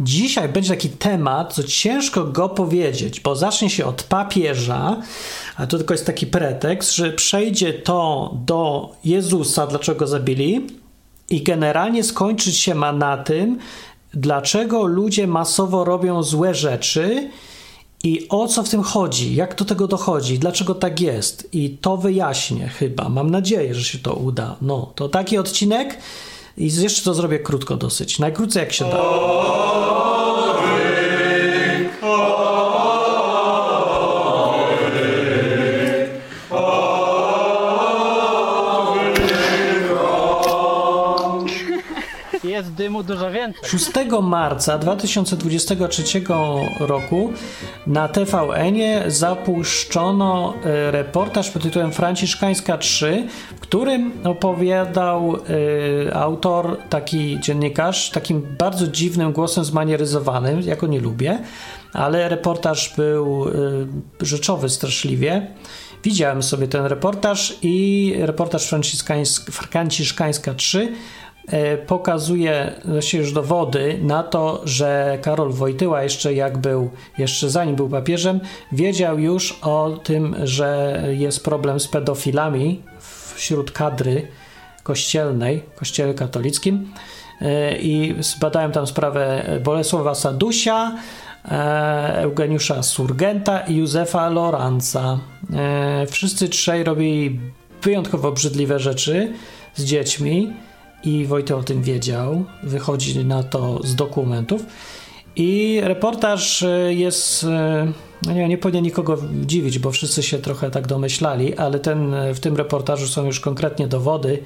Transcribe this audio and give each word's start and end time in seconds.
Dzisiaj 0.00 0.48
będzie 0.48 0.70
taki 0.70 0.88
temat, 0.88 1.54
co 1.54 1.62
ciężko 1.62 2.24
go 2.24 2.48
powiedzieć, 2.48 3.20
bo 3.20 3.36
zacznie 3.36 3.70
się 3.70 3.86
od 3.86 4.02
papieża, 4.02 4.96
a 5.56 5.66
to 5.66 5.76
tylko 5.78 5.94
jest 5.94 6.06
taki 6.06 6.26
pretekst, 6.26 6.94
że 6.94 7.12
przejdzie 7.12 7.72
to 7.72 8.30
do 8.46 8.90
Jezusa, 9.04 9.66
dlaczego 9.66 10.06
zabili, 10.06 10.66
i 11.30 11.42
generalnie 11.42 12.04
skończyć 12.04 12.56
się 12.56 12.74
ma 12.74 12.92
na 12.92 13.16
tym, 13.16 13.58
dlaczego 14.14 14.86
ludzie 14.86 15.26
masowo 15.26 15.84
robią 15.84 16.22
złe 16.22 16.54
rzeczy 16.54 17.30
i 18.04 18.26
o 18.28 18.48
co 18.48 18.62
w 18.62 18.68
tym 18.68 18.82
chodzi, 18.82 19.34
jak 19.34 19.54
do 19.54 19.64
tego 19.64 19.88
dochodzi, 19.88 20.38
dlaczego 20.38 20.74
tak 20.74 21.00
jest. 21.00 21.48
I 21.52 21.70
to 21.70 21.96
wyjaśnię 21.96 22.68
chyba. 22.68 23.08
Mam 23.08 23.30
nadzieję, 23.30 23.74
że 23.74 23.84
się 23.84 23.98
to 23.98 24.14
uda. 24.14 24.56
No, 24.62 24.92
to 24.94 25.08
taki 25.08 25.38
odcinek. 25.38 25.98
I 26.56 26.74
jeszcze 26.82 27.02
to 27.04 27.14
zrobię 27.14 27.38
krótko 27.38 27.76
dosyć. 27.76 28.18
Najkrócej 28.18 28.60
jak 28.60 28.72
się 28.72 28.84
da. 28.84 29.91
6 43.62 43.90
marca 44.22 44.78
2023 44.78 46.22
roku 46.80 47.32
na 47.86 48.08
tvn 48.08 48.76
zapuszczono 49.06 50.54
e, 50.64 50.90
reportaż 50.90 51.50
pod 51.50 51.62
tytułem 51.62 51.92
Franciszkańska 51.92 52.78
3, 52.78 53.28
w 53.56 53.60
którym 53.60 54.12
opowiadał 54.24 55.36
y, 55.36 56.14
autor, 56.14 56.78
taki 56.90 57.40
dziennikarz, 57.40 58.10
takim 58.10 58.56
bardzo 58.58 58.86
dziwnym 58.86 59.32
głosem 59.32 59.64
zmanieryzowanym, 59.64 60.60
jako 60.60 60.86
nie 60.86 61.00
lubię, 61.00 61.38
ale 61.92 62.28
reportaż 62.28 62.94
był 62.96 63.48
y, 63.48 63.52
rzeczowy 64.20 64.68
straszliwie. 64.68 65.46
Widziałem 66.04 66.42
sobie 66.42 66.68
ten 66.68 66.84
reportaż 66.84 67.58
i 67.62 68.14
reportaż 68.18 68.74
Franciszkańska 69.70 70.54
3 70.54 70.92
E, 71.31 71.31
pokazuje 71.86 72.72
się 73.00 73.18
już 73.18 73.32
dowody 73.32 73.98
na 74.02 74.22
to, 74.22 74.60
że 74.64 75.18
Karol 75.22 75.52
Wojtyła 75.52 76.02
jeszcze 76.02 76.34
jak 76.34 76.58
był, 76.58 76.90
jeszcze 77.18 77.50
zanim 77.50 77.76
był 77.76 77.88
papieżem, 77.88 78.40
wiedział 78.72 79.18
już 79.18 79.58
o 79.62 79.98
tym, 80.02 80.36
że 80.44 81.02
jest 81.10 81.44
problem 81.44 81.80
z 81.80 81.88
pedofilami 81.88 82.82
wśród 83.34 83.70
kadry 83.70 84.28
kościelnej, 84.82 85.62
kościele 85.76 86.14
katolickim 86.14 86.92
e, 87.40 87.78
i 87.78 88.14
zbadałem 88.20 88.72
tam 88.72 88.86
sprawę 88.86 89.44
Bolesława 89.64 90.14
Sadusia, 90.14 90.92
e, 91.44 92.22
Eugeniusza 92.22 92.82
Surgenta 92.82 93.60
i 93.60 93.76
Józefa 93.76 94.28
Loranca. 94.28 95.18
Wszyscy 96.10 96.48
trzej 96.48 96.84
robili 96.84 97.40
wyjątkowo 97.82 98.28
obrzydliwe 98.28 98.78
rzeczy 98.78 99.32
z 99.74 99.84
dziećmi 99.84 100.52
i 101.04 101.26
Wojtek 101.26 101.56
o 101.56 101.62
tym 101.62 101.82
wiedział. 101.82 102.44
Wychodzi 102.62 103.24
na 103.24 103.42
to 103.42 103.80
z 103.84 103.94
dokumentów. 103.94 104.66
I 105.36 105.80
reportaż 105.82 106.62
e, 106.62 106.94
jest. 106.94 107.44
E, 107.44 107.92
no 108.26 108.32
nie, 108.32 108.48
nie 108.48 108.58
powinien 108.58 108.84
nikogo 108.84 109.18
dziwić, 109.46 109.78
bo 109.78 109.90
wszyscy 109.90 110.22
się 110.22 110.38
trochę 110.38 110.70
tak 110.70 110.86
domyślali, 110.86 111.56
ale 111.56 111.78
ten, 111.80 112.14
w 112.34 112.40
tym 112.40 112.56
reportażu 112.56 113.06
są 113.06 113.26
już 113.26 113.40
konkretnie 113.40 113.88
dowody, 113.88 114.42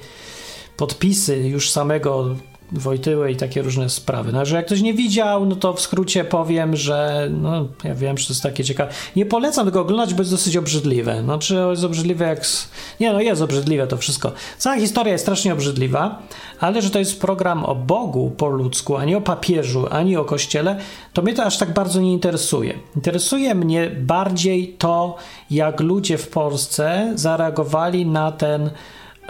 podpisy 0.77 1.37
już 1.37 1.71
samego 1.71 2.35
Wojtyły 2.71 3.31
i 3.31 3.35
takie 3.35 3.61
różne 3.61 3.89
sprawy. 3.89 4.31
No, 4.31 4.45
że 4.45 4.55
jak 4.55 4.65
ktoś 4.65 4.81
nie 4.81 4.93
widział, 4.93 5.45
no 5.45 5.55
to 5.55 5.73
w 5.73 5.81
skrócie 5.81 6.23
powiem, 6.23 6.75
że 6.75 7.27
no, 7.31 7.67
ja 7.83 7.95
wiem, 7.95 8.17
że 8.17 8.27
to 8.27 8.33
jest 8.33 8.43
takie 8.43 8.63
ciekawe. 8.63 8.91
Nie 9.15 9.25
polecam 9.25 9.65
tego 9.65 9.81
oglądać, 9.81 10.13
bo 10.13 10.21
jest 10.21 10.31
dosyć 10.31 10.57
obrzydliwe. 10.57 11.21
Znaczy 11.23 11.55
jest 11.69 11.83
obrzydliwe 11.83 12.25
jak... 12.25 12.41
Nie, 12.99 13.13
no 13.13 13.21
jest 13.21 13.41
obrzydliwe 13.41 13.87
to 13.87 13.97
wszystko. 13.97 14.31
Cała 14.57 14.75
historia 14.75 15.11
jest 15.11 15.23
strasznie 15.23 15.53
obrzydliwa, 15.53 16.21
ale 16.59 16.81
że 16.81 16.89
to 16.89 16.99
jest 16.99 17.21
program 17.21 17.65
o 17.65 17.75
Bogu 17.75 18.31
po 18.37 18.47
ludzku, 18.47 18.97
a 18.97 19.05
nie 19.05 19.17
o 19.17 19.21
papieżu, 19.21 19.85
ani 19.91 20.17
o 20.17 20.25
Kościele, 20.25 20.79
to 21.13 21.21
mnie 21.21 21.33
to 21.33 21.43
aż 21.43 21.57
tak 21.57 21.73
bardzo 21.73 22.01
nie 22.01 22.13
interesuje. 22.13 22.73
Interesuje 22.95 23.55
mnie 23.55 23.91
bardziej 23.99 24.75
to, 24.77 25.15
jak 25.51 25.79
ludzie 25.79 26.17
w 26.17 26.27
Polsce 26.27 27.11
zareagowali 27.15 28.05
na 28.05 28.31
ten 28.31 28.69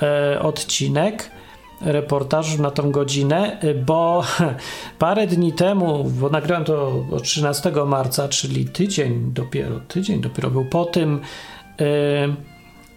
e, 0.01 0.41
odcinek, 0.41 1.36
reportażu 1.81 2.61
na 2.61 2.71
tą 2.71 2.91
godzinę, 2.91 3.59
bo 3.85 4.23
parę 4.99 5.27
dni 5.27 5.53
temu, 5.53 6.03
bo 6.03 6.29
nagrałem 6.29 6.65
to 6.65 7.03
13 7.23 7.71
marca, 7.87 8.29
czyli 8.29 8.65
tydzień 8.65 9.31
dopiero, 9.33 9.79
tydzień 9.79 10.21
dopiero 10.21 10.49
był 10.49 10.65
po 10.65 10.85
tym 10.85 11.21
yy, 11.79 11.85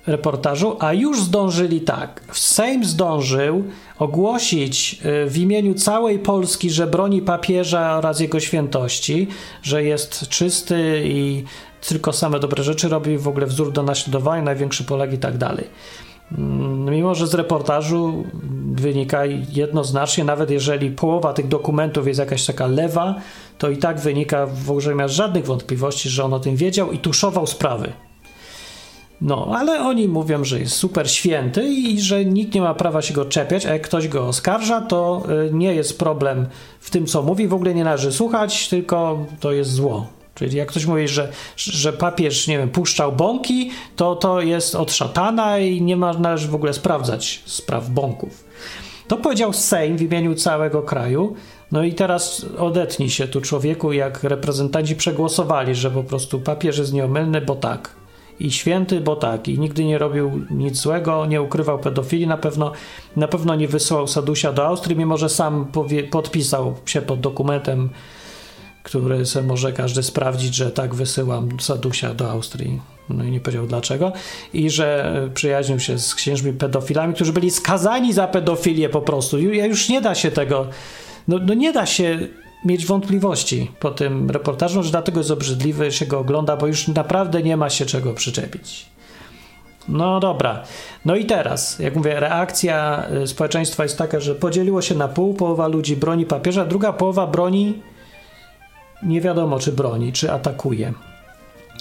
reportażu, 0.07 0.77
a 0.79 0.93
już 0.93 1.23
zdążyli 1.23 1.81
tak. 1.81 2.23
Sejm 2.33 2.85
zdążył 2.85 3.65
ogłosić 3.99 5.01
e, 5.03 5.27
w 5.27 5.39
imieniu 5.39 5.75
całej 5.75 6.19
Polski, 6.19 6.71
że 6.71 6.87
broni 6.87 7.23
papieża 7.23 7.97
oraz 7.97 8.21
jego 8.21 8.41
świętości, 8.41 9.29
że 9.63 9.85
jest 9.85 10.29
czysty 10.29 11.03
i 11.05 11.45
tylko 11.89 12.13
same 12.13 12.41
dobre 12.41 12.63
rzeczy 12.63 12.89
robi, 12.89 13.19
w 13.19 13.29
ogóle 13.29 13.47
wzór 13.47 13.73
do 13.73 13.83
naśladowania, 13.83 14.43
największy 14.43 14.85
Polak 14.85 15.13
i 15.13 15.19
tak 15.19 15.39
dalej. 15.39 15.67
Mm, 16.39 16.95
mimo, 16.95 17.15
że 17.15 17.27
z 17.27 17.35
reportażu 17.35 18.25
wynika 18.73 19.25
jednoznacznie, 19.53 20.25
nawet 20.25 20.51
jeżeli 20.51 20.91
połowa 20.91 21.33
tych 21.33 21.49
dokumentów 21.49 22.07
jest 22.07 22.21
jakaś 22.21 22.47
taka 22.47 22.67
lewa, 22.67 23.15
to 23.59 23.71
i 23.71 23.77
tak 23.77 24.01
wynika, 24.01 24.47
w 24.47 24.71
ogóle 24.71 24.95
nie 24.95 25.09
żadnych 25.09 25.45
wątpliwości, 25.47 26.09
że 26.09 26.25
on 26.25 26.35
o 26.35 26.41
tym 26.41 26.57
wiedział 26.57 26.93
i 26.93 26.99
tuszował 26.99 27.47
sprawy. 27.47 27.93
No, 29.21 29.49
ale 29.57 29.81
oni 29.81 30.09
mówią, 30.09 30.45
że 30.45 30.61
jest 30.61 30.75
super 30.77 31.11
święty 31.11 31.65
i 31.65 32.01
że 32.01 32.25
nikt 32.25 32.55
nie 32.55 32.61
ma 32.61 32.75
prawa 32.75 33.03
się 33.03 33.15
go 33.15 33.25
czepiać, 33.25 33.67
a 33.67 33.73
jak 33.73 33.83
ktoś 33.83 34.09
go 34.09 34.29
oskarża, 34.29 34.81
to 34.81 35.23
y, 35.49 35.55
nie 35.55 35.75
jest 35.75 35.99
problem 35.99 36.47
w 36.81 36.91
tym, 36.91 37.07
co 37.07 37.23
mówi, 37.23 37.49
w 37.49 37.55
ogóle 37.55 37.75
nie 37.75 37.85
należy 37.85 38.13
słuchać, 38.13 38.69
tylko 38.69 39.27
to 39.41 39.53
jest 39.53 39.71
zło. 39.71 40.20
Czyli 40.41 40.57
jak 40.57 40.69
ktoś 40.69 40.87
mówi, 40.87 41.09
że, 41.09 41.33
że 41.57 41.93
papież, 41.93 42.47
nie 42.47 42.59
wiem, 42.59 42.71
puszczał 42.71 43.13
bąki, 43.13 43.71
to 43.97 44.17
to 44.17 44.41
jest 44.41 44.75
od 44.75 44.93
szatana 44.93 45.59
i 45.59 45.83
nie 45.83 45.97
ma, 45.97 46.13
należy 46.13 46.49
w 46.49 46.55
ogóle 46.55 46.73
sprawdzać 46.73 47.43
spraw 47.47 47.91
bąków. 47.91 48.45
To 49.09 49.17
powiedział 49.17 49.53
Sejm 49.53 49.97
w 49.97 50.03
imieniu 50.03 50.35
całego 50.35 50.83
kraju. 50.83 51.35
No 51.73 51.83
i 51.83 51.93
teraz 51.93 52.47
odetnij 52.59 53.11
się 53.11 53.29
tu 53.29 53.41
człowieku, 53.41 53.93
jak 53.93 54.25
reprezentanci 54.25 54.97
przegłosowali, 54.97 55.75
że 55.75 55.91
po 55.91 56.03
prostu 56.03 56.41
papież 56.41 56.79
jest 56.79 56.93
nieomylny, 56.93 57.41
bo 57.41 57.55
tak. 57.57 57.97
I 58.41 58.51
święty, 58.53 59.01
bo 59.01 59.17
tak. 59.17 59.49
I 59.49 59.59
nigdy 59.59 59.85
nie 59.85 59.99
robił 59.99 60.47
nic 60.51 60.77
złego, 60.77 61.27
nie 61.27 61.43
ukrywał 61.43 61.79
pedofilii, 61.79 62.27
na 62.27 62.37
pewno, 62.37 62.73
na 63.17 63.29
pewno 63.29 63.55
nie 63.55 63.69
wysłał 63.69 64.07
Sadusia 64.07 64.53
do 64.53 64.67
Austrii, 64.67 64.97
mimo 64.97 65.17
że 65.17 65.29
sam 65.29 65.67
powie, 65.73 66.05
podpisał 66.05 66.75
się 66.87 67.03
pod 67.03 67.21
dokumentem 67.21 67.91
który 68.83 69.27
sobie 69.27 69.47
może 69.47 69.73
każdy 69.73 70.03
sprawdzić, 70.03 70.55
że 70.55 70.71
tak 70.71 70.95
wysyłam 70.95 71.61
Sadusia 71.61 72.15
do 72.15 72.31
Austrii. 72.31 72.81
No 73.09 73.25
i 73.25 73.31
nie 73.31 73.41
powiedział 73.41 73.67
dlaczego. 73.67 74.13
I 74.53 74.71
że 74.71 75.15
przyjaźnił 75.35 75.81
się 75.81 75.99
z 75.99 76.15
księżmi 76.15 76.53
pedofilami, 76.53 77.15
którzy 77.15 77.33
byli 77.33 77.51
skazani 77.51 78.13
za 78.13 78.29
pedofilię 78.29 78.89
po 78.89 79.01
prostu. 79.01 79.39
Ja 79.39 79.67
już 79.67 79.89
nie 79.89 80.01
da 80.01 80.15
się 80.15 80.31
tego, 80.31 80.67
no, 81.29 81.39
no 81.39 81.55
nie 81.55 81.73
da 81.73 81.87
się 81.87 82.19
mieć 82.65 82.87
wątpliwości 82.87 83.71
po 83.81 83.91
tym 83.91 84.31
reportażu, 84.31 84.83
że 84.83 84.91
dlatego 84.91 85.21
jest 85.21 85.31
obrzydliwy, 85.31 85.93
się 85.93 86.07
go 86.07 86.19
ogląda, 86.19 86.57
bo 86.57 86.67
już 86.67 86.89
naprawdę 86.89 87.43
nie 87.43 87.57
ma 87.57 87.71
się 87.71 87.87
czego 87.87 88.15
przyczepić. 88.15 88.87
No 89.89 90.21
dobra. 90.21 90.63
No 91.05 91.17
i 91.17 91.25
teraz, 91.25 91.79
jak 91.79 91.97
mówię, 91.97 92.21
reakcja 92.21 93.07
y, 93.23 93.27
społeczeństwa 93.27 93.83
jest 93.83 93.99
taka, 93.99 94.21
że 94.21 94.35
podzieliło 94.35 94.83
się 94.83 94.95
na 94.95 95.09
pół, 95.09 95.35
połowa 95.35 95.69
ludzi 95.69 95.97
broni 95.97 96.27
papieża, 96.27 96.65
druga 96.65 96.93
połowa 96.93 97.27
broni 97.27 97.83
nie 99.03 99.21
wiadomo, 99.21 99.59
czy 99.59 99.73
broni, 99.73 100.13
czy 100.13 100.33
atakuje. 100.33 100.93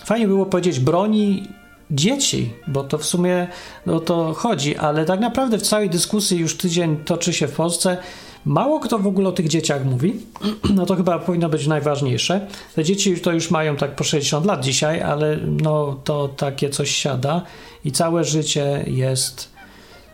Fajnie 0.05 0.27
było 0.27 0.45
powiedzieć 0.45 0.79
broni 0.79 1.47
dzieci, 1.91 2.53
bo 2.67 2.83
to 2.83 2.97
w 2.97 3.05
sumie 3.05 3.47
o 3.87 3.99
to 3.99 4.33
chodzi, 4.33 4.77
ale 4.77 5.05
tak 5.05 5.19
naprawdę 5.19 5.57
w 5.57 5.61
całej 5.61 5.89
dyskusji 5.89 6.37
już 6.37 6.57
tydzień 6.57 6.97
toczy 6.97 7.33
się 7.33 7.47
w 7.47 7.55
Polsce. 7.55 7.97
Mało 8.45 8.79
kto 8.79 8.99
w 8.99 9.07
ogóle 9.07 9.29
o 9.29 9.31
tych 9.31 9.47
dzieciach 9.47 9.85
mówi. 9.85 10.13
No 10.75 10.85
to 10.85 10.95
chyba 10.95 11.19
powinno 11.19 11.49
być 11.49 11.67
najważniejsze. 11.67 12.47
Te 12.75 12.83
dzieci 12.83 13.19
to 13.19 13.31
już 13.31 13.51
mają 13.51 13.75
tak 13.75 13.95
po 13.95 14.03
60 14.03 14.45
lat 14.45 14.63
dzisiaj, 14.63 15.01
ale 15.01 15.37
no 15.37 15.99
to 16.03 16.27
takie 16.27 16.69
coś 16.69 16.91
siada 16.91 17.41
i 17.85 17.91
całe 17.91 18.23
życie 18.23 18.83
jest 18.87 19.49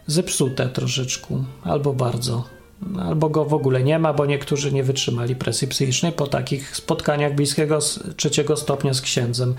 zepsute 0.08 0.70
troszeczkę 0.70 1.44
albo 1.64 1.94
bardzo 1.94 2.55
albo 3.00 3.30
go 3.30 3.46
w 3.46 3.54
ogóle 3.54 3.84
nie 3.84 4.00
ma, 4.00 4.14
bo 4.14 4.26
niektórzy 4.26 4.72
nie 4.72 4.84
wytrzymali 4.84 5.36
presji 5.36 5.68
psychicznej 5.68 6.12
po 6.12 6.28
takich 6.28 6.76
spotkaniach 6.76 7.36
bliskiego 7.36 7.80
trzeciego 8.18 8.58
stopnia 8.58 8.94
z 8.94 9.02
księdzem. 9.02 9.56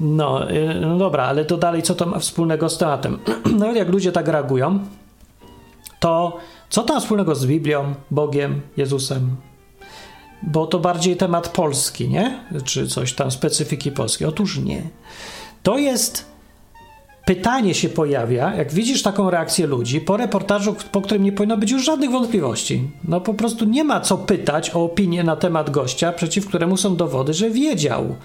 No, 0.00 0.50
y, 0.50 0.80
no 0.80 0.98
dobra, 0.98 1.24
ale 1.24 1.44
to 1.44 1.56
dalej 1.56 1.82
co 1.82 1.94
to 1.94 2.06
ma 2.06 2.18
wspólnego 2.18 2.68
z 2.68 2.78
tematem? 2.78 3.18
Nawet 3.58 3.76
jak 3.82 3.88
ludzie 3.88 4.12
tak 4.12 4.28
reagują, 4.28 4.78
to 6.00 6.36
co 6.70 6.82
to 6.82 6.94
ma 6.94 7.00
wspólnego 7.00 7.34
z 7.34 7.46
Biblią, 7.46 7.94
Bogiem, 8.10 8.60
Jezusem? 8.76 9.36
bo 10.42 10.66
to 10.66 10.78
bardziej 10.78 11.16
temat 11.16 11.48
polski, 11.48 12.08
nie? 12.08 12.40
Czy 12.64 12.86
coś 12.86 13.12
tam, 13.12 13.30
specyfiki 13.30 13.92
polskiej. 13.92 14.28
Otóż 14.28 14.58
nie. 14.58 14.82
To 15.62 15.78
jest 15.78 16.29
pytanie 17.30 17.74
się 17.74 17.88
pojawia, 17.88 18.54
jak 18.54 18.72
widzisz 18.72 19.02
taką 19.02 19.30
reakcję 19.30 19.66
ludzi 19.66 20.00
po 20.00 20.16
reportażu, 20.16 20.76
po 20.92 21.00
którym 21.00 21.24
nie 21.24 21.32
powinno 21.32 21.56
być 21.56 21.70
już 21.70 21.84
żadnych 21.84 22.10
wątpliwości. 22.10 22.90
No 23.04 23.20
po 23.20 23.34
prostu 23.34 23.64
nie 23.64 23.84
ma 23.84 24.00
co 24.00 24.18
pytać 24.18 24.70
o 24.74 24.84
opinię 24.84 25.24
na 25.24 25.36
temat 25.36 25.70
gościa, 25.70 26.12
przeciw 26.12 26.46
któremu 26.46 26.76
są 26.76 26.96
dowody, 26.96 27.34
że 27.34 27.50
wiedział, 27.50 28.16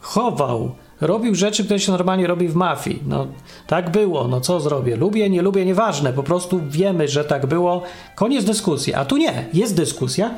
chował, 0.00 0.74
robił 1.00 1.34
rzeczy, 1.34 1.64
które 1.64 1.80
się 1.80 1.92
normalnie 1.92 2.26
robi 2.26 2.48
w 2.48 2.54
mafii. 2.54 3.02
No 3.06 3.26
tak 3.66 3.90
było, 3.90 4.28
no 4.28 4.40
co 4.40 4.60
zrobię? 4.60 4.96
Lubię, 4.96 5.30
nie 5.30 5.42
lubię, 5.42 5.64
nieważne, 5.66 6.12
po 6.12 6.22
prostu 6.22 6.60
wiemy, 6.68 7.08
że 7.08 7.24
tak 7.24 7.46
było. 7.46 7.82
Koniec 8.14 8.44
dyskusji. 8.44 8.94
A 8.94 9.04
tu 9.04 9.16
nie, 9.16 9.46
jest 9.54 9.76
dyskusja 9.76 10.30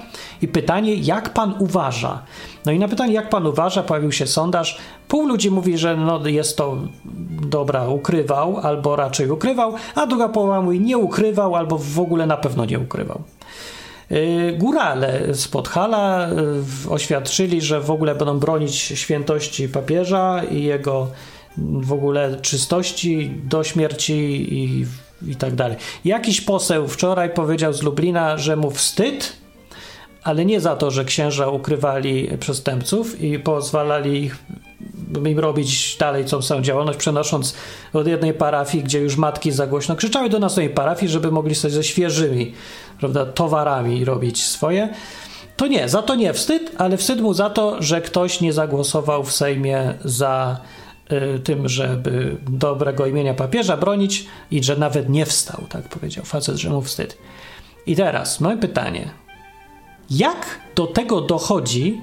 i 0.43 0.49
pytanie, 0.49 0.95
jak 0.95 1.33
pan 1.33 1.55
uważa? 1.59 2.23
No 2.67 2.73
i 2.73 2.79
na 2.79 2.89
pytanie, 2.89 3.13
jak 3.13 3.29
pan 3.29 3.47
uważa, 3.47 3.83
pojawił 3.83 4.13
się 4.13 4.27
sondaż. 4.27 4.79
Pół 5.09 5.27
ludzi 5.27 5.51
mówi, 5.51 5.79
że 5.79 5.97
no 5.97 6.27
jest 6.27 6.57
to 6.57 6.79
dobra, 7.43 7.89
ukrywał, 7.89 8.57
albo 8.57 8.97
raczej 8.97 9.31
ukrywał, 9.31 9.75
a 9.95 10.07
druga 10.07 10.29
połowa 10.29 10.61
mówi, 10.61 10.81
nie 10.81 10.99
ukrywał, 10.99 11.57
albo 11.57 11.79
w 11.79 12.01
ogóle 12.01 12.27
na 12.27 12.37
pewno 12.37 12.65
nie 12.65 12.79
ukrywał. 12.79 13.23
Y, 14.13 14.57
górale 14.59 15.35
z 15.35 15.49
Podhala 15.49 16.29
y, 16.87 16.91
oświadczyli, 16.91 17.61
że 17.61 17.81
w 17.81 17.91
ogóle 17.91 18.15
będą 18.15 18.39
bronić 18.39 18.75
świętości 18.75 19.69
papieża 19.69 20.43
i 20.45 20.63
jego 20.63 21.09
w 21.59 21.93
ogóle 21.93 22.41
czystości 22.43 23.31
do 23.45 23.65
śmierci 23.65 24.15
i, 24.55 24.87
i 25.31 25.37
tak 25.37 25.55
dalej. 25.55 25.77
Jakiś 26.05 26.41
poseł 26.41 26.89
wczoraj 26.89 27.31
powiedział 27.31 27.73
z 27.73 27.83
Lublina, 27.83 28.39
że 28.39 28.57
mu 28.57 28.71
wstyd, 28.71 29.46
ale 30.27 30.45
nie 30.45 30.61
za 30.61 30.77
to, 30.77 30.91
że 30.91 31.05
księża 31.05 31.49
ukrywali 31.49 32.29
przestępców 32.41 33.21
i 33.21 33.39
pozwalali 33.39 34.23
ich 34.23 34.39
im 35.27 35.39
robić 35.39 35.97
dalej 35.97 36.25
tą 36.25 36.43
samą 36.43 36.63
działalność, 36.63 36.99
przenosząc 36.99 37.55
od 37.93 38.07
jednej 38.07 38.35
parafii, 38.35 38.85
gdzie 38.85 39.01
już 39.01 39.17
matki 39.17 39.53
za 39.53 39.67
głośno 39.67 39.97
krzyczały 39.97 40.29
do 40.29 40.39
następnej 40.39 40.75
parafii, 40.75 41.13
żeby 41.13 41.31
mogli 41.31 41.55
sobie 41.55 41.75
ze 41.75 41.85
świeżymi 41.85 42.53
prawda, 42.99 43.27
towarami 43.27 44.05
robić 44.05 44.45
swoje. 44.45 44.89
To 45.57 45.67
nie, 45.67 45.89
za 45.89 46.03
to 46.03 46.15
nie 46.15 46.33
wstyd, 46.33 46.73
ale 46.79 46.97
wstyd 46.97 47.21
mu 47.21 47.35
za 47.35 47.51
to, 47.51 47.83
że 47.83 48.01
ktoś 48.01 48.41
nie 48.41 48.53
zagłosował 48.53 49.25
w 49.25 49.33
Sejmie 49.33 49.95
za 50.05 50.61
y, 51.13 51.39
tym, 51.39 51.69
żeby 51.69 52.37
dobrego 52.49 53.07
imienia 53.07 53.35
papieża 53.35 53.77
bronić 53.77 54.27
i 54.51 54.63
że 54.63 54.77
nawet 54.77 55.09
nie 55.09 55.27
wstał, 55.27 55.65
tak 55.69 55.89
powiedział 55.89 56.25
facet, 56.25 56.57
że 56.57 56.71
mu 56.71 56.83
wstyd. 56.83 57.19
I 57.87 57.97
teraz 57.97 58.41
moje 58.41 58.57
pytanie. 58.57 59.26
Jak 60.11 60.61
do 60.75 60.87
tego 60.87 61.21
dochodzi, 61.21 62.01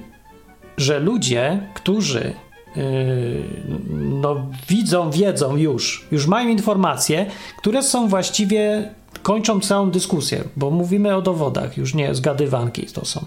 że 0.76 1.00
ludzie, 1.00 1.70
którzy 1.74 2.34
Yy, 2.76 3.42
no, 3.90 4.46
widzą, 4.68 5.10
wiedzą 5.10 5.56
już, 5.56 6.06
już 6.12 6.26
mają 6.26 6.48
informacje, 6.48 7.26
które 7.58 7.82
są 7.82 8.08
właściwie, 8.08 8.90
kończą 9.22 9.60
całą 9.60 9.90
dyskusję, 9.90 10.44
bo 10.56 10.70
mówimy 10.70 11.16
o 11.16 11.22
dowodach, 11.22 11.76
już 11.76 11.94
nie 11.94 12.14
zgadywanki 12.14 12.86
to 12.86 13.04
są. 13.04 13.26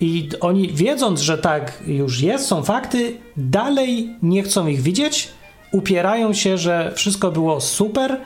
I 0.00 0.28
oni 0.40 0.68
wiedząc, 0.68 1.20
że 1.20 1.38
tak 1.38 1.82
już 1.86 2.20
jest, 2.20 2.46
są 2.46 2.62
fakty, 2.62 3.16
dalej 3.36 4.16
nie 4.22 4.42
chcą 4.42 4.66
ich 4.66 4.80
widzieć, 4.82 5.28
upierają 5.72 6.32
się, 6.32 6.58
że 6.58 6.92
wszystko 6.94 7.30
było 7.30 7.60
super 7.60 8.20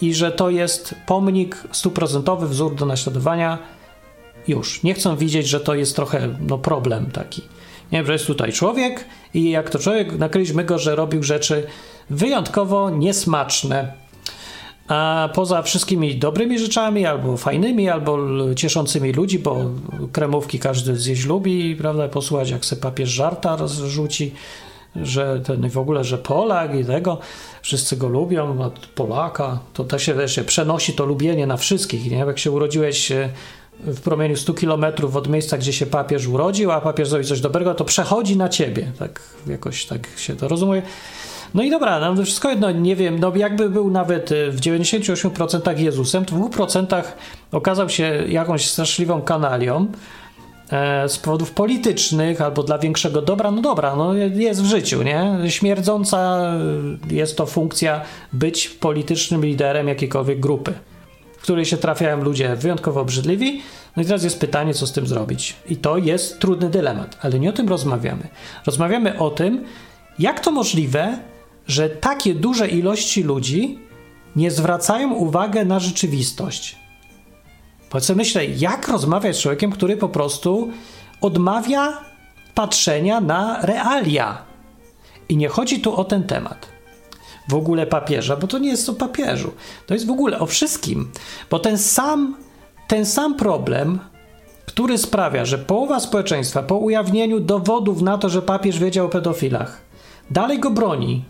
i 0.00 0.14
że 0.14 0.32
to 0.32 0.50
jest 0.50 0.94
pomnik 1.06 1.64
stuprocentowy, 1.72 2.48
wzór 2.48 2.74
do 2.74 2.86
naśladowania. 2.86 3.58
Już. 4.48 4.82
Nie 4.82 4.94
chcą 4.94 5.16
widzieć, 5.16 5.48
że 5.48 5.60
to 5.60 5.74
jest 5.74 5.96
trochę 5.96 6.28
no, 6.40 6.58
problem 6.58 7.10
taki. 7.10 7.42
Nie, 7.92 8.04
że 8.04 8.12
jest 8.12 8.26
tutaj 8.26 8.52
człowiek 8.52 9.04
i 9.34 9.50
jak 9.50 9.70
to 9.70 9.78
człowiek, 9.78 10.18
nakryliśmy 10.18 10.64
go, 10.64 10.78
że 10.78 10.96
robił 10.96 11.22
rzeczy 11.22 11.66
wyjątkowo 12.10 12.90
niesmaczne. 12.90 13.92
A 14.88 15.28
poza 15.34 15.62
wszystkimi 15.62 16.14
dobrymi 16.14 16.58
rzeczami, 16.58 17.06
albo 17.06 17.36
fajnymi, 17.36 17.88
albo 17.88 18.18
cieszącymi 18.54 19.12
ludzi, 19.12 19.38
bo 19.38 19.56
kremówki 20.12 20.58
każdy 20.58 20.96
zjeść 20.96 21.26
lubi, 21.26 21.76
prawda, 21.76 22.08
posłuchać 22.08 22.50
jak 22.50 22.64
se 22.64 22.76
papież 22.76 23.08
żarta 23.08 23.56
rozrzuci, 23.56 24.32
że 24.96 25.40
ten 25.40 25.70
w 25.70 25.78
ogóle, 25.78 26.04
że 26.04 26.18
Polak 26.18 26.74
i 26.74 26.84
tego, 26.84 27.18
wszyscy 27.62 27.96
go 27.96 28.08
lubią, 28.08 28.70
Polaka, 28.94 29.58
to 29.74 29.84
też 29.84 30.02
się, 30.02 30.14
też 30.14 30.34
się 30.34 30.44
przenosi 30.44 30.92
to 30.92 31.04
lubienie 31.04 31.46
na 31.46 31.56
wszystkich, 31.56 32.10
nie? 32.10 32.18
Jak 32.18 32.38
się 32.38 32.50
urodziłeś 32.50 33.12
w 33.80 34.00
promieniu 34.00 34.36
100 34.36 34.54
kilometrów 34.54 35.16
od 35.16 35.28
miejsca, 35.28 35.58
gdzie 35.58 35.72
się 35.72 35.86
papież 35.86 36.26
urodził, 36.26 36.70
a 36.70 36.80
papież 36.80 37.08
zrobi 37.08 37.24
coś 37.24 37.40
dobrego, 37.40 37.74
to 37.74 37.84
przechodzi 37.84 38.36
na 38.36 38.48
ciebie. 38.48 38.92
Tak 38.98 39.20
jakoś 39.46 39.86
tak 39.86 40.08
się 40.16 40.36
to 40.36 40.48
rozumie. 40.48 40.82
No 41.54 41.62
i 41.62 41.70
dobra, 41.70 42.14
no 42.14 42.24
wszystko 42.24 42.50
jedno, 42.50 42.70
nie 42.70 42.96
wiem, 42.96 43.18
no 43.18 43.32
jakby 43.36 43.70
był 43.70 43.90
nawet 43.90 44.32
y, 44.32 44.50
w 44.50 44.60
98% 44.60 45.78
Jezusem, 45.78 46.24
to 46.24 46.36
w 46.36 46.50
2% 46.50 47.02
okazał 47.52 47.88
się 47.88 48.24
jakąś 48.28 48.70
straszliwą 48.70 49.22
kanalią 49.22 49.86
e, 50.70 51.08
z 51.08 51.18
powodów 51.18 51.50
politycznych 51.50 52.40
albo 52.40 52.62
dla 52.62 52.78
większego 52.78 53.22
dobra, 53.22 53.50
no 53.50 53.62
dobra, 53.62 53.96
no 53.96 54.14
jest 54.14 54.62
w 54.62 54.66
życiu, 54.66 55.02
nie? 55.02 55.38
Śmierdząca 55.48 56.52
y, 57.10 57.14
jest 57.14 57.36
to 57.36 57.46
funkcja 57.46 58.00
być 58.32 58.68
politycznym 58.68 59.44
liderem 59.44 59.88
jakiejkolwiek 59.88 60.40
grupy 60.40 60.74
w 61.38 61.42
której 61.42 61.64
się 61.64 61.76
trafiają 61.76 62.22
ludzie 62.22 62.56
wyjątkowo 62.56 63.00
obrzydliwi. 63.00 63.62
No 63.96 64.02
i 64.02 64.06
teraz 64.06 64.24
jest 64.24 64.40
pytanie, 64.40 64.74
co 64.74 64.86
z 64.86 64.92
tym 64.92 65.06
zrobić. 65.06 65.56
I 65.68 65.76
to 65.76 65.98
jest 65.98 66.38
trudny 66.38 66.70
dylemat, 66.70 67.18
ale 67.22 67.38
nie 67.38 67.50
o 67.50 67.52
tym 67.52 67.68
rozmawiamy. 67.68 68.28
Rozmawiamy 68.66 69.18
o 69.18 69.30
tym, 69.30 69.64
jak 70.18 70.40
to 70.40 70.50
możliwe, 70.50 71.18
że 71.66 71.88
takie 71.88 72.34
duże 72.34 72.68
ilości 72.68 73.22
ludzi 73.22 73.78
nie 74.36 74.50
zwracają 74.50 75.12
uwagi 75.12 75.58
na 75.66 75.80
rzeczywistość. 75.80 76.76
Bo 77.92 78.00
co 78.00 78.14
myślę, 78.14 78.46
jak 78.46 78.88
rozmawiać 78.88 79.36
z 79.36 79.40
człowiekiem, 79.40 79.72
który 79.72 79.96
po 79.96 80.08
prostu 80.08 80.70
odmawia 81.20 82.04
patrzenia 82.54 83.20
na 83.20 83.66
realia. 83.66 84.42
I 85.28 85.36
nie 85.36 85.48
chodzi 85.48 85.80
tu 85.80 85.96
o 85.96 86.04
ten 86.04 86.24
temat 86.24 86.77
w 87.48 87.54
ogóle 87.54 87.86
papieża, 87.86 88.36
bo 88.36 88.46
to 88.46 88.58
nie 88.58 88.68
jest 88.68 88.88
o 88.88 88.92
papieżu. 88.92 89.52
To 89.86 89.94
jest 89.94 90.06
w 90.06 90.10
ogóle 90.10 90.38
o 90.38 90.46
wszystkim. 90.46 91.10
Bo 91.50 91.58
ten 91.58 91.78
sam, 91.78 92.36
ten 92.88 93.06
sam 93.06 93.34
problem, 93.34 93.98
który 94.66 94.98
sprawia, 94.98 95.44
że 95.44 95.58
połowa 95.58 96.00
społeczeństwa 96.00 96.62
po 96.62 96.76
ujawnieniu 96.76 97.40
dowodów 97.40 98.02
na 98.02 98.18
to, 98.18 98.28
że 98.28 98.42
papież 98.42 98.78
wiedział 98.78 99.06
o 99.06 99.08
pedofilach, 99.08 99.80
dalej 100.30 100.58
go 100.58 100.70
broni 100.70 101.24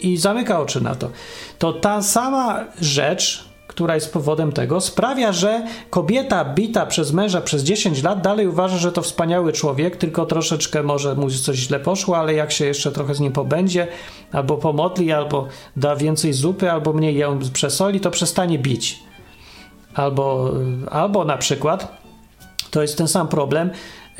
i 0.00 0.16
zamyka 0.16 0.60
oczy 0.60 0.80
na 0.80 0.94
to, 0.94 1.10
to 1.58 1.72
ta 1.72 2.02
sama 2.02 2.64
rzecz 2.80 3.51
która 3.72 3.94
jest 3.94 4.12
powodem 4.12 4.52
tego, 4.52 4.80
sprawia, 4.80 5.32
że 5.32 5.66
kobieta 5.90 6.44
bita 6.44 6.86
przez 6.86 7.12
męża 7.12 7.40
przez 7.40 7.62
10 7.62 8.02
lat 8.02 8.22
dalej 8.22 8.48
uważa, 8.48 8.78
że 8.78 8.92
to 8.92 9.02
wspaniały 9.02 9.52
człowiek, 9.52 9.96
tylko 9.96 10.26
troszeczkę 10.26 10.82
może 10.82 11.14
mu 11.14 11.30
coś 11.30 11.56
źle 11.56 11.80
poszło, 11.80 12.16
ale 12.16 12.34
jak 12.34 12.52
się 12.52 12.64
jeszcze 12.64 12.92
trochę 12.92 13.14
z 13.14 13.20
nim 13.20 13.32
pobędzie, 13.32 13.88
albo 14.32 14.56
pomodli, 14.56 15.12
albo 15.12 15.46
da 15.76 15.96
więcej 15.96 16.32
zupy, 16.32 16.70
albo 16.70 16.92
mniej 16.92 17.16
ją 17.16 17.38
przesoli, 17.52 18.00
to 18.00 18.10
przestanie 18.10 18.58
bić. 18.58 18.98
Albo, 19.94 20.50
albo 20.90 21.24
na 21.24 21.38
przykład, 21.38 22.02
to 22.70 22.82
jest 22.82 22.98
ten 22.98 23.08
sam 23.08 23.28
problem, 23.28 23.70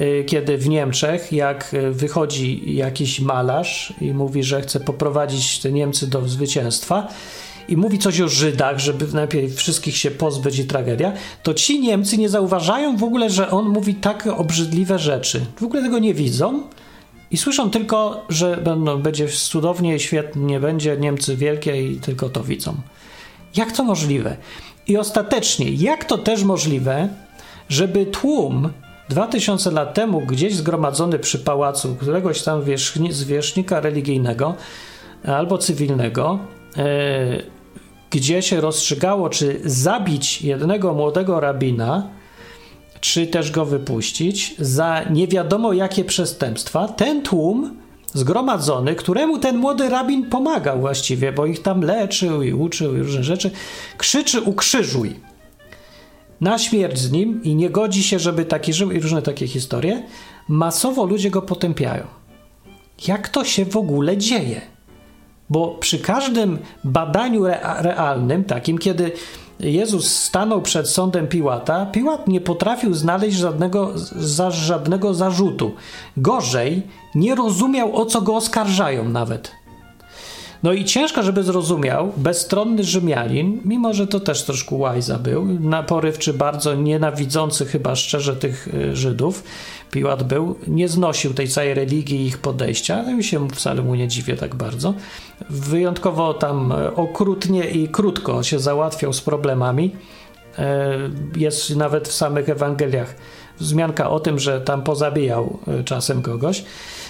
y, 0.01 0.25
kiedy 0.29 0.59
w 0.59 0.69
Niemczech, 0.69 1.33
jak 1.33 1.77
wychodzi 1.91 2.77
jakiś 2.77 3.21
malarz 3.21 3.93
i 4.01 4.15
mówi, 4.15 4.43
że 4.43 4.63
chce 4.63 4.81
poprowadzić 4.81 5.59
te 5.59 5.73
Niemcy 5.73 6.11
do 6.11 6.29
zwycięstwa, 6.29 7.09
i 7.69 7.77
mówi 7.77 7.99
coś 7.99 8.21
o 8.21 8.29
Żydach, 8.29 8.79
żeby 8.79 9.07
najpierw 9.13 9.55
wszystkich 9.55 9.97
się 9.97 10.11
pozbyć 10.11 10.59
i 10.59 10.65
tragedia, 10.65 11.13
to 11.43 11.55
ci 11.55 11.81
Niemcy 11.81 12.19
nie 12.19 12.29
zauważają 12.29 12.97
w 12.97 13.05
ogóle, 13.05 13.31
że 13.31 13.51
on 13.51 13.69
mówi 13.69 13.95
tak 13.95 14.27
obrzydliwe 14.27 14.99
rzeczy. 14.99 15.41
W 15.61 15.65
ogóle 15.65 15.83
tego 15.83 15.99
nie 15.99 16.15
widzą 16.15 16.63
i 17.31 17.37
słyszą 17.37 17.71
tylko, 17.71 18.25
że 18.29 18.57
będą, 18.57 19.03
będzie 19.03 19.29
cudownie, 19.29 20.01
świetnie 20.01 20.61
będzie, 20.61 20.97
Niemcy 20.97 21.37
wielkie 21.37 21.87
i 21.87 21.97
tylko 21.97 22.29
to 22.29 22.45
widzą. 22.45 22.75
Jak 23.57 23.73
to 23.73 23.85
możliwe? 23.85 24.37
I 24.87 24.97
ostatecznie, 24.97 25.71
jak 25.71 26.05
to 26.05 26.19
też 26.19 26.43
możliwe, 26.45 27.09
żeby 27.69 28.07
tłum 28.07 28.73
2000 29.09 29.71
lat 29.71 29.95
temu 29.95 30.21
gdzieś 30.21 30.55
zgromadzony 30.55 31.19
przy 31.19 31.39
pałacu 31.39 31.97
któregoś 32.01 32.43
tam 32.43 32.63
zwierzchnika 33.11 33.81
religijnego 33.81 34.55
albo 35.25 35.59
cywilnego 35.59 36.39
gdzie 38.11 38.43
się 38.43 38.61
rozstrzygało, 38.61 39.29
czy 39.29 39.61
zabić 39.65 40.43
jednego 40.43 40.95
młodego 40.95 41.41
rabina, 41.41 42.09
czy 43.01 43.27
też 43.27 43.51
go 43.51 43.65
wypuścić 43.65 44.55
za 44.59 45.05
nie 45.11 45.29
wiadomo 45.29 45.73
jakie 45.73 46.05
przestępstwa, 46.05 46.89
ten 46.89 47.23
tłum 47.23 47.77
zgromadzony, 48.15 48.95
któremu 48.95 49.39
ten 49.39 49.57
młody 49.57 49.89
rabin 49.89 50.31
pomagał 50.31 50.81
właściwie, 50.81 51.33
bo 51.33 51.47
ich 51.47 51.63
tam 51.63 51.81
leczył 51.81 52.43
i 52.43 52.53
uczył 52.53 52.97
i 52.97 52.99
różne 52.99 53.25
rzeczy, 53.25 53.51
krzyczy 53.99 54.41
ukrzyżuj. 54.41 55.15
na 56.41 56.59
śmierć 56.59 56.99
z 56.99 57.13
nim 57.13 57.43
i 57.43 57.55
nie 57.55 57.71
godzi 57.71 58.03
się, 58.03 58.19
żeby 58.19 58.45
taki 58.45 58.73
żył 58.73 58.91
i 58.91 59.01
różne 59.01 59.23
takie 59.23 59.47
historie, 59.47 60.03
masowo 60.49 61.05
ludzie 61.05 61.31
go 61.31 61.43
potępiają. 61.43 62.07
Jak 63.07 63.29
to 63.29 63.45
się 63.45 63.65
w 63.65 63.77
ogóle 63.77 64.17
dzieje? 64.17 64.61
Bo 65.53 65.77
przy 65.81 65.99
każdym 65.99 66.59
badaniu 66.85 67.45
realnym, 67.79 68.45
takim, 68.45 68.79
kiedy 68.79 69.13
Jezus 69.61 70.17
stanął 70.17 70.63
przed 70.63 70.89
sądem 70.89 71.29
Piłata, 71.29 71.87
Piłat 71.87 72.29
nie 72.29 72.41
potrafił 72.41 72.95
znaleźć 72.95 73.37
żadnego, 73.37 73.93
za, 74.17 74.51
żadnego 74.51 75.15
zarzutu. 75.15 75.73
Gorzej, 76.17 76.83
nie 77.15 77.35
rozumiał 77.35 77.97
o 77.97 78.07
co 78.07 78.23
go 78.23 78.37
oskarżają 78.37 79.09
nawet. 79.09 79.62
No 80.63 80.73
i 80.73 80.85
ciężko, 80.85 81.23
żeby 81.23 81.43
zrozumiał 81.43 82.13
bezstronny 82.17 82.85
Rzymianin, 82.85 83.61
mimo 83.65 83.95
że 83.95 84.07
to 84.07 84.21
też 84.21 84.43
troszkę 84.43 84.75
łajza 84.75 85.19
był, 85.19 85.47
naporywczy, 85.61 86.33
bardzo 86.33 86.75
nienawidzący 86.75 87.67
chyba 87.67 87.97
szczerze 87.97 88.37
tych 88.37 88.69
y, 88.75 88.97
Żydów, 88.97 89.45
Piłat 89.91 90.23
był, 90.23 90.55
nie 90.67 90.89
znosił 90.89 91.35
tej 91.35 91.49
całej 91.49 91.75
religii 91.75 92.21
i 92.21 92.27
ich 92.27 92.39
podejścia, 92.39 93.03
no 93.03 93.19
i 93.19 93.25
się 93.25 93.49
wcale 93.49 93.83
mu 93.83 93.95
nie 93.95 94.09
dziwię 94.09 94.37
tak 94.37 94.55
bardzo. 94.55 94.95
Wyjątkowo 95.51 96.35
tam 96.35 96.73
e, 96.73 96.97
okrutnie 96.97 97.71
i 97.71 97.89
krótko 97.89 98.43
się 98.43 98.59
załatwiał 98.59 99.13
z 99.13 99.21
problemami. 99.21 99.97
E, 100.59 100.99
jest 101.37 101.77
nawet 101.77 102.09
w 102.09 102.13
samych 102.13 102.49
Ewangeliach 102.49 103.15
wzmianka 103.59 104.11
o 104.11 104.21
tym, 104.21 104.39
że 104.39 104.61
tam 104.61 104.83
pozabijał 104.83 105.59
e, 105.67 105.85
czasem 105.85 106.23
kogoś. 106.23 106.65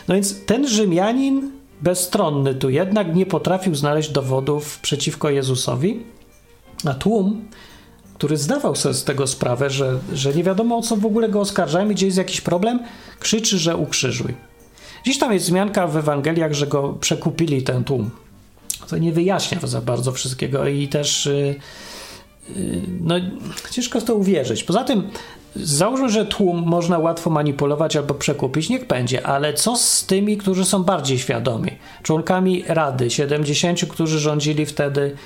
No 0.08 0.14
więc 0.14 0.44
ten 0.44 0.68
Rzymianin 0.68 1.61
bezstronny 1.82 2.54
tu 2.54 2.70
jednak 2.70 3.14
nie 3.14 3.26
potrafił 3.26 3.74
znaleźć 3.74 4.10
dowodów 4.10 4.78
przeciwko 4.78 5.30
Jezusowi, 5.30 6.02
a 6.84 6.94
tłum, 6.94 7.48
który 8.14 8.36
zdawał 8.36 8.76
sobie 8.76 8.94
z 8.94 9.04
tego 9.04 9.26
sprawę, 9.26 9.70
że, 9.70 9.98
że 10.12 10.34
nie 10.34 10.44
wiadomo 10.44 10.76
o 10.76 10.82
co 10.82 10.96
w 10.96 11.06
ogóle 11.06 11.28
go 11.28 11.40
oskarżają 11.40 11.90
i 11.90 11.94
gdzie 11.94 12.06
jest 12.06 12.18
jakiś 12.18 12.40
problem, 12.40 12.80
krzyczy, 13.20 13.58
że 13.58 13.76
ukrzyżuj. 13.76 14.34
Dziś 15.06 15.18
tam 15.18 15.32
jest 15.32 15.46
zmianka 15.46 15.86
w 15.86 15.96
Ewangeliach, 15.96 16.52
że 16.52 16.66
go 16.66 16.92
przekupili 17.00 17.62
ten 17.62 17.84
tłum. 17.84 18.10
To 18.88 18.98
nie 18.98 19.12
wyjaśnia 19.12 19.58
za 19.62 19.80
bardzo 19.80 20.12
wszystkiego 20.12 20.66
i 20.66 20.88
też 20.88 21.26
yy, 21.26 21.54
no, 23.00 23.14
ciężko 23.70 24.00
w 24.00 24.04
to 24.04 24.14
uwierzyć. 24.14 24.64
Poza 24.64 24.84
tym 24.84 25.10
Załóżmy, 25.56 26.08
że 26.08 26.26
tłum 26.26 26.62
można 26.66 26.98
łatwo 26.98 27.30
manipulować 27.30 27.96
albo 27.96 28.14
przekupić, 28.14 28.68
niech 28.68 28.86
będzie, 28.86 29.26
ale 29.26 29.54
co 29.54 29.76
z 29.76 30.06
tymi, 30.06 30.36
którzy 30.36 30.64
są 30.64 30.82
bardziej 30.82 31.18
świadomi? 31.18 31.70
Członkami 32.02 32.64
Rady, 32.68 33.10
70, 33.10 33.80
którzy 33.88 34.18
rządzili 34.18 34.66
wtedy 34.66 35.16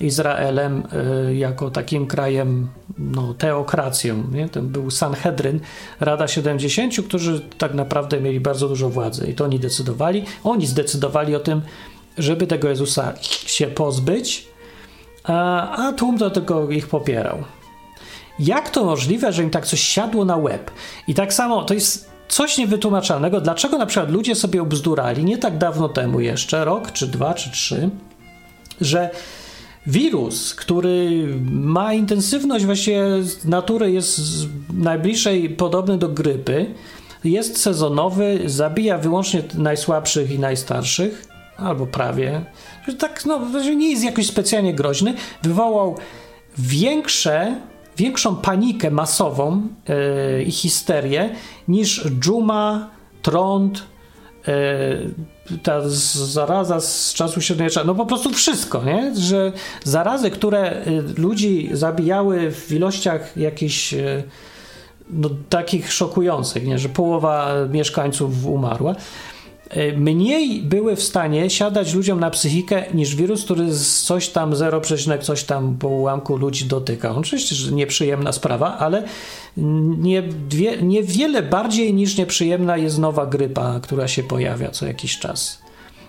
Izraelem 0.00 0.82
y, 1.28 1.34
jako 1.34 1.70
takim 1.70 2.06
krajem, 2.06 2.68
no, 2.98 3.34
teokracją. 3.34 4.24
Nie? 4.32 4.48
To 4.48 4.62
był 4.62 4.90
Sanhedryn, 4.90 5.60
Rada 6.00 6.28
70, 6.28 6.94
którzy 7.08 7.40
tak 7.58 7.74
naprawdę 7.74 8.20
mieli 8.20 8.40
bardzo 8.40 8.68
dużo 8.68 8.90
władzy 8.90 9.26
i 9.30 9.34
to 9.34 9.44
oni 9.44 9.58
decydowali. 9.58 10.24
Oni 10.44 10.66
zdecydowali 10.66 11.34
o 11.34 11.40
tym, 11.40 11.62
żeby 12.18 12.46
tego 12.46 12.68
Jezusa 12.68 13.14
się 13.46 13.66
pozbyć, 13.66 14.53
a, 15.24 15.92
tłum 15.96 16.18
to 16.18 16.30
tylko 16.30 16.70
ich 16.70 16.88
popierał. 16.88 17.38
Jak 18.38 18.70
to 18.70 18.84
możliwe, 18.84 19.32
że 19.32 19.42
im 19.42 19.50
tak 19.50 19.66
coś 19.66 19.80
siadło 19.80 20.24
na 20.24 20.36
łeb? 20.36 20.70
I 21.08 21.14
tak 21.14 21.34
samo 21.34 21.62
to 21.62 21.74
jest 21.74 22.10
coś 22.28 22.58
niewytłumaczalnego. 22.58 23.40
Dlaczego 23.40 23.78
na 23.78 23.86
przykład 23.86 24.10
ludzie 24.10 24.34
sobie 24.34 24.62
obzdurali 24.62 25.24
nie 25.24 25.38
tak 25.38 25.58
dawno 25.58 25.88
temu 25.88 26.20
jeszcze, 26.20 26.64
rok 26.64 26.92
czy 26.92 27.06
dwa 27.06 27.34
czy 27.34 27.50
trzy, 27.50 27.90
że 28.80 29.10
wirus, 29.86 30.54
który 30.54 31.26
ma 31.50 31.94
intensywność 31.94 32.64
właściwie 32.64 33.04
natury 33.44 33.92
jest 33.92 34.20
najbliższej 34.72 35.50
podobny 35.50 35.98
do 35.98 36.08
grypy, 36.08 36.74
jest 37.24 37.60
sezonowy, 37.60 38.40
zabija 38.46 38.98
wyłącznie 38.98 39.42
najsłabszych 39.54 40.30
i 40.30 40.38
najstarszych, 40.38 41.33
albo 41.56 41.86
prawie. 41.86 42.44
Tak, 42.98 43.24
no, 43.26 43.40
nie 43.76 43.90
jest 43.90 44.04
jakoś 44.04 44.26
specjalnie 44.26 44.74
groźny. 44.74 45.14
Wywołał 45.42 45.96
większe 46.58 47.56
większą 47.96 48.36
panikę 48.36 48.90
masową 48.90 49.68
yy, 49.88 50.42
i 50.42 50.50
histerię 50.50 51.30
niż 51.68 52.04
dżuma, 52.20 52.90
trąd, 53.22 53.82
yy, 54.46 55.58
ta 55.62 55.80
zaraza 55.88 56.80
z 56.80 57.14
czasu 57.14 57.40
średniowiecza, 57.40 57.84
no 57.84 57.94
po 57.94 58.06
prostu 58.06 58.30
wszystko, 58.30 58.84
nie? 58.84 59.16
Że 59.16 59.52
zarazy, 59.84 60.30
które 60.30 60.82
ludzi 61.16 61.70
zabijały 61.72 62.50
w 62.50 62.72
ilościach 62.72 63.36
jakichś 63.36 63.94
no, 65.10 65.30
takich 65.48 65.92
szokujących, 65.92 66.66
nie? 66.66 66.78
że 66.78 66.88
połowa 66.88 67.52
mieszkańców 67.70 68.46
umarła, 68.46 68.94
E, 68.94 68.98
mniej 69.96 70.62
były 70.62 70.96
w 70.96 71.02
stanie 71.02 71.50
siadać 71.50 71.94
ludziom 71.94 72.20
na 72.20 72.30
psychikę 72.30 72.84
niż 72.94 73.16
wirus, 73.16 73.44
który 73.44 73.66
coś 74.04 74.28
tam 74.28 74.56
0, 74.56 74.80
coś 75.20 75.44
tam 75.44 75.76
po 75.78 75.88
ułamku 75.88 76.36
ludzi 76.36 76.64
dotyka. 76.64 77.14
Oczywiście, 77.16 77.54
że 77.54 77.72
nieprzyjemna 77.72 78.32
sprawa, 78.32 78.78
ale 78.78 79.02
nie, 79.56 80.22
niewiele 80.82 81.42
bardziej 81.42 81.94
niż 81.94 82.18
nieprzyjemna 82.18 82.76
jest 82.76 82.98
nowa 82.98 83.26
grypa, 83.26 83.80
która 83.80 84.08
się 84.08 84.22
pojawia 84.22 84.70
co 84.70 84.86
jakiś 84.86 85.18
czas. 85.18 85.64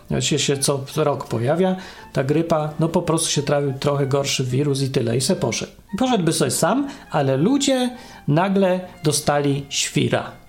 Właściwie 0.09 0.39
się 0.39 0.57
co 0.57 0.85
rok 0.95 1.27
pojawia 1.27 1.75
ta 2.13 2.23
grypa, 2.23 2.73
no 2.79 2.89
po 2.89 3.01
prostu 3.01 3.29
się 3.29 3.43
trafił 3.43 3.73
trochę 3.79 4.07
gorszy 4.07 4.43
wirus 4.43 4.81
i 4.81 4.89
tyle, 4.89 5.17
i 5.17 5.21
se 5.21 5.35
poszedł. 5.35 5.71
Poszedłby 5.97 6.33
sobie 6.33 6.51
sam, 6.51 6.87
ale 7.11 7.37
ludzie 7.37 7.89
nagle 8.27 8.79
dostali 9.03 9.65
świra. 9.69 10.44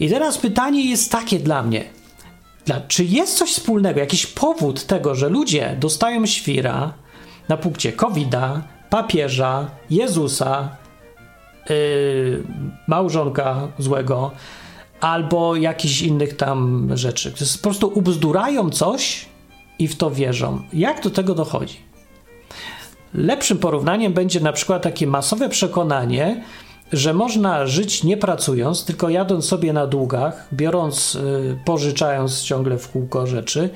I 0.00 0.08
teraz 0.10 0.38
pytanie 0.38 0.90
jest 0.90 1.12
takie 1.12 1.38
dla 1.38 1.62
mnie. 1.62 1.84
Czy 2.88 3.04
jest 3.04 3.38
coś 3.38 3.50
wspólnego, 3.50 4.00
jakiś 4.00 4.26
powód 4.26 4.86
tego, 4.86 5.14
że 5.14 5.28
ludzie 5.28 5.76
dostają 5.80 6.26
świra 6.26 6.94
na 7.48 7.56
punkcie 7.56 7.92
COVID-a, 7.92 8.62
papieża, 8.90 9.70
Jezusa, 9.90 10.76
yy, 11.70 12.42
małżonka 12.86 13.68
złego, 13.78 14.30
albo 15.00 15.56
jakichś 15.56 16.02
innych 16.02 16.36
tam 16.36 16.88
rzeczy. 16.94 17.32
Po 17.32 17.62
prostu 17.62 17.92
ubzdurają 17.94 18.70
coś 18.70 19.26
i 19.78 19.88
w 19.88 19.96
to 19.96 20.10
wierzą. 20.10 20.62
Jak 20.72 21.02
do 21.02 21.10
tego 21.10 21.34
dochodzi? 21.34 21.76
Lepszym 23.14 23.58
porównaniem 23.58 24.12
będzie 24.12 24.40
na 24.40 24.52
przykład 24.52 24.82
takie 24.82 25.06
masowe 25.06 25.48
przekonanie, 25.48 26.44
że 26.92 27.14
można 27.14 27.66
żyć 27.66 28.04
nie 28.04 28.16
pracując, 28.16 28.84
tylko 28.84 29.08
jadąc 29.08 29.44
sobie 29.44 29.72
na 29.72 29.86
długach, 29.86 30.48
biorąc, 30.52 31.14
y, 31.14 31.58
pożyczając 31.64 32.42
ciągle 32.42 32.78
w 32.78 32.88
kółko 32.88 33.26
rzeczy, 33.26 33.70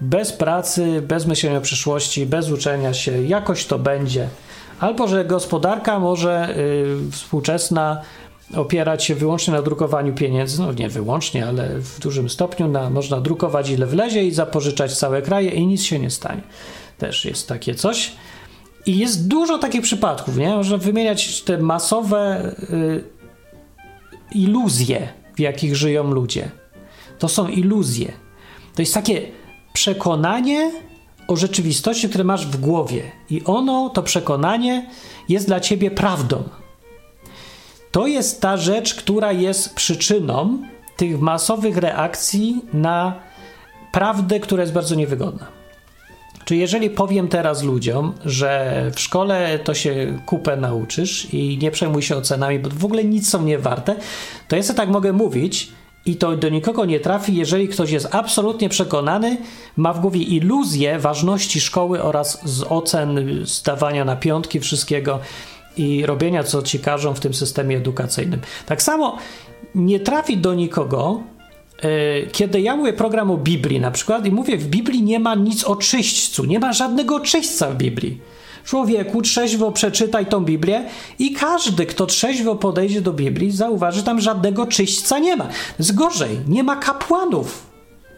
bez 0.00 0.32
pracy, 0.32 1.02
bez 1.02 1.26
myślenia 1.26 1.58
o 1.58 1.60
przyszłości, 1.60 2.26
bez 2.26 2.50
uczenia 2.50 2.94
się, 2.94 3.22
jakoś 3.22 3.66
to 3.66 3.78
będzie. 3.78 4.28
Albo 4.80 5.08
że 5.08 5.24
gospodarka 5.24 5.98
może 5.98 6.56
y, 6.58 7.10
współczesna 7.12 8.02
opierać 8.56 9.04
się 9.04 9.14
wyłącznie 9.14 9.54
na 9.54 9.62
drukowaniu 9.62 10.14
pieniędzy, 10.14 10.62
no 10.62 10.72
nie 10.72 10.88
wyłącznie, 10.88 11.46
ale 11.46 11.68
w 11.68 12.00
dużym 12.00 12.28
stopniu 12.28 12.68
na, 12.68 12.90
można 12.90 13.20
drukować 13.20 13.70
ile 13.70 13.86
wlezie 13.86 14.24
i 14.24 14.32
zapożyczać 14.32 14.98
całe 14.98 15.22
kraje 15.22 15.50
i 15.50 15.66
nic 15.66 15.82
się 15.82 15.98
nie 15.98 16.10
stanie. 16.10 16.42
Też 16.98 17.24
jest 17.24 17.48
takie 17.48 17.74
coś. 17.74 18.12
I 18.86 18.98
jest 18.98 19.28
dużo 19.28 19.58
takich 19.58 19.82
przypadków, 19.82 20.36
nie? 20.36 20.48
Można 20.48 20.76
wymieniać 20.76 21.42
te 21.42 21.58
masowe 21.58 22.52
y, 22.70 23.04
iluzje, 24.34 25.08
w 25.36 25.40
jakich 25.40 25.76
żyją 25.76 26.10
ludzie. 26.10 26.50
To 27.18 27.28
są 27.28 27.48
iluzje. 27.48 28.12
To 28.74 28.82
jest 28.82 28.94
takie 28.94 29.22
przekonanie 29.72 30.72
o 31.28 31.36
rzeczywistości, 31.36 32.08
które 32.08 32.24
masz 32.24 32.46
w 32.46 32.60
głowie. 32.60 33.02
I 33.30 33.44
ono, 33.44 33.90
to 33.90 34.02
przekonanie, 34.02 34.90
jest 35.28 35.46
dla 35.46 35.60
ciebie 35.60 35.90
prawdą. 35.90 36.42
To 37.90 38.06
jest 38.06 38.40
ta 38.40 38.56
rzecz, 38.56 38.94
która 38.94 39.32
jest 39.32 39.74
przyczyną 39.74 40.58
tych 40.96 41.20
masowych 41.20 41.76
reakcji 41.76 42.62
na 42.72 43.20
prawdę, 43.92 44.40
która 44.40 44.62
jest 44.62 44.72
bardzo 44.72 44.94
niewygodna. 44.94 45.46
Czy 46.44 46.56
jeżeli 46.56 46.90
powiem 46.90 47.28
teraz 47.28 47.62
ludziom, 47.62 48.12
że 48.24 48.82
w 48.94 49.00
szkole 49.00 49.58
to 49.58 49.74
się 49.74 50.18
kupę 50.26 50.56
nauczysz 50.56 51.34
i 51.34 51.58
nie 51.62 51.70
przejmuj 51.70 52.02
się 52.02 52.16
ocenami, 52.16 52.58
bo 52.58 52.70
w 52.70 52.84
ogóle 52.84 53.04
nic 53.04 53.30
są 53.30 53.42
nie 53.42 53.58
warte, 53.58 53.96
to 54.48 54.56
ja 54.56 54.62
sobie 54.62 54.76
tak 54.76 54.88
mogę 54.88 55.12
mówić 55.12 55.72
i 56.06 56.16
to 56.16 56.36
do 56.36 56.48
nikogo 56.48 56.84
nie 56.84 57.00
trafi, 57.00 57.36
jeżeli 57.36 57.68
ktoś 57.68 57.90
jest 57.90 58.14
absolutnie 58.14 58.68
przekonany, 58.68 59.36
ma 59.76 59.92
w 59.92 60.00
głowie 60.00 60.20
iluzję 60.20 60.98
ważności 60.98 61.60
szkoły 61.60 62.02
oraz 62.02 62.40
z 62.44 62.62
ocen, 62.62 63.40
zdawania 63.44 64.04
na 64.04 64.16
piątki 64.16 64.60
wszystkiego 64.60 65.20
i 65.76 66.06
robienia, 66.06 66.44
co 66.44 66.62
ci 66.62 66.78
każą 66.78 67.14
w 67.14 67.20
tym 67.20 67.34
systemie 67.34 67.76
edukacyjnym. 67.76 68.40
Tak 68.66 68.82
samo 68.82 69.18
nie 69.74 70.00
trafi 70.00 70.36
do 70.36 70.54
nikogo, 70.54 71.20
kiedy 72.32 72.60
ja 72.60 72.76
mówię 72.76 72.92
program 72.92 73.30
o 73.30 73.36
Biblii 73.36 73.80
na 73.80 73.90
przykład 73.90 74.26
i 74.26 74.30
mówię, 74.30 74.56
w 74.56 74.66
Biblii 74.66 75.02
nie 75.02 75.18
ma 75.18 75.34
nic 75.34 75.64
o 75.64 75.76
czyśćcu, 75.76 76.44
nie 76.44 76.58
ma 76.58 76.72
żadnego 76.72 77.20
czyśćca 77.20 77.70
w 77.70 77.76
Biblii. 77.76 78.20
Człowieku, 78.64 79.22
trzeźwo 79.22 79.72
przeczytaj 79.72 80.26
tą 80.26 80.44
Biblię 80.44 80.84
i 81.18 81.32
każdy, 81.32 81.86
kto 81.86 82.06
trzeźwo 82.06 82.56
podejdzie 82.56 83.00
do 83.00 83.12
Biblii, 83.12 83.50
zauważy, 83.50 84.02
tam 84.02 84.20
żadnego 84.20 84.66
czyśćca 84.66 85.18
nie 85.18 85.36
ma. 85.36 85.48
Z 85.78 85.92
gorzej, 85.92 86.38
nie 86.48 86.62
ma 86.62 86.76
kapłanów. 86.76 87.66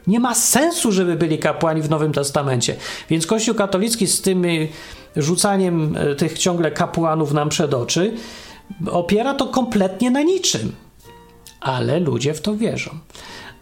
Nie 0.07 0.21
ma 0.21 0.35
sensu, 0.35 0.93
żeby 0.93 1.17
byli 1.17 1.39
kapłani 1.39 1.83
w 1.83 1.91
Nowym 1.91 2.13
Testamencie. 2.13 2.77
Więc 3.11 3.27
Kościół 3.27 3.55
katolicki 3.55 4.07
z 4.07 4.23
tym 4.23 4.45
rzucaniem 5.17 5.97
e, 5.97 6.15
tych 6.15 6.39
ciągle 6.39 6.71
kapłanów 6.71 7.33
nam 7.33 7.49
przed 7.49 7.75
oczy 7.75 8.13
opiera 8.91 9.35
to 9.35 9.47
kompletnie 9.47 10.11
na 10.11 10.23
niczym. 10.23 10.73
Ale 11.61 12.01
ludzie 12.01 12.35
w 12.35 12.41
to 12.41 12.57
wierzą. 12.57 12.91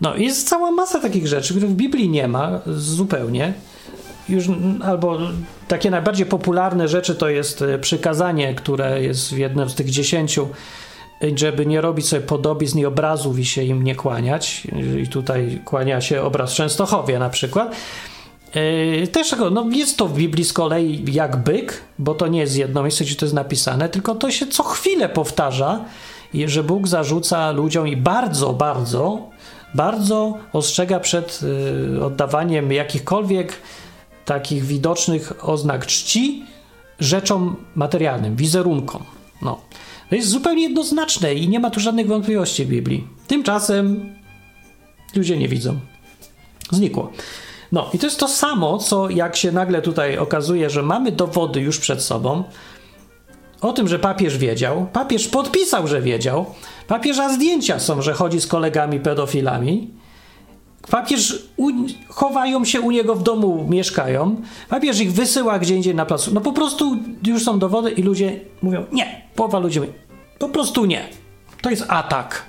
No, 0.01 0.17
jest 0.17 0.49
cała 0.49 0.71
masa 0.71 1.01
takich 1.01 1.27
rzeczy, 1.27 1.55
których 1.55 1.71
w 1.71 1.75
Biblii 1.75 2.09
nie 2.09 2.29
ma 2.29 2.61
zupełnie. 2.67 3.53
Już, 4.29 4.45
albo 4.85 5.19
takie 5.69 5.91
najbardziej 5.91 6.27
popularne 6.27 6.89
rzeczy 6.89 7.15
to 7.15 7.29
jest 7.29 7.63
e, 7.63 7.79
przykazanie, 7.79 8.55
które 8.55 9.03
jest 9.03 9.35
w 9.35 9.39
jednym 9.39 9.71
z 9.71 9.75
tych 9.75 9.91
dziesięciu, 9.91 10.49
żeby 11.37 11.67
nie 11.67 11.81
robić 11.81 12.09
sobie 12.09 12.23
podobizn 12.23 12.79
i 12.79 12.85
obrazów 12.85 13.39
i 13.39 13.45
się 13.45 13.63
im 13.63 13.83
nie 13.83 13.95
kłaniać. 13.95 14.67
I 15.03 15.09
tutaj 15.09 15.61
kłania 15.65 16.01
się 16.01 16.23
obraz 16.23 16.53
Częstochowie 16.53 17.19
na 17.19 17.31
przykład. 17.31 17.77
Też 19.13 19.35
no 19.53 19.67
jest 19.71 19.97
to 19.97 20.09
w 20.09 20.15
Biblii 20.17 20.45
z 20.45 20.53
kolei 20.53 21.05
jak 21.13 21.37
byk, 21.37 21.81
bo 21.99 22.15
to 22.15 22.27
nie 22.27 22.41
jest 22.41 22.57
jedno 22.57 22.83
miejsce, 22.83 23.05
gdzie 23.05 23.17
to 23.17 23.25
jest 23.25 23.35
napisane, 23.35 23.89
tylko 23.89 24.15
to 24.15 24.31
się 24.31 24.47
co 24.47 24.63
chwilę 24.63 25.09
powtarza, 25.09 25.85
że 26.47 26.65
Bóg 26.65 26.89
zarzuca 26.89 27.51
ludziom 27.51 27.89
i 27.89 27.97
bardzo, 27.97 28.53
bardzo, 28.53 29.31
bardzo 29.75 30.39
ostrzega 30.53 31.01
przed 31.01 31.41
yy, 31.93 32.05
oddawaniem 32.05 32.73
jakichkolwiek 32.73 33.53
takich 34.25 34.65
widocznych 34.65 35.49
oznak 35.49 35.87
czci 35.87 36.45
rzeczom 37.01 37.57
materialnym, 37.75 38.37
wizerunkom. 38.37 39.03
No. 39.43 39.61
To 40.11 40.17
jest 40.17 40.29
zupełnie 40.29 40.63
jednoznaczne 40.63 41.35
i 41.35 41.49
nie 41.49 41.61
ma 41.61 41.71
tu 41.71 41.81
żadnych 41.81 42.07
wątpliwości 42.07 42.65
w 42.65 42.69
Biblii. 42.69 43.07
Tymczasem 43.27 44.15
ludzie 45.17 45.37
nie 45.37 45.49
widzą. 45.49 45.79
Znikło. 46.71 47.13
No 47.73 47.91
i 47.93 47.99
to 47.99 48.07
jest 48.07 48.21
to 48.21 48.29
samo, 48.29 48.79
co 48.79 49.11
jak 49.11 49.37
się 49.37 49.53
nagle 49.53 49.83
tutaj 49.83 50.19
okazuje, 50.19 50.71
że 50.71 50.83
mamy 50.83 51.13
dowody 51.13 51.61
już 51.61 51.79
przed 51.79 52.03
sobą 52.03 52.45
o 53.65 53.73
tym, 53.73 53.89
że 53.89 53.99
papież 53.99 54.39
wiedział. 54.39 54.87
Papież 54.93 55.29
podpisał, 55.29 55.87
że 55.87 56.03
wiedział. 56.03 56.47
Papieża 56.89 57.29
zdjęcia 57.29 57.81
są, 57.81 58.03
że 58.03 58.13
chodzi 58.13 58.41
z 58.41 58.47
kolegami 58.47 59.01
pedofilami. 59.01 59.91
Papież 60.91 61.49
u, 61.57 61.71
chowają 62.09 62.65
się 62.65 62.81
u 62.81 62.91
niego 62.91 63.15
w 63.15 63.23
domu, 63.23 63.67
mieszkają. 63.71 64.37
Papież 64.69 65.01
ich 65.01 65.13
wysyła 65.13 65.59
gdzie 65.59 65.77
indziej 65.77 65.95
na 65.95 66.07
placu. 66.07 66.35
No 66.35 66.41
po 66.41 66.53
prostu 66.53 66.97
już 67.27 67.45
są 67.45 67.59
dowody 67.59 67.91
i 67.91 68.03
ludzie 68.03 68.41
mówią 68.63 68.85
nie. 68.93 69.23
Połowa 69.35 69.59
ludzi 69.59 69.81
mówi 69.81 69.93
po 70.39 70.49
prostu 70.49 70.85
nie. 70.85 71.09
To 71.63 71.71
jest 71.71 71.85
atak. 71.89 72.43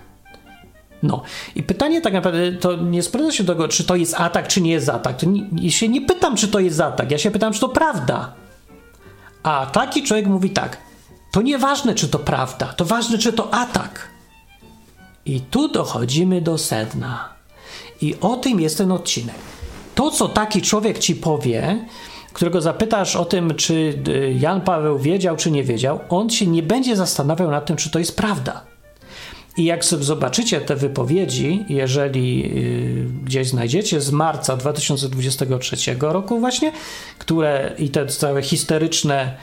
No 1.03 1.23
i 1.55 1.63
pytanie 1.63 2.01
tak 2.01 2.13
naprawdę 2.13 2.51
to 2.51 2.75
nie 2.75 3.03
sprowadza 3.03 3.31
się 3.31 3.43
do 3.43 3.53
tego, 3.53 3.67
czy 3.67 3.83
to 3.83 3.95
jest 3.95 4.15
atak, 4.19 4.47
czy 4.47 4.61
nie 4.61 4.71
jest 4.71 4.89
atak. 4.89 5.17
To 5.17 5.25
nie, 5.51 5.71
się 5.71 5.87
nie 5.87 6.01
pytam, 6.01 6.35
czy 6.35 6.47
to 6.47 6.59
jest 6.59 6.81
atak, 6.81 7.11
ja 7.11 7.17
się 7.17 7.31
pytam, 7.31 7.53
czy 7.53 7.59
to 7.59 7.69
prawda. 7.69 8.33
A 9.43 9.65
taki 9.65 10.03
człowiek 10.03 10.27
mówi 10.27 10.49
tak, 10.49 10.77
to 11.35 11.41
nieważne, 11.41 11.95
czy 11.95 12.07
to 12.07 12.19
prawda, 12.19 12.65
to 12.65 12.85
ważne, 12.85 13.17
czy 13.17 13.33
to 13.33 13.53
atak. 13.53 14.07
I 15.25 15.41
tu 15.41 15.67
dochodzimy 15.67 16.41
do 16.41 16.57
sedna. 16.57 17.29
I 18.01 18.15
o 18.21 18.37
tym 18.37 18.61
jest 18.61 18.77
ten 18.77 18.91
odcinek. 18.91 19.35
To, 19.95 20.11
co 20.11 20.27
taki 20.27 20.61
człowiek 20.61 20.99
ci 20.99 21.15
powie, 21.15 21.85
którego 22.33 22.61
zapytasz 22.61 23.15
o 23.15 23.25
tym, 23.25 23.55
czy 23.55 23.73
y, 24.07 24.35
Jan 24.39 24.61
Paweł 24.61 24.99
wiedział, 24.99 25.35
czy 25.35 25.51
nie 25.51 25.63
wiedział, 25.63 25.99
on 26.09 26.29
się 26.29 26.47
nie 26.47 26.63
będzie 26.63 26.95
zastanawiał 26.95 27.51
nad 27.51 27.65
tym, 27.65 27.75
czy 27.75 27.89
to 27.89 27.99
jest 27.99 28.17
prawda. 28.17 28.63
I 29.57 29.63
jak 29.63 29.85
sobie 29.85 30.03
zobaczycie 30.03 30.61
te 30.61 30.75
wypowiedzi, 30.75 31.65
jeżeli 31.69 32.45
y, 32.45 33.23
gdzieś 33.23 33.47
znajdziecie 33.47 34.01
z 34.01 34.11
marca 34.11 34.57
2023 34.57 35.75
roku 35.99 36.39
właśnie, 36.39 36.71
które 37.19 37.71
i 37.77 37.89
te 37.89 38.07
całe 38.07 38.41
histeryczne 38.41 39.37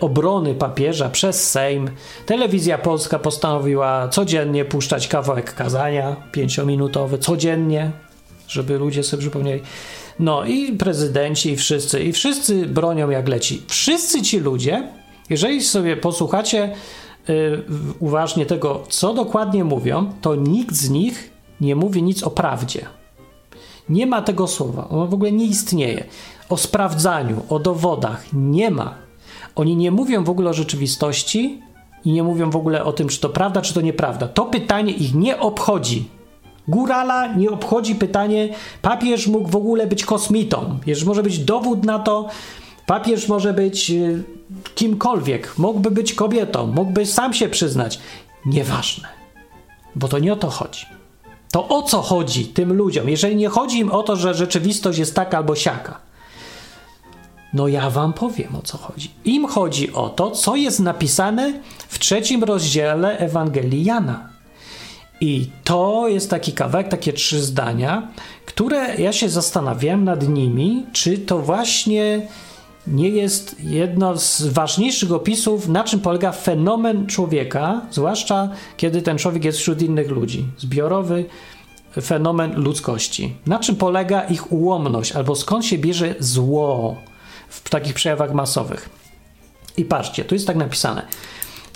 obrony 0.00 0.54
papieża 0.54 1.08
przez 1.08 1.50
Sejm, 1.50 1.90
telewizja 2.26 2.78
polska 2.78 3.18
postanowiła 3.18 4.08
codziennie 4.08 4.64
puszczać 4.64 5.08
kawałek 5.08 5.54
kazania 5.54 6.16
pięciominutowy, 6.32 7.18
codziennie, 7.18 7.90
żeby 8.48 8.78
ludzie 8.78 9.02
sobie 9.02 9.20
przypomnieli. 9.20 9.62
No 10.18 10.44
i 10.44 10.72
prezydenci, 10.72 11.50
i 11.50 11.56
wszyscy, 11.56 12.02
i 12.02 12.12
wszyscy 12.12 12.66
bronią 12.66 13.10
jak 13.10 13.28
leci. 13.28 13.62
Wszyscy 13.68 14.22
ci 14.22 14.38
ludzie, 14.38 14.88
jeżeli 15.30 15.62
sobie 15.62 15.96
posłuchacie 15.96 16.72
Y, 17.28 17.62
uważnie 17.98 18.46
tego, 18.46 18.82
co 18.88 19.14
dokładnie 19.14 19.64
mówią, 19.64 20.12
to 20.20 20.34
nikt 20.34 20.74
z 20.74 20.90
nich 20.90 21.30
nie 21.60 21.76
mówi 21.76 22.02
nic 22.02 22.22
o 22.22 22.30
prawdzie. 22.30 22.86
Nie 23.88 24.06
ma 24.06 24.22
tego 24.22 24.46
słowa, 24.46 24.88
ono 24.88 25.06
w 25.06 25.14
ogóle 25.14 25.32
nie 25.32 25.44
istnieje. 25.44 26.04
O 26.48 26.56
sprawdzaniu, 26.56 27.42
o 27.48 27.58
dowodach 27.58 28.24
nie 28.32 28.70
ma. 28.70 28.94
Oni 29.56 29.76
nie 29.76 29.90
mówią 29.90 30.24
w 30.24 30.30
ogóle 30.30 30.50
o 30.50 30.54
rzeczywistości 30.54 31.62
i 32.04 32.12
nie 32.12 32.22
mówią 32.22 32.50
w 32.50 32.56
ogóle 32.56 32.84
o 32.84 32.92
tym, 32.92 33.08
czy 33.08 33.20
to 33.20 33.28
prawda, 33.28 33.62
czy 33.62 33.74
to 33.74 33.80
nieprawda. 33.80 34.28
To 34.28 34.44
pytanie 34.44 34.92
ich 34.92 35.14
nie 35.14 35.40
obchodzi. 35.40 36.08
Górala 36.68 37.34
nie 37.34 37.50
obchodzi 37.50 37.94
pytanie, 37.94 38.48
papież 38.82 39.26
mógł 39.26 39.48
w 39.48 39.56
ogóle 39.56 39.86
być 39.86 40.04
kosmitą. 40.04 40.78
Jeżeli 40.86 41.06
może 41.06 41.22
być 41.22 41.38
dowód 41.38 41.84
na 41.84 41.98
to, 41.98 42.28
Papież 42.86 43.28
może 43.28 43.52
być 43.52 43.90
y, 43.90 44.22
kimkolwiek, 44.74 45.58
mógłby 45.58 45.90
być 45.90 46.14
kobietą, 46.14 46.66
mógłby 46.66 47.06
sam 47.06 47.34
się 47.34 47.48
przyznać. 47.48 47.98
Nieważne, 48.46 49.08
bo 49.96 50.08
to 50.08 50.18
nie 50.18 50.32
o 50.32 50.36
to 50.36 50.50
chodzi. 50.50 50.86
To 51.50 51.68
o 51.68 51.82
co 51.82 52.02
chodzi 52.02 52.46
tym 52.46 52.72
ludziom? 52.72 53.08
Jeżeli 53.08 53.36
nie 53.36 53.48
chodzi 53.48 53.78
im 53.78 53.90
o 53.90 54.02
to, 54.02 54.16
że 54.16 54.34
rzeczywistość 54.34 54.98
jest 54.98 55.14
taka 55.14 55.36
albo 55.36 55.54
siaka, 55.54 56.00
no 57.52 57.68
ja 57.68 57.90
wam 57.90 58.12
powiem 58.12 58.56
o 58.56 58.62
co 58.62 58.78
chodzi. 58.78 59.10
Im 59.24 59.46
chodzi 59.46 59.92
o 59.92 60.08
to, 60.08 60.30
co 60.30 60.56
jest 60.56 60.80
napisane 60.80 61.52
w 61.88 61.98
trzecim 61.98 62.44
rozdziale 62.44 63.18
Ewangelii 63.18 63.84
Jana. 63.84 64.28
I 65.20 65.50
to 65.64 66.08
jest 66.08 66.30
taki 66.30 66.52
kawałek, 66.52 66.88
takie 66.88 67.12
trzy 67.12 67.42
zdania, 67.42 68.08
które 68.46 68.96
ja 68.96 69.12
się 69.12 69.28
zastanawiałem 69.28 70.04
nad 70.04 70.28
nimi, 70.28 70.86
czy 70.92 71.18
to 71.18 71.38
właśnie 71.38 72.28
nie 72.86 73.08
jest 73.08 73.56
jedno 73.60 74.16
z 74.16 74.42
ważniejszych 74.42 75.12
opisów, 75.12 75.68
na 75.68 75.84
czym 75.84 76.00
polega 76.00 76.32
fenomen 76.32 77.06
człowieka, 77.06 77.80
zwłaszcza 77.90 78.48
kiedy 78.76 79.02
ten 79.02 79.18
człowiek 79.18 79.44
jest 79.44 79.58
wśród 79.58 79.82
innych 79.82 80.10
ludzi. 80.10 80.46
Zbiorowy 80.58 81.24
fenomen 82.02 82.54
ludzkości. 82.56 83.34
Na 83.46 83.58
czym 83.58 83.76
polega 83.76 84.22
ich 84.22 84.52
ułomność, 84.52 85.12
albo 85.12 85.36
skąd 85.36 85.64
się 85.64 85.78
bierze 85.78 86.14
zło 86.18 86.96
w 87.48 87.70
takich 87.70 87.94
przejawach 87.94 88.32
masowych. 88.32 88.88
I 89.76 89.84
patrzcie, 89.84 90.24
tu 90.24 90.34
jest 90.34 90.46
tak 90.46 90.56
napisane. 90.56 91.06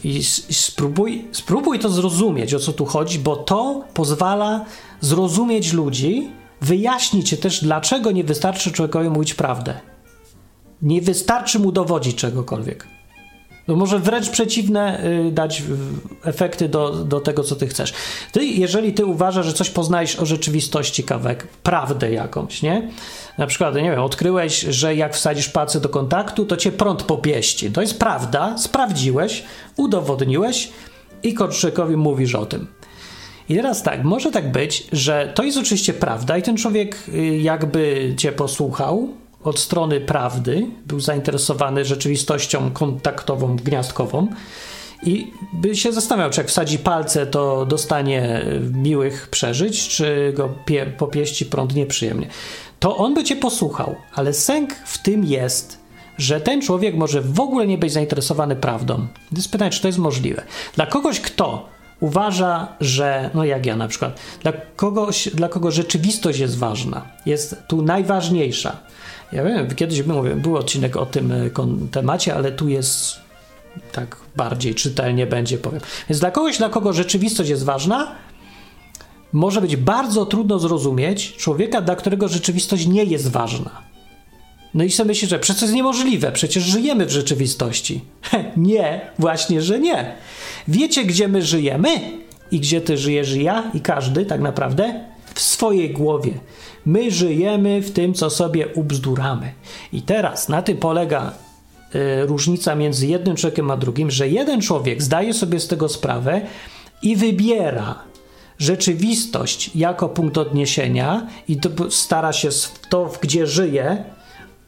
I 0.04 0.24
spróbuj, 0.50 1.28
spróbuj 1.32 1.78
to 1.78 1.88
zrozumieć, 1.88 2.54
o 2.54 2.58
co 2.58 2.72
tu 2.72 2.86
chodzi, 2.86 3.18
bo 3.18 3.36
to 3.36 3.84
pozwala 3.94 4.64
zrozumieć 5.00 5.72
ludzi, 5.72 6.30
wyjaśnić 6.60 7.40
też, 7.40 7.64
dlaczego 7.64 8.10
nie 8.10 8.24
wystarczy 8.24 8.72
człowiekowi 8.72 9.10
mówić 9.10 9.34
prawdę. 9.34 9.80
Nie 10.82 11.02
wystarczy 11.02 11.58
mu 11.58 11.72
dowodzić 11.72 12.16
czegokolwiek. 12.16 12.86
No 13.70 13.76
może 13.76 13.98
wręcz 13.98 14.30
przeciwne 14.30 15.04
y, 15.04 15.30
dać 15.32 15.62
efekty 16.24 16.68
do, 16.68 16.90
do 16.90 17.20
tego, 17.20 17.44
co 17.44 17.56
ty 17.56 17.66
chcesz. 17.66 17.92
Ty, 18.32 18.44
jeżeli 18.44 18.92
ty 18.92 19.04
uważasz, 19.04 19.46
że 19.46 19.52
coś 19.52 19.70
poznajesz 19.70 20.18
o 20.18 20.26
rzeczywistości 20.26 21.04
kawek, 21.04 21.46
prawdę 21.62 22.12
jakąś, 22.12 22.62
nie? 22.62 22.88
Na 23.38 23.46
przykład, 23.46 23.74
nie 23.74 23.90
wiem, 23.90 24.00
odkryłeś, 24.00 24.60
że 24.60 24.96
jak 24.96 25.14
wsadzisz 25.14 25.48
palce 25.48 25.80
do 25.80 25.88
kontaktu, 25.88 26.46
to 26.46 26.56
cię 26.56 26.72
prąd 26.72 27.02
popieści. 27.02 27.70
To 27.70 27.80
jest 27.80 27.98
prawda, 27.98 28.58
sprawdziłeś, 28.58 29.42
udowodniłeś 29.76 30.70
i 31.22 31.34
Korczykowi 31.34 31.96
mówisz 31.96 32.34
o 32.34 32.46
tym. 32.46 32.66
I 33.48 33.54
teraz 33.54 33.82
tak, 33.82 34.04
może 34.04 34.30
tak 34.30 34.52
być, 34.52 34.86
że 34.92 35.32
to 35.34 35.42
jest 35.42 35.58
oczywiście 35.58 35.92
prawda 35.92 36.38
i 36.38 36.42
ten 36.42 36.56
człowiek 36.56 36.96
y, 37.08 37.38
jakby 37.38 38.14
cię 38.16 38.32
posłuchał, 38.32 39.08
od 39.44 39.58
strony 39.58 40.00
prawdy, 40.00 40.66
był 40.86 41.00
zainteresowany 41.00 41.84
rzeczywistością 41.84 42.70
kontaktową, 42.70 43.56
gniazdkową 43.56 44.28
i 45.02 45.32
by 45.52 45.76
się 45.76 45.92
zastanawiał, 45.92 46.30
czy 46.30 46.40
jak 46.40 46.48
wsadzi 46.48 46.78
palce, 46.78 47.26
to 47.26 47.66
dostanie 47.66 48.44
miłych 48.72 49.28
przeżyć, 49.30 49.88
czy 49.88 50.32
go 50.36 50.48
pie, 50.64 50.86
popieści 50.86 51.46
prąd 51.46 51.74
nieprzyjemnie. 51.74 52.26
To 52.80 52.96
on 52.96 53.14
by 53.14 53.24
cię 53.24 53.36
posłuchał, 53.36 53.96
ale 54.14 54.32
sęk 54.32 54.74
w 54.74 54.98
tym 54.98 55.24
jest, 55.24 55.80
że 56.18 56.40
ten 56.40 56.62
człowiek 56.62 56.96
może 56.96 57.20
w 57.20 57.40
ogóle 57.40 57.66
nie 57.66 57.78
być 57.78 57.92
zainteresowany 57.92 58.56
prawdą. 58.56 58.96
To 59.30 59.36
jest 59.36 59.52
pytanie, 59.52 59.70
czy 59.70 59.82
to 59.82 59.88
jest 59.88 59.98
możliwe. 59.98 60.42
Dla 60.74 60.86
kogoś, 60.86 61.20
kto 61.20 61.68
uważa, 62.00 62.68
że, 62.80 63.30
no 63.34 63.44
jak 63.44 63.66
ja 63.66 63.76
na 63.76 63.88
przykład, 63.88 64.20
dla 64.42 64.52
kogoś, 64.52 65.28
dla 65.34 65.48
kogo 65.48 65.70
rzeczywistość 65.70 66.38
jest 66.38 66.58
ważna, 66.58 67.02
jest 67.26 67.56
tu 67.68 67.82
najważniejsza. 67.82 68.76
Ja 69.32 69.44
wiem, 69.44 69.74
kiedyś 69.74 70.06
mówię, 70.06 70.36
był 70.36 70.56
odcinek 70.56 70.96
o 70.96 71.06
tym 71.06 71.32
e, 71.32 71.50
temacie, 71.90 72.34
ale 72.34 72.52
tu 72.52 72.68
jest 72.68 73.16
tak 73.92 74.16
bardziej 74.36 74.74
czytelnie 74.74 75.26
będzie 75.26 75.58
powiem. 75.58 75.80
Więc 76.08 76.20
dla 76.20 76.30
kogoś, 76.30 76.58
dla 76.58 76.68
kogo 76.68 76.92
rzeczywistość 76.92 77.50
jest 77.50 77.64
ważna, 77.64 78.14
może 79.32 79.60
być 79.60 79.76
bardzo 79.76 80.26
trudno 80.26 80.58
zrozumieć 80.58 81.36
człowieka, 81.36 81.80
dla 81.80 81.96
którego 81.96 82.28
rzeczywistość 82.28 82.86
nie 82.86 83.04
jest 83.04 83.28
ważna. 83.28 83.82
No 84.74 84.84
i 84.84 84.90
sobie 84.90 85.08
myśli, 85.08 85.28
że 85.28 85.38
przecież 85.38 85.60
to 85.60 85.64
jest 85.64 85.74
niemożliwe, 85.74 86.32
przecież 86.32 86.64
żyjemy 86.64 87.06
w 87.06 87.10
rzeczywistości. 87.10 88.00
nie, 88.56 89.00
właśnie, 89.18 89.62
że 89.62 89.78
nie. 89.78 90.14
Wiecie, 90.68 91.04
gdzie 91.04 91.28
my 91.28 91.42
żyjemy 91.42 91.88
i 92.50 92.60
gdzie 92.60 92.80
ty 92.80 92.96
żyjesz 92.96 93.34
ja 93.34 93.70
i 93.74 93.80
każdy 93.80 94.26
tak 94.26 94.40
naprawdę? 94.40 95.04
W 95.34 95.40
swojej 95.40 95.90
głowie. 95.90 96.32
My 96.86 97.10
żyjemy 97.10 97.80
w 97.80 97.90
tym, 97.90 98.14
co 98.14 98.30
sobie 98.30 98.68
ubzduramy. 98.68 99.52
I 99.92 100.02
teraz 100.02 100.48
na 100.48 100.62
tym 100.62 100.76
polega 100.76 101.32
y, 101.94 102.26
różnica 102.26 102.74
między 102.74 103.06
jednym 103.06 103.36
człowiekiem 103.36 103.70
a 103.70 103.76
drugim, 103.76 104.10
że 104.10 104.28
jeden 104.28 104.60
człowiek 104.60 105.02
zdaje 105.02 105.34
sobie 105.34 105.60
z 105.60 105.68
tego 105.68 105.88
sprawę 105.88 106.40
i 107.02 107.16
wybiera 107.16 108.10
rzeczywistość 108.58 109.70
jako 109.74 110.08
punkt 110.08 110.38
odniesienia 110.38 111.26
i 111.48 111.58
stara 111.90 112.32
się 112.32 112.48
to, 112.88 113.12
gdzie 113.20 113.46
żyje, 113.46 114.04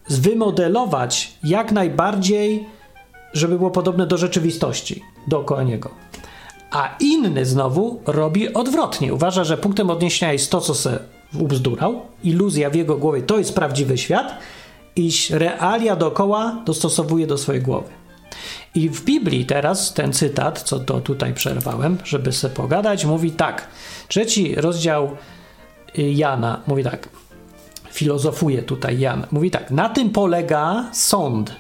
wymodelować 0.09 1.33
jak 1.45 1.73
najbardziej, 1.73 2.67
żeby 3.33 3.59
było 3.59 3.71
podobne 3.71 4.07
do 4.07 4.19
rzeczywistości 4.19 5.03
dookoła 5.29 5.63
niego. 5.63 5.91
A 6.73 6.97
inny 7.01 7.47
znowu 7.47 8.01
robi 8.07 8.55
odwrotnie. 8.55 9.15
Uważa, 9.15 9.45
że 9.45 9.57
punktem 9.57 9.91
odniesienia 9.91 10.33
jest 10.33 10.51
to, 10.51 10.61
co 10.61 10.75
se 10.75 10.99
ubzdurał, 11.39 12.03
iluzja 12.25 12.71
w 12.71 12.75
jego 12.75 12.97
głowie 12.97 13.23
to 13.23 13.39
jest 13.39 13.55
prawdziwy 13.55 13.99
świat, 13.99 14.39
iż 14.97 15.31
realia 15.31 15.97
dookoła 15.97 16.63
dostosowuje 16.65 17.27
do 17.27 17.39
swojej 17.39 17.63
głowy. 17.63 17.89
I 18.75 18.89
w 18.89 19.05
Biblii 19.05 19.47
teraz 19.47 19.95
ten 19.95 20.13
cytat, 20.13 20.63
co 20.63 20.79
to 20.81 21.01
tutaj 21.01 21.35
przerwałem, 21.35 21.99
żeby 22.05 22.33
se 22.33 22.51
pogadać, 22.51 23.05
mówi 23.05 23.31
tak. 23.31 23.69
Trzeci 24.09 24.55
rozdział 24.55 25.17
y, 25.99 26.03
Jana 26.03 26.61
mówi 26.67 26.85
tak. 26.85 27.09
Filozofuje 27.91 28.63
tutaj 28.63 28.99
Jan. 28.99 29.27
Mówi 29.31 29.51
tak. 29.51 29.71
Na 29.71 29.89
tym 29.89 30.11
polega 30.11 30.85
sąd 30.93 31.57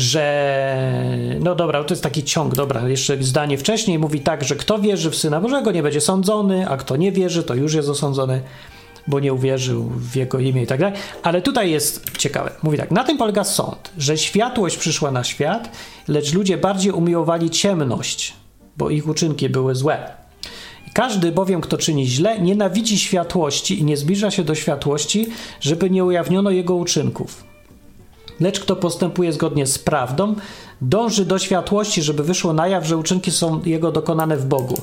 że 0.00 1.36
no 1.40 1.54
dobra, 1.54 1.84
to 1.84 1.94
jest 1.94 2.02
taki 2.02 2.24
ciąg, 2.24 2.54
dobra, 2.54 2.88
jeszcze 2.88 3.22
zdanie 3.22 3.58
wcześniej 3.58 3.98
mówi 3.98 4.20
tak, 4.20 4.44
że 4.44 4.56
kto 4.56 4.78
wierzy 4.78 5.10
w 5.10 5.16
Syna 5.16 5.40
Bożego 5.40 5.72
nie 5.72 5.82
będzie 5.82 6.00
sądzony, 6.00 6.68
a 6.68 6.76
kto 6.76 6.96
nie 6.96 7.12
wierzy, 7.12 7.42
to 7.42 7.54
już 7.54 7.74
jest 7.74 7.88
osądzony, 7.88 8.42
bo 9.06 9.20
nie 9.20 9.32
uwierzył 9.32 9.84
w 9.84 10.16
Jego 10.16 10.38
imię 10.38 10.62
i 10.62 10.66
tak 10.66 10.80
dalej. 10.80 10.98
Ale 11.22 11.42
tutaj 11.42 11.70
jest 11.70 12.18
ciekawe. 12.18 12.50
Mówi 12.62 12.78
tak, 12.78 12.90
na 12.90 13.04
tym 13.04 13.18
polega 13.18 13.44
sąd, 13.44 13.90
że 13.98 14.18
światłość 14.18 14.76
przyszła 14.76 15.10
na 15.10 15.24
świat, 15.24 15.70
lecz 16.08 16.34
ludzie 16.34 16.56
bardziej 16.56 16.92
umiłowali 16.92 17.50
ciemność, 17.50 18.34
bo 18.76 18.90
ich 18.90 19.08
uczynki 19.08 19.48
były 19.48 19.74
złe. 19.74 20.10
Każdy 20.92 21.32
bowiem, 21.32 21.60
kto 21.60 21.78
czyni 21.78 22.06
źle, 22.06 22.40
nienawidzi 22.40 22.98
światłości 22.98 23.80
i 23.80 23.84
nie 23.84 23.96
zbliża 23.96 24.30
się 24.30 24.44
do 24.44 24.54
światłości, 24.54 25.26
żeby 25.60 25.90
nie 25.90 26.04
ujawniono 26.04 26.50
jego 26.50 26.74
uczynków. 26.74 27.49
Lecz 28.40 28.60
kto 28.60 28.76
postępuje 28.76 29.32
zgodnie 29.32 29.66
z 29.66 29.78
prawdą, 29.78 30.34
dąży 30.80 31.24
do 31.24 31.38
światłości, 31.38 32.02
żeby 32.02 32.24
wyszło 32.24 32.52
na 32.52 32.68
jaw, 32.68 32.86
że 32.86 32.96
uczynki 32.96 33.30
są 33.30 33.62
jego 33.64 33.92
dokonane 33.92 34.36
w 34.36 34.46
Bogu. 34.46 34.80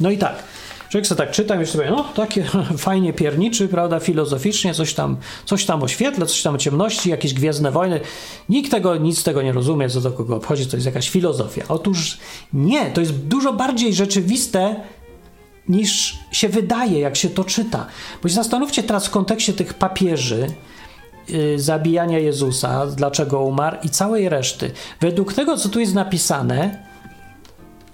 No 0.00 0.10
i 0.10 0.18
tak. 0.18 0.42
Człowiek 0.90 1.06
sobie 1.06 1.18
tak 1.18 1.30
czyta 1.30 1.62
i 1.62 1.66
sobie, 1.66 1.90
no 1.90 2.04
takie 2.14 2.44
fajnie 2.78 3.12
pierniczy, 3.12 3.68
prawda, 3.68 4.00
filozoficznie, 4.00 4.74
coś 4.74 4.94
tam, 4.94 5.16
coś 5.44 5.64
tam 5.64 5.82
o 5.82 5.88
świetle, 5.88 6.26
coś 6.26 6.42
tam 6.42 6.54
o 6.54 6.58
ciemności, 6.58 7.10
jakieś 7.10 7.34
gwiezdne 7.34 7.70
wojny. 7.70 8.00
Nikt 8.48 8.70
tego, 8.70 8.96
nic 8.96 9.22
tego 9.22 9.42
nie 9.42 9.52
rozumie, 9.52 9.88
co 9.88 10.00
do 10.00 10.12
kogo 10.12 10.36
obchodzi, 10.36 10.66
to 10.66 10.76
jest 10.76 10.86
jakaś 10.86 11.10
filozofia. 11.10 11.64
Otóż 11.68 12.18
nie, 12.52 12.90
to 12.90 13.00
jest 13.00 13.12
dużo 13.12 13.52
bardziej 13.52 13.94
rzeczywiste 13.94 14.76
niż 15.68 16.18
się 16.32 16.48
wydaje, 16.48 17.00
jak 17.00 17.16
się 17.16 17.30
to 17.30 17.44
czyta. 17.44 17.86
Bo 18.22 18.28
się 18.28 18.34
zastanówcie 18.34 18.82
teraz 18.82 19.06
w 19.06 19.10
kontekście 19.10 19.52
tych 19.52 19.74
papieży, 19.74 20.46
zabijania 21.56 22.18
Jezusa, 22.18 22.86
dlaczego 22.86 23.40
umarł 23.40 23.76
i 23.82 23.88
całej 23.88 24.28
reszty. 24.28 24.70
Według 25.00 25.34
tego, 25.34 25.56
co 25.56 25.68
tu 25.68 25.80
jest 25.80 25.94
napisane, 25.94 26.86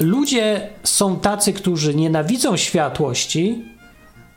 ludzie 0.01 0.69
są 0.83 1.17
tacy, 1.21 1.53
którzy 1.53 1.95
nienawidzą 1.95 2.57
światłości, 2.57 3.65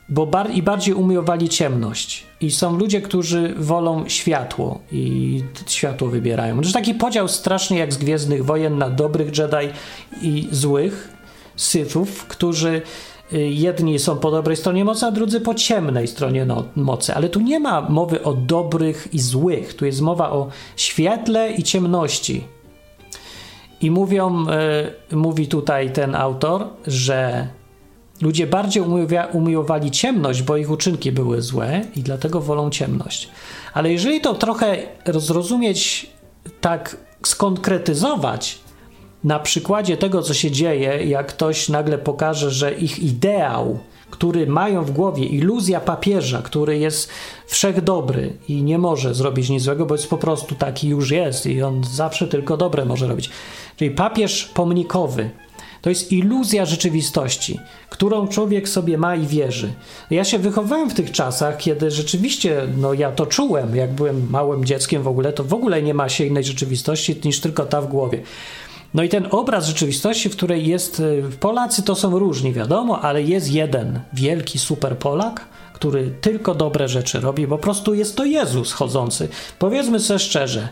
bo 0.08 0.26
bar 0.26 0.50
i 0.50 0.62
bardziej 0.62 0.94
umiłowali 0.94 1.48
ciemność. 1.48 2.26
I 2.40 2.50
są 2.50 2.76
ludzie, 2.76 3.00
którzy 3.00 3.54
wolą 3.56 4.08
światło 4.08 4.80
i 4.92 5.42
światło 5.66 6.08
wybierają. 6.08 6.60
Jest 6.60 6.72
taki 6.72 6.94
podział 6.94 7.28
strasznie 7.28 7.78
jak 7.78 7.92
z 7.92 7.98
Gwiezdnych 7.98 8.44
Wojen 8.44 8.78
na 8.78 8.90
dobrych 8.90 9.38
Jedi 9.38 9.72
i 10.22 10.48
złych 10.50 11.12
Sithów, 11.56 12.26
którzy 12.26 12.82
Y, 13.19 13.19
jedni 13.32 13.98
są 13.98 14.16
po 14.16 14.30
dobrej 14.30 14.56
stronie 14.56 14.84
mocy, 14.84 15.06
a 15.06 15.10
drudzy 15.10 15.40
po 15.40 15.54
ciemnej 15.54 16.08
stronie 16.08 16.44
no, 16.44 16.64
mocy. 16.76 17.14
Ale 17.14 17.28
tu 17.28 17.40
nie 17.40 17.60
ma 17.60 17.80
mowy 17.80 18.22
o 18.22 18.34
dobrych 18.34 19.08
i 19.12 19.20
złych. 19.20 19.74
Tu 19.74 19.86
jest 19.86 20.00
mowa 20.00 20.30
o 20.30 20.48
świetle 20.76 21.52
i 21.52 21.62
ciemności. 21.62 22.44
I 23.80 23.90
mówią, 23.90 24.46
y, 25.12 25.16
mówi 25.16 25.48
tutaj 25.48 25.92
ten 25.92 26.14
autor, 26.14 26.66
że 26.86 27.48
ludzie 28.20 28.46
bardziej 28.46 28.82
umiłowali 29.32 29.90
ciemność, 29.90 30.42
bo 30.42 30.56
ich 30.56 30.70
uczynki 30.70 31.12
były 31.12 31.42
złe 31.42 31.84
i 31.96 32.00
dlatego 32.00 32.40
wolą 32.40 32.70
ciemność. 32.70 33.28
Ale 33.74 33.92
jeżeli 33.92 34.20
to 34.20 34.34
trochę 34.34 34.76
zrozumieć, 35.14 36.10
tak 36.60 36.96
skonkretyzować, 37.22 38.58
na 39.24 39.38
przykładzie 39.38 39.96
tego, 39.96 40.22
co 40.22 40.34
się 40.34 40.50
dzieje, 40.50 41.04
jak 41.06 41.26
ktoś 41.26 41.68
nagle 41.68 41.98
pokaże, 41.98 42.50
że 42.50 42.74
ich 42.74 42.98
ideał, 42.98 43.78
który 44.10 44.46
mają 44.46 44.84
w 44.84 44.90
głowie, 44.90 45.24
iluzja 45.24 45.80
papieża, 45.80 46.42
który 46.42 46.78
jest 46.78 47.10
wszechdobry 47.46 48.32
i 48.48 48.62
nie 48.62 48.78
może 48.78 49.14
zrobić 49.14 49.48
nic 49.48 49.62
złego, 49.62 49.86
bo 49.86 49.94
jest 49.94 50.10
po 50.10 50.18
prostu 50.18 50.54
taki 50.54 50.88
już 50.88 51.10
jest 51.10 51.46
i 51.46 51.62
on 51.62 51.84
zawsze 51.84 52.28
tylko 52.28 52.56
dobre 52.56 52.84
może 52.84 53.06
robić. 53.06 53.30
Czyli 53.76 53.90
papież 53.90 54.44
pomnikowy. 54.44 55.30
To 55.82 55.90
jest 55.90 56.12
iluzja 56.12 56.66
rzeczywistości, 56.66 57.60
którą 57.90 58.28
człowiek 58.28 58.68
sobie 58.68 58.98
ma 58.98 59.16
i 59.16 59.26
wierzy. 59.26 59.72
Ja 60.10 60.24
się 60.24 60.38
wychowałem 60.38 60.90
w 60.90 60.94
tych 60.94 61.12
czasach, 61.12 61.56
kiedy 61.56 61.90
rzeczywiście, 61.90 62.68
no 62.76 62.94
ja 62.94 63.12
to 63.12 63.26
czułem, 63.26 63.76
jak 63.76 63.92
byłem 63.92 64.30
małym 64.30 64.64
dzieckiem 64.64 65.02
w 65.02 65.08
ogóle, 65.08 65.32
to 65.32 65.44
w 65.44 65.54
ogóle 65.54 65.82
nie 65.82 65.94
ma 65.94 66.08
się 66.08 66.24
innej 66.24 66.44
rzeczywistości 66.44 67.20
niż 67.24 67.40
tylko 67.40 67.66
ta 67.66 67.80
w 67.80 67.86
głowie. 67.86 68.22
No 68.94 69.02
i 69.02 69.08
ten 69.08 69.28
obraz 69.30 69.66
rzeczywistości, 69.66 70.28
w 70.28 70.36
której 70.36 70.66
jest 70.66 71.00
y, 71.00 71.22
Polacy, 71.40 71.82
to 71.82 71.94
są 71.94 72.18
różni, 72.18 72.52
wiadomo, 72.52 73.00
ale 73.00 73.22
jest 73.22 73.52
jeden 73.52 74.00
wielki 74.12 74.58
super 74.58 74.98
Polak, 74.98 75.48
który 75.74 76.14
tylko 76.20 76.54
dobre 76.54 76.88
rzeczy 76.88 77.20
robi, 77.20 77.46
po 77.46 77.58
prostu 77.58 77.94
jest 77.94 78.16
to 78.16 78.24
Jezus 78.24 78.72
chodzący. 78.72 79.28
Powiedzmy 79.58 80.00
sobie 80.00 80.18
szczerze, 80.18 80.68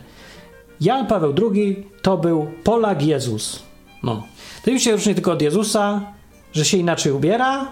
Jan 0.81 1.07
Paweł 1.07 1.33
II 1.51 1.87
to 2.01 2.17
był 2.17 2.47
Polak 2.63 3.03
Jezus. 3.03 3.63
No. 4.03 4.23
Tym 4.63 4.79
się 4.79 4.91
różni 4.91 5.15
tylko 5.15 5.31
od 5.31 5.41
Jezusa, 5.41 6.13
że 6.53 6.65
się 6.65 6.77
inaczej 6.77 7.11
ubiera, 7.11 7.67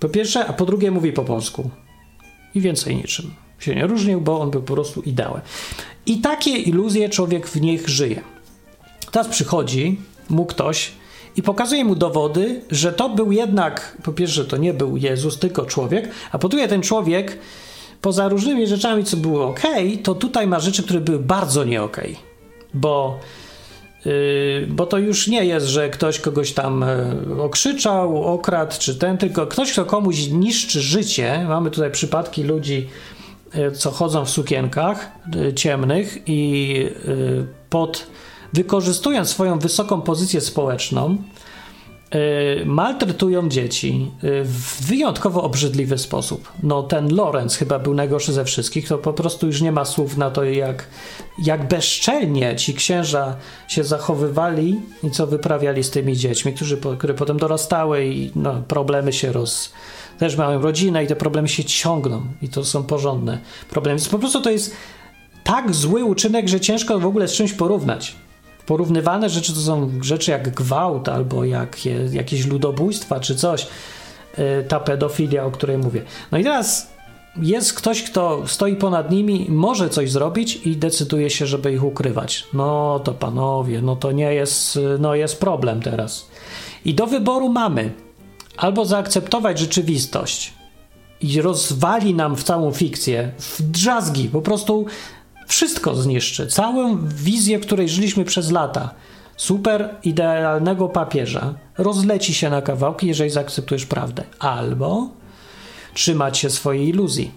po 0.00 0.08
pierwsze, 0.08 0.46
a 0.46 0.52
po 0.52 0.66
drugie 0.66 0.90
mówi 0.90 1.12
po 1.12 1.24
polsku. 1.24 1.70
I 2.54 2.60
więcej 2.60 2.96
niczym 2.96 3.34
się 3.58 3.74
nie 3.74 3.86
różnił, 3.86 4.20
bo 4.20 4.40
on 4.40 4.50
był 4.50 4.62
po 4.62 4.74
prostu 4.74 5.00
ideałem. 5.00 5.40
I 6.06 6.18
takie 6.18 6.50
iluzje 6.50 7.08
człowiek 7.08 7.46
w 7.46 7.60
nich 7.60 7.88
żyje. 7.88 8.20
Teraz 9.10 9.28
przychodzi 9.28 10.00
mu 10.30 10.46
ktoś 10.46 10.92
i 11.36 11.42
pokazuje 11.42 11.84
mu 11.84 11.94
dowody, 11.94 12.60
że 12.70 12.92
to 12.92 13.08
był 13.08 13.32
jednak, 13.32 13.96
po 14.02 14.12
pierwsze, 14.12 14.44
to 14.44 14.56
nie 14.56 14.74
był 14.74 14.96
Jezus, 14.96 15.38
tylko 15.38 15.66
człowiek, 15.66 16.08
a 16.32 16.38
po 16.38 16.48
drugie, 16.48 16.68
ten 16.68 16.82
człowiek, 16.82 17.38
poza 18.00 18.28
różnymi 18.28 18.66
rzeczami, 18.66 19.04
co 19.04 19.16
było 19.16 19.46
ok, 19.46 19.60
to 20.02 20.14
tutaj 20.14 20.46
ma 20.46 20.60
rzeczy, 20.60 20.82
które 20.82 21.00
były 21.00 21.18
bardzo 21.18 21.64
nie 21.64 21.82
ok, 21.82 22.00
bo. 22.74 23.18
Yy, 24.04 24.66
bo 24.68 24.86
to 24.86 24.98
już 24.98 25.28
nie 25.28 25.44
jest, 25.44 25.66
że 25.66 25.90
ktoś 25.90 26.20
kogoś 26.20 26.52
tam 26.52 26.84
yy, 27.28 27.42
okrzyczał, 27.42 28.24
okradł, 28.24 28.74
czy 28.78 28.94
ten, 28.94 29.18
tylko 29.18 29.46
ktoś, 29.46 29.72
kto 29.72 29.84
komuś 29.84 30.28
niszczy 30.28 30.80
życie. 30.80 31.46
Mamy 31.48 31.70
tutaj 31.70 31.90
przypadki 31.90 32.42
ludzi, 32.42 32.88
yy, 33.54 33.72
co 33.72 33.90
chodzą 33.90 34.24
w 34.24 34.30
sukienkach 34.30 35.10
y, 35.48 35.54
ciemnych 35.54 36.18
i 36.26 36.86
pod 37.70 38.06
wykorzystując 38.52 39.28
swoją 39.28 39.58
wysoką 39.58 40.00
pozycję 40.00 40.40
społeczną 40.40 41.16
y, 42.14 42.66
maltretują 42.66 43.48
dzieci 43.48 44.10
y, 44.24 44.44
w 44.44 44.86
wyjątkowo 44.86 45.42
obrzydliwy 45.42 45.98
sposób. 45.98 46.52
No 46.62 46.82
ten 46.82 47.14
Lorenz 47.14 47.56
chyba 47.56 47.78
był 47.78 47.94
najgorszy 47.94 48.32
ze 48.32 48.44
wszystkich, 48.44 48.88
to 48.88 48.98
po 48.98 49.12
prostu 49.12 49.46
już 49.46 49.60
nie 49.60 49.72
ma 49.72 49.84
słów 49.84 50.16
na 50.16 50.30
to, 50.30 50.44
jak, 50.44 50.86
jak 51.38 51.68
bezczelnie 51.68 52.56
ci 52.56 52.74
księża 52.74 53.36
się 53.68 53.84
zachowywali 53.84 54.80
i 55.02 55.10
co 55.10 55.26
wyprawiali 55.26 55.84
z 55.84 55.90
tymi 55.90 56.16
dziećmi, 56.16 56.52
którzy, 56.52 56.78
które 56.98 57.14
potem 57.14 57.38
dorastały 57.38 58.06
i 58.06 58.30
no, 58.36 58.62
problemy 58.68 59.12
się 59.12 59.32
roz... 59.32 59.72
Też 60.18 60.36
mają 60.36 60.62
rodzinę 60.62 61.04
i 61.04 61.06
te 61.06 61.16
problemy 61.16 61.48
się 61.48 61.64
ciągną 61.64 62.22
i 62.42 62.48
to 62.48 62.64
są 62.64 62.84
porządne 62.84 63.38
problemy. 63.70 63.98
Więc 63.98 64.08
po 64.08 64.18
prostu 64.18 64.40
to 64.40 64.50
jest 64.50 64.74
tak 65.44 65.74
zły 65.74 66.04
uczynek, 66.04 66.48
że 66.48 66.60
ciężko 66.60 66.98
w 66.98 67.06
ogóle 67.06 67.28
z 67.28 67.32
czymś 67.32 67.52
porównać 67.52 68.16
porównywane 68.68 69.28
rzeczy 69.28 69.54
to 69.54 69.60
są 69.60 69.90
rzeczy 70.02 70.30
jak 70.30 70.54
gwałt 70.54 71.08
albo 71.08 71.44
jak, 71.44 71.76
jakieś 72.12 72.46
ludobójstwa 72.46 73.20
czy 73.20 73.36
coś. 73.36 73.66
Y, 74.38 74.64
ta 74.68 74.80
pedofilia, 74.80 75.44
o 75.44 75.50
której 75.50 75.78
mówię. 75.78 76.02
No 76.32 76.38
i 76.38 76.44
teraz 76.44 76.92
jest 77.36 77.74
ktoś, 77.74 78.02
kto 78.02 78.42
stoi 78.46 78.76
ponad 78.76 79.10
nimi, 79.10 79.46
może 79.48 79.90
coś 79.90 80.10
zrobić 80.10 80.66
i 80.66 80.76
decyduje 80.76 81.30
się, 81.30 81.46
żeby 81.46 81.72
ich 81.72 81.84
ukrywać. 81.84 82.44
No 82.52 83.00
to 83.04 83.14
panowie, 83.14 83.82
no 83.82 83.96
to 83.96 84.12
nie 84.12 84.34
jest, 84.34 84.78
no 84.98 85.14
jest 85.14 85.40
problem 85.40 85.80
teraz. 85.82 86.28
I 86.84 86.94
do 86.94 87.06
wyboru 87.06 87.48
mamy 87.48 87.92
albo 88.56 88.84
zaakceptować 88.84 89.58
rzeczywistość 89.58 90.52
i 91.20 91.42
rozwali 91.42 92.14
nam 92.14 92.36
w 92.36 92.42
całą 92.42 92.72
fikcję, 92.72 93.32
w 93.38 93.62
drzazgi, 93.62 94.28
po 94.28 94.42
prostu 94.42 94.86
wszystko 95.48 95.94
zniszczy. 95.94 96.46
Całą 96.46 96.98
wizję, 97.06 97.58
w 97.58 97.62
której 97.62 97.88
żyliśmy 97.88 98.24
przez 98.24 98.50
lata, 98.50 98.94
super 99.36 99.94
idealnego 100.04 100.88
papieża, 100.88 101.54
rozleci 101.78 102.34
się 102.34 102.50
na 102.50 102.62
kawałki, 102.62 103.06
jeżeli 103.06 103.30
zaakceptujesz 103.30 103.86
prawdę. 103.86 104.24
Albo 104.38 105.08
trzymać 105.94 106.38
się 106.38 106.50
swojej 106.50 106.88
iluzji. 106.88 107.30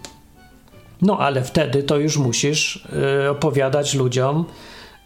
No 1.02 1.18
ale 1.18 1.44
wtedy 1.44 1.84
to 1.84 1.98
już 1.98 2.18
musisz 2.18 2.88
yy, 3.24 3.30
opowiadać 3.30 3.94
ludziom, 3.94 4.46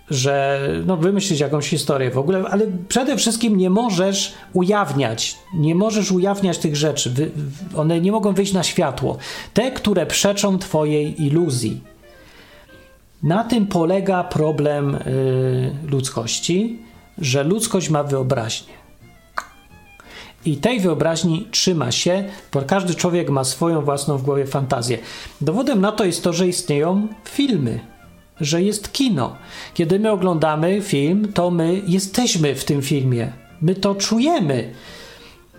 że 0.09 0.59
no, 0.85 0.97
wymyślić 0.97 1.39
jakąś 1.39 1.69
historię 1.69 2.11
w 2.11 2.17
ogóle, 2.17 2.43
ale 2.49 2.65
przede 2.87 3.17
wszystkim 3.17 3.57
nie 3.57 3.69
możesz 3.69 4.33
ujawniać, 4.53 5.37
nie 5.53 5.75
możesz 5.75 6.11
ujawniać 6.11 6.57
tych 6.57 6.75
rzeczy. 6.75 7.09
Wy, 7.09 7.31
one 7.75 8.01
nie 8.01 8.11
mogą 8.11 8.33
wyjść 8.33 8.53
na 8.53 8.63
światło. 8.63 9.17
Te, 9.53 9.71
które 9.71 10.05
przeczą 10.05 10.59
twojej 10.59 11.23
iluzji. 11.25 11.81
Na 13.25 13.43
tym 13.43 13.67
polega 13.67 14.23
problem 14.23 14.95
y, 14.95 15.75
ludzkości, 15.87 16.79
że 17.17 17.43
ludzkość 17.43 17.89
ma 17.89 18.03
wyobraźnię. 18.03 18.73
I 20.45 20.57
tej 20.57 20.79
wyobraźni 20.79 21.47
trzyma 21.51 21.91
się, 21.91 22.23
bo 22.53 22.61
każdy 22.61 22.95
człowiek 22.95 23.29
ma 23.29 23.43
swoją 23.43 23.81
własną 23.81 24.17
w 24.17 24.23
głowie 24.23 24.45
fantazję. 24.45 24.97
Dowodem 25.41 25.81
na 25.81 25.91
to 25.91 26.05
jest 26.05 26.23
to, 26.23 26.33
że 26.33 26.47
istnieją 26.47 27.07
filmy, 27.23 27.79
że 28.41 28.61
jest 28.61 28.93
kino. 28.93 29.35
Kiedy 29.73 29.99
my 29.99 30.11
oglądamy 30.11 30.81
film, 30.81 31.33
to 31.33 31.51
my 31.51 31.81
jesteśmy 31.87 32.55
w 32.55 32.65
tym 32.65 32.81
filmie. 32.81 33.31
My 33.61 33.75
to 33.75 33.95
czujemy. 33.95 34.73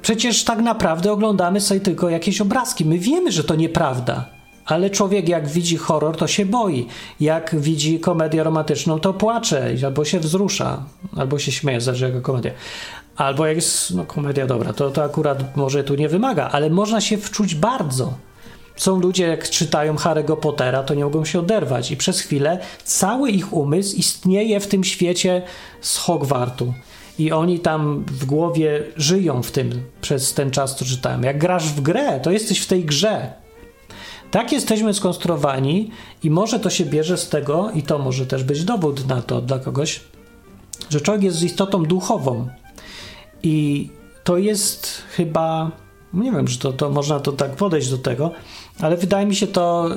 Przecież 0.03 0.45
tak 0.45 0.59
naprawdę 0.59 1.13
oglądamy 1.13 1.61
sobie 1.61 1.81
tylko 1.81 2.11
jakieś 2.11 2.41
obrazki. 2.41 2.85
My 2.85 2.99
wiemy, 2.99 3.33
że 3.33 3.45
to 3.45 3.55
nieprawda. 3.55 4.36
Ale 4.67 4.91
człowiek, 4.91 5.29
jak 5.29 5.49
widzi 5.49 5.77
horror, 5.77 6.17
to 6.17 6.27
się 6.27 6.47
boi. 6.47 6.87
Jak 7.21 7.57
widzi 7.59 8.01
komedię 8.01 8.43
romantyczną, 8.43 9.01
to 9.01 9.15
płacze, 9.15 9.75
albo 9.85 10.05
się 10.05 10.21
wzrusza, 10.21 10.85
albo 11.17 11.39
się 11.39 11.53
śmieje, 11.53 11.81
zależy 11.81 12.05
jaka 12.05 12.21
komedia. 12.21 12.51
Albo 13.17 13.47
jak 13.47 13.57
jest 13.57 13.95
no, 13.95 14.05
komedia 14.05 14.47
dobra, 14.47 14.73
to, 14.73 14.91
to 14.91 15.05
akurat 15.05 15.57
może 15.57 15.85
tu 15.85 15.95
nie 15.95 16.09
wymaga, 16.09 16.49
ale 16.53 16.71
można 16.71 17.01
się 17.01 17.17
wczuć 17.19 17.55
bardzo. 17.55 18.15
Są 18.77 19.01
ludzie, 19.01 19.27
jak 19.27 19.51
czytają 19.51 19.95
Harry'ego 19.95 20.37
Pottera, 20.37 20.83
to 20.83 20.95
nie 20.95 21.05
mogą 21.05 21.25
się 21.25 21.39
oderwać, 21.39 21.91
i 21.91 21.97
przez 21.97 22.21
chwilę 22.21 22.59
cały 22.85 23.31
ich 23.31 23.53
umysł 23.53 23.97
istnieje 23.97 24.61
w 24.61 24.67
tym 24.67 24.85
świecie 24.85 25.43
z 25.81 25.97
Hogwartu. 25.97 26.75
I 27.19 27.33
oni 27.33 27.59
tam 27.59 28.05
w 28.07 28.25
głowie 28.25 28.83
żyją 28.97 29.43
w 29.43 29.51
tym 29.51 29.83
przez 30.01 30.35
ten 30.35 30.51
czas, 30.51 30.77
co 30.77 30.85
czytałem. 30.85 31.23
Jak 31.23 31.39
grasz 31.39 31.69
w 31.69 31.81
grę, 31.81 32.21
to 32.21 32.31
jesteś 32.31 32.61
w 32.61 32.67
tej 32.67 32.85
grze. 32.85 33.46
Tak 34.31 34.53
jesteśmy 34.53 34.95
skonstruowani 34.95 35.91
i 36.23 36.31
może 36.31 36.61
to 36.61 36.71
się 36.71 36.85
bierze 36.85 37.17
z 37.17 37.29
tego, 37.29 37.71
i 37.71 37.83
to 37.83 37.99
może 37.99 38.27
też 38.27 38.45
być 38.45 38.65
dowód 38.65 39.09
na 39.09 39.23
to 39.23 39.41
dla 39.41 39.59
kogoś, 39.59 40.01
że 40.91 41.01
człowiek 41.01 41.23
jest 41.23 41.43
istotą 41.43 41.83
duchową. 41.83 42.49
I 43.43 43.89
to 44.25 44.39
jest 44.39 45.03
chyba, 45.11 45.71
nie 46.15 46.33
wiem, 46.33 46.49
że 46.49 46.59
to, 46.59 46.73
to 46.73 46.91
można 46.91 47.21
to 47.21 47.33
tak 47.33 47.57
podejść 47.57 47.91
do 47.91 47.99
tego, 47.99 48.31
ale 48.81 48.97
wydaje 48.97 49.27
mi 49.27 49.37
się 49.37 49.47
to 49.47 49.89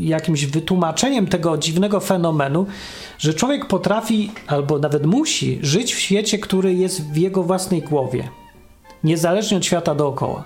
jakimś 0.00 0.46
wytłumaczeniem 0.46 1.26
tego 1.26 1.58
dziwnego 1.58 2.00
fenomenu, 2.00 2.66
że 3.18 3.34
człowiek 3.34 3.66
potrafi 3.66 4.30
albo 4.46 4.78
nawet 4.78 5.06
musi 5.06 5.58
żyć 5.62 5.94
w 5.94 5.98
świecie, 5.98 6.38
który 6.38 6.74
jest 6.74 7.12
w 7.12 7.16
jego 7.16 7.42
własnej 7.42 7.82
głowie, 7.82 8.28
niezależnie 9.04 9.56
od 9.56 9.64
świata 9.64 9.94
dookoła. 9.94 10.44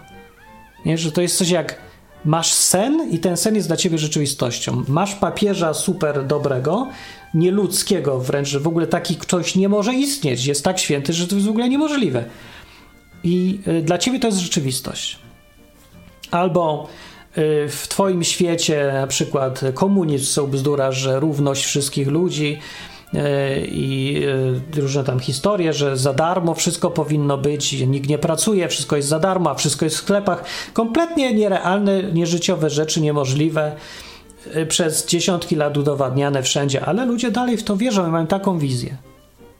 Nie, 0.87 0.99
że 0.99 1.13
to 1.13 1.23
jest 1.23 1.37
coś 1.37 1.51
jak 1.51 1.92
Masz 2.25 2.53
sen 2.53 3.09
i 3.11 3.19
ten 3.19 3.37
sen 3.37 3.55
jest 3.55 3.69
dla 3.69 3.77
ciebie 3.77 3.99
rzeczywistością. 3.99 4.85
Masz 4.89 5.15
papieża 5.15 5.75
super 5.75 6.27
dobrego, 6.27 6.89
nieludzkiego 7.35 8.19
wręcz, 8.19 8.49
że 8.49 8.61
w 8.61 8.67
ogóle 8.67 8.87
taki 8.87 9.17
ktoś 9.17 9.55
nie 9.55 9.69
może 9.69 9.95
istnieć. 9.95 10.47
Jest 10.47 10.65
tak 10.65 10.79
święty, 10.79 11.13
że 11.13 11.27
to 11.27 11.35
jest 11.35 11.47
w 11.47 11.51
ogóle 11.51 11.69
niemożliwe. 11.69 12.25
I 13.25 13.61
y, 13.69 13.83
dla 13.83 13.99
ciebie 13.99 14.21
to 14.21 14.27
jest 14.27 14.39
rzeczywistość. 14.39 15.19
Albo 16.31 16.89
y, 17.39 17.69
w 17.69 17.87
twoim 17.89 18.25
świecie 18.25 18.91
na 18.93 19.07
przykład 19.07 19.61
komunizm 19.75 20.25
są 20.25 20.47
bzdura, 20.47 20.93
że 20.93 21.21
równość 21.21 21.65
wszystkich 21.65 22.09
ludzi, 22.09 22.59
i 23.67 24.23
e, 24.77 24.81
różne 24.81 25.05
tam 25.05 25.21
historie, 25.21 25.73
że 25.73 25.97
za 25.97 26.13
darmo 26.13 26.55
wszystko 26.55 26.91
powinno 26.91 27.39
być, 27.39 27.73
nikt 27.73 28.09
nie 28.09 28.19
pracuje, 28.19 28.69
wszystko 28.69 28.97
jest 28.97 29.09
za 29.09 29.19
darmo, 29.19 29.51
a 29.51 29.55
wszystko 29.55 29.85
jest 29.85 29.97
w 29.97 29.99
sklepach. 29.99 30.45
Kompletnie 30.73 31.35
nierealne, 31.35 32.03
nieżyciowe 32.03 32.71
rzeczy, 32.71 33.01
niemożliwe 33.01 33.77
e, 34.55 34.67
przez 34.67 35.07
dziesiątki 35.07 35.57
lat 35.57 35.77
udowadniane 35.77 36.43
wszędzie, 36.43 36.85
ale 36.85 37.07
ludzie 37.07 37.31
dalej 37.31 37.57
w 37.57 37.65
to 37.65 37.77
wierzą 37.77 38.09
i 38.09 38.11
mają 38.11 38.27
taką 38.27 38.59
wizję. 38.59 38.97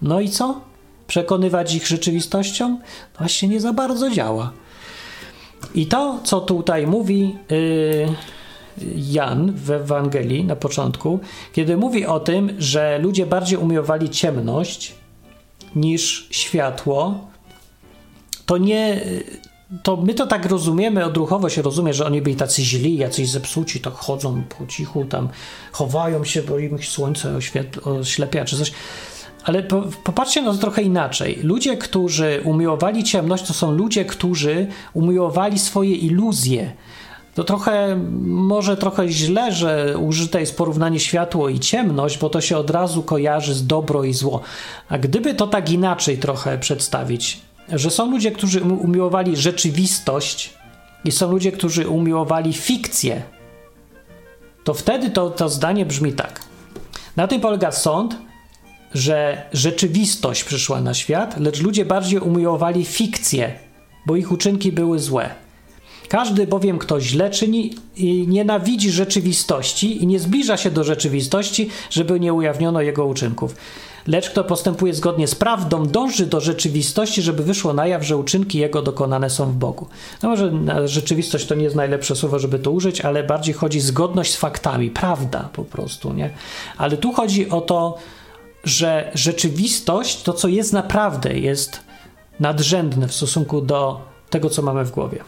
No 0.03 0.21
i 0.21 0.29
co? 0.29 0.61
Przekonywać 1.07 1.75
ich 1.75 1.87
rzeczywistością? 1.87 2.79
Właśnie 3.19 3.49
nie 3.49 3.61
za 3.61 3.73
bardzo 3.73 4.11
działa. 4.11 4.53
I 5.75 5.87
to, 5.87 6.21
co 6.25 6.41
tutaj 6.41 6.87
mówi, 6.87 7.37
yy, 7.51 8.09
Jan 8.97 9.53
w 9.57 9.71
Ewangelii 9.71 10.45
na 10.45 10.57
początku, 10.57 11.21
kiedy 11.53 11.77
mówi 11.77 12.07
o 12.07 12.21
tym, 12.21 12.57
że 12.59 12.99
ludzie 12.99 13.27
bardziej 13.27 13.59
umiłowali 13.59 14.11
ciemność 14.11 14.95
niż 15.77 16.29
światło, 16.31 17.21
to 18.47 18.59
nie. 18.59 19.01
To 19.83 19.97
my 19.97 20.15
to 20.15 20.27
tak 20.27 20.47
rozumiemy, 20.47 21.05
odruchowo 21.05 21.49
się 21.49 21.63
rozumie, 21.63 21.95
że 21.95 22.07
oni 22.07 22.23
byli 22.23 22.37
tacy 22.37 22.63
źli, 22.63 22.97
jacyś 22.97 23.31
zepsuci, 23.31 23.81
tak 23.81 23.95
chodzą 23.95 24.43
po 24.43 24.67
cichu, 24.67 25.05
tam 25.05 25.29
chowają 25.73 26.25
się, 26.25 26.43
bo 26.43 26.59
im 26.59 26.79
słońce 26.79 27.39
oślepia 27.85 28.45
czy 28.45 28.57
coś. 28.57 28.73
Ale 29.45 29.63
po, 29.63 29.83
popatrzcie 30.05 30.43
na 30.43 30.53
to 30.53 30.59
trochę 30.59 30.83
inaczej. 30.83 31.39
Ludzie, 31.43 31.77
którzy 31.77 32.41
umiłowali 32.45 33.05
ciemność, 33.05 33.47
to 33.47 33.55
są 33.55 33.73
ludzie, 33.73 34.05
którzy 34.05 34.67
umiłowali 34.95 35.59
swoje 35.59 35.95
iluzje 35.95 36.73
to 37.35 37.45
trochę, 37.45 37.97
może 38.23 38.77
trochę 38.77 39.09
źle, 39.09 39.53
że 39.53 39.99
użyte 39.99 40.41
jest 40.41 40.57
porównanie 40.57 41.01
światło 41.01 41.49
i 41.49 41.61
ciemność, 41.61 42.19
bo 42.19 42.31
to 42.31 42.41
się 42.41 42.57
od 42.57 42.71
razu 42.71 43.03
kojarzy 43.03 43.55
z 43.55 43.67
dobro 43.67 44.05
i 44.05 44.15
zło. 44.15 44.41
A 44.89 44.99
gdyby 44.99 45.35
to 45.35 45.47
tak 45.47 45.71
inaczej 45.71 46.19
trochę 46.19 46.59
przedstawić, 46.59 47.41
że 47.69 47.91
są 47.91 48.11
ludzie, 48.11 48.31
którzy 48.31 48.63
umiłowali 48.63 49.37
rzeczywistość 49.37 50.55
i 51.05 51.13
są 51.13 51.31
ludzie, 51.31 51.53
którzy 51.53 51.89
umiłowali 51.89 52.53
fikcję, 52.53 53.23
to 54.65 54.75
wtedy 54.75 55.11
to, 55.11 55.31
to 55.31 55.49
zdanie 55.49 55.87
brzmi 55.87 56.13
tak. 56.13 56.41
Na 57.17 57.29
tym 57.29 57.41
polega 57.41 57.73
sąd, 57.73 58.17
że 58.95 59.43
rzeczywistość 59.53 60.45
przyszła 60.45 60.81
na 60.81 60.95
świat, 60.95 61.41
lecz 61.41 61.61
ludzie 61.61 61.85
bardziej 61.85 62.21
umiłowali 62.21 62.85
fikcję, 62.85 63.59
bo 64.07 64.17
ich 64.17 64.33
uczynki 64.33 64.73
były 64.73 64.99
złe. 64.99 65.31
Każdy 66.13 66.47
bowiem, 66.47 66.79
kto 66.79 67.01
źle 67.01 67.31
czyni 67.31 67.75
nienawidzi 68.27 68.91
rzeczywistości 68.91 70.03
i 70.03 70.07
nie 70.07 70.21
zbliża 70.21 70.57
się 70.57 70.71
do 70.71 70.85
rzeczywistości, 70.85 71.71
żeby 71.91 72.21
nie 72.21 72.33
ujawniono 72.33 72.81
jego 72.81 73.07
uczynków. 73.07 73.57
Lecz 74.07 74.31
kto 74.31 74.45
postępuje 74.45 74.95
zgodnie 74.95 75.29
z 75.29 75.35
prawdą, 75.35 75.87
dąży 75.87 76.27
do 76.27 76.41
rzeczywistości, 76.41 77.23
żeby 77.23 77.43
wyszło 77.43 77.73
na 77.73 77.87
jaw, 77.87 78.03
że 78.05 78.17
uczynki 78.17 78.59
jego 78.59 78.83
dokonane 78.83 79.31
są 79.31 79.47
w 79.47 79.55
Bogu. 79.55 79.87
No 80.23 80.29
może 80.29 80.53
rzeczywistość 80.85 81.47
to 81.47 81.55
nie 81.55 81.65
jest 81.65 81.77
najlepsze 81.77 82.17
słowo, 82.17 82.39
żeby 82.39 82.59
to 82.59 82.71
użyć, 82.71 83.01
ale 83.01 83.25
bardziej 83.25 83.55
chodzi 83.55 83.81
zgodność 83.81 84.33
z 84.33 84.37
faktami, 84.37 84.91
prawda 84.91 85.49
po 85.53 85.65
prostu, 85.65 86.13
nie? 86.13 86.31
Ale 86.79 86.97
tu 86.97 87.13
chodzi 87.13 87.51
o 87.51 87.61
to, 87.61 87.99
że 88.65 89.11
rzeczywistość, 89.15 90.23
to 90.23 90.33
co 90.33 90.49
jest 90.49 90.73
naprawdę, 90.73 91.39
jest 91.39 91.81
nadrzędne 92.41 93.09
w 93.09 93.15
stosunku 93.15 93.61
do 93.61 94.01
tego, 94.31 94.51
co 94.51 94.63
mamy 94.63 94.85
w 94.85 94.91
głowie. 94.91 95.19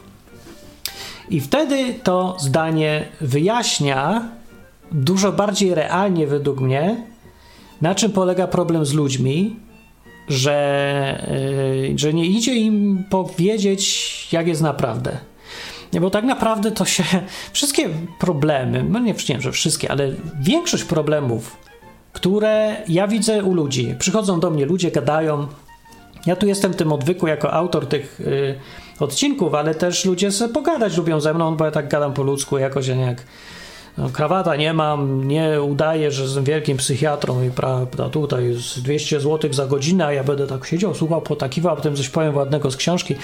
I 1.30 1.40
wtedy 1.40 1.94
to 2.02 2.37
zdanie 2.40 3.06
wyjaśnia 3.20 4.28
dużo 4.92 5.32
bardziej 5.32 5.74
realnie, 5.74 6.26
według 6.26 6.60
mnie, 6.60 6.96
na 7.80 7.94
czym 7.94 8.12
polega 8.12 8.46
problem 8.46 8.87
z 8.87 8.92
ludźmi, 8.92 9.56
że, 10.28 11.24
yy, 11.88 11.98
że 11.98 12.14
nie 12.14 12.26
idzie 12.26 12.54
im 12.54 13.04
powiedzieć, 13.10 14.28
jak 14.32 14.46
jest 14.46 14.62
naprawdę. 14.62 15.18
Bo 16.00 16.10
tak 16.10 16.24
naprawdę 16.24 16.70
to 16.70 16.84
się 16.84 17.04
wszystkie 17.52 17.88
problemy, 18.18 18.84
no 18.88 18.98
nie, 18.98 19.14
nie 19.28 19.40
że 19.40 19.52
wszystkie, 19.52 19.90
ale 19.90 20.12
większość 20.40 20.84
problemów, 20.84 21.56
które 22.12 22.76
ja 22.88 23.08
widzę 23.08 23.44
u 23.44 23.54
ludzi, 23.54 23.94
przychodzą 23.98 24.40
do 24.40 24.50
mnie 24.50 24.66
ludzie, 24.66 24.90
gadają. 24.90 25.46
Ja 26.26 26.37
tu 26.37 26.46
jestem 26.46 26.74
tym 26.74 26.92
odwyku 26.92 27.26
jako 27.26 27.52
autor 27.52 27.87
tych 27.87 28.20
y, 28.20 28.54
odcinków, 29.00 29.54
ale 29.54 29.74
też 29.74 30.04
ludzie 30.04 30.33
sobie 30.33 30.54
pogadać 30.54 30.96
lubią 30.96 31.20
ze 31.20 31.35
mną, 31.35 31.57
bo 31.57 31.64
ja 31.64 31.70
tak 31.70 31.88
gadam 31.88 32.12
po 32.12 32.22
ludzku, 32.22 32.59
jakoś 32.59 32.88
nie 32.88 32.94
jak 32.94 33.24
no, 33.98 34.11
krawata 34.11 34.57
nie 34.57 34.74
mam, 34.74 35.28
nie 35.28 35.62
udaję, 35.62 36.11
że 36.11 36.22
jestem 36.22 36.44
wielkim 36.44 36.76
psychiatrą 36.76 37.42
i 37.42 37.50
prawda, 37.50 38.09
tutaj 38.09 38.48
jest 38.48 38.83
200 38.83 39.20
zł 39.20 39.52
za 39.52 39.66
godzinę, 39.66 40.07
a 40.07 40.12
ja 40.12 40.24
będę 40.24 40.46
tak 40.46 40.66
siedział, 40.66 40.94
słuchał, 40.94 41.22
potakiwał, 41.22 41.72
a 41.72 41.76
potem 41.76 41.96
coś 41.96 42.09
powiem 42.09 42.37
ładnego 42.37 42.70
z 42.70 42.76
książki. 42.76 43.14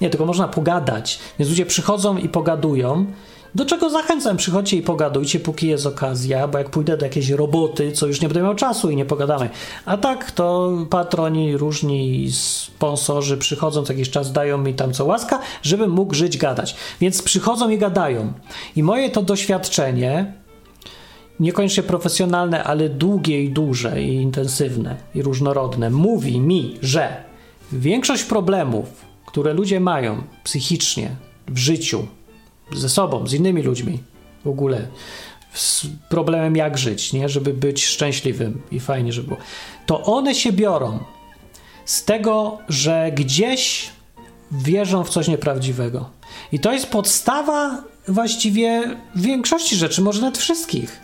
Nie, 0.00 0.10
tylko 0.10 0.26
można 0.26 0.48
pogadać. 0.48 1.18
Więc 1.38 1.50
ludzie 1.50 1.66
przychodzą 1.66 2.16
i 2.16 2.28
pogadują 2.28 3.06
do 3.54 3.64
czego 3.64 3.90
zachęcam, 3.90 4.36
przychodźcie 4.36 4.76
i 4.76 4.82
pogadujcie, 4.82 5.40
póki 5.40 5.68
jest 5.68 5.86
okazja, 5.86 6.48
bo 6.48 6.58
jak 6.58 6.70
pójdę 6.70 6.96
do 6.96 7.06
jakiejś 7.06 7.30
roboty, 7.30 7.92
co 7.92 8.06
już 8.06 8.20
nie 8.20 8.28
będę 8.28 8.42
miał 8.42 8.54
czasu 8.54 8.90
i 8.90 8.96
nie 8.96 9.04
pogadamy. 9.04 9.50
A 9.84 9.96
tak, 9.96 10.30
to 10.30 10.72
patroni, 10.90 11.56
różni 11.56 12.28
sponsorzy 12.32 13.36
przychodzą 13.36 13.82
co 13.82 13.92
jakiś 13.92 14.10
czas, 14.10 14.32
dają 14.32 14.58
mi 14.58 14.74
tam 14.74 14.92
co 14.92 15.04
łaska, 15.04 15.40
żebym 15.62 15.90
mógł 15.90 16.14
żyć, 16.14 16.38
gadać. 16.38 16.76
Więc 17.00 17.22
przychodzą 17.22 17.70
i 17.70 17.78
gadają. 17.78 18.32
I 18.76 18.82
moje 18.82 19.10
to 19.10 19.22
doświadczenie, 19.22 20.32
niekoniecznie 21.40 21.82
profesjonalne, 21.82 22.64
ale 22.64 22.88
długie 22.88 23.42
i 23.42 23.50
duże 23.50 24.02
i 24.02 24.14
intensywne 24.14 24.96
i 25.14 25.22
różnorodne, 25.22 25.90
mówi 25.90 26.40
mi, 26.40 26.76
że 26.82 27.24
większość 27.72 28.24
problemów, 28.24 28.86
które 29.26 29.54
ludzie 29.54 29.80
mają 29.80 30.22
psychicznie 30.44 31.10
w 31.48 31.58
życiu, 31.58 32.06
ze 32.72 32.88
sobą, 32.88 33.26
z 33.26 33.32
innymi 33.32 33.62
ludźmi 33.62 33.98
w 34.44 34.48
ogóle. 34.48 34.86
Z 35.52 35.86
problemem, 36.08 36.56
jak 36.56 36.78
żyć, 36.78 37.12
nie? 37.12 37.28
żeby 37.28 37.54
być 37.54 37.86
szczęśliwym 37.86 38.62
i 38.70 38.80
fajnie, 38.80 39.12
żeby 39.12 39.28
było. 39.28 39.40
To 39.86 40.02
one 40.02 40.34
się 40.34 40.52
biorą 40.52 40.98
z 41.84 42.04
tego, 42.04 42.58
że 42.68 43.12
gdzieś 43.14 43.90
wierzą 44.52 45.04
w 45.04 45.10
coś 45.10 45.28
nieprawdziwego. 45.28 46.10
I 46.52 46.58
to 46.60 46.72
jest 46.72 46.86
podstawa 46.86 47.84
właściwie 48.08 48.96
większości 49.16 49.76
rzeczy, 49.76 50.02
może 50.02 50.20
nawet 50.20 50.38
wszystkich. 50.38 51.00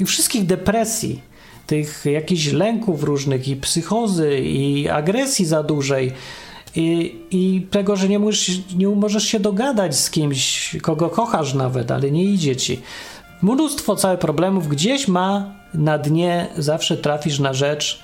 I 0.00 0.04
wszystkich 0.04 0.46
depresji, 0.46 1.20
tych 1.66 2.04
jakichś 2.04 2.46
lęków 2.46 3.02
różnych, 3.02 3.48
i 3.48 3.56
psychozy, 3.56 4.38
i 4.40 4.88
agresji 4.88 5.46
za 5.46 5.62
dużej, 5.62 6.12
i, 6.76 7.16
i 7.30 7.66
tego, 7.70 7.96
że 7.96 8.08
nie 8.08 8.18
możesz, 8.18 8.60
nie 8.76 8.88
możesz 8.88 9.24
się 9.24 9.40
dogadać 9.40 9.96
z 9.96 10.10
kimś, 10.10 10.76
kogo 10.82 11.10
kochasz 11.10 11.54
nawet, 11.54 11.90
ale 11.90 12.10
nie 12.10 12.24
idzie 12.24 12.56
ci. 12.56 12.80
Mnóstwo 13.42 13.96
całych 13.96 14.18
problemów 14.18 14.68
gdzieś 14.68 15.08
ma 15.08 15.54
na 15.74 15.98
dnie, 15.98 16.46
zawsze 16.58 16.96
trafisz 16.96 17.38
na 17.38 17.54
rzecz, 17.54 18.02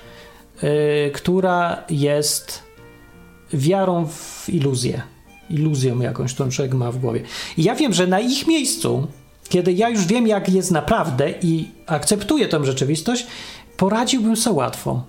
yy, 0.63 0.71
która 1.15 1.85
jest 1.91 2.63
wiarą 3.53 4.07
w 4.07 4.49
iluzję. 4.49 5.03
Iluzją 5.51 6.01
jakąś, 6.01 6.35
którą 6.35 6.51
człowiek 6.51 6.75
ma 6.75 6.93
w 6.93 6.99
głowie. 6.99 7.23
I 7.57 7.63
ja 7.63 7.75
wiem, 7.75 7.93
że 7.93 8.07
na 8.07 8.21
ich 8.21 8.47
miejscu, 8.47 9.07
kiedy 9.49 9.73
ja 9.73 9.89
już 9.89 10.05
wiem, 10.05 10.27
jak 10.27 10.49
jest 10.49 10.71
naprawdę 10.71 11.35
i 11.43 11.69
akceptuję 11.87 12.49
tę 12.49 12.65
rzeczywistość, 12.65 13.27
poradziłbym 13.77 14.37
sobie 14.37 14.57
łatwo 14.57 15.05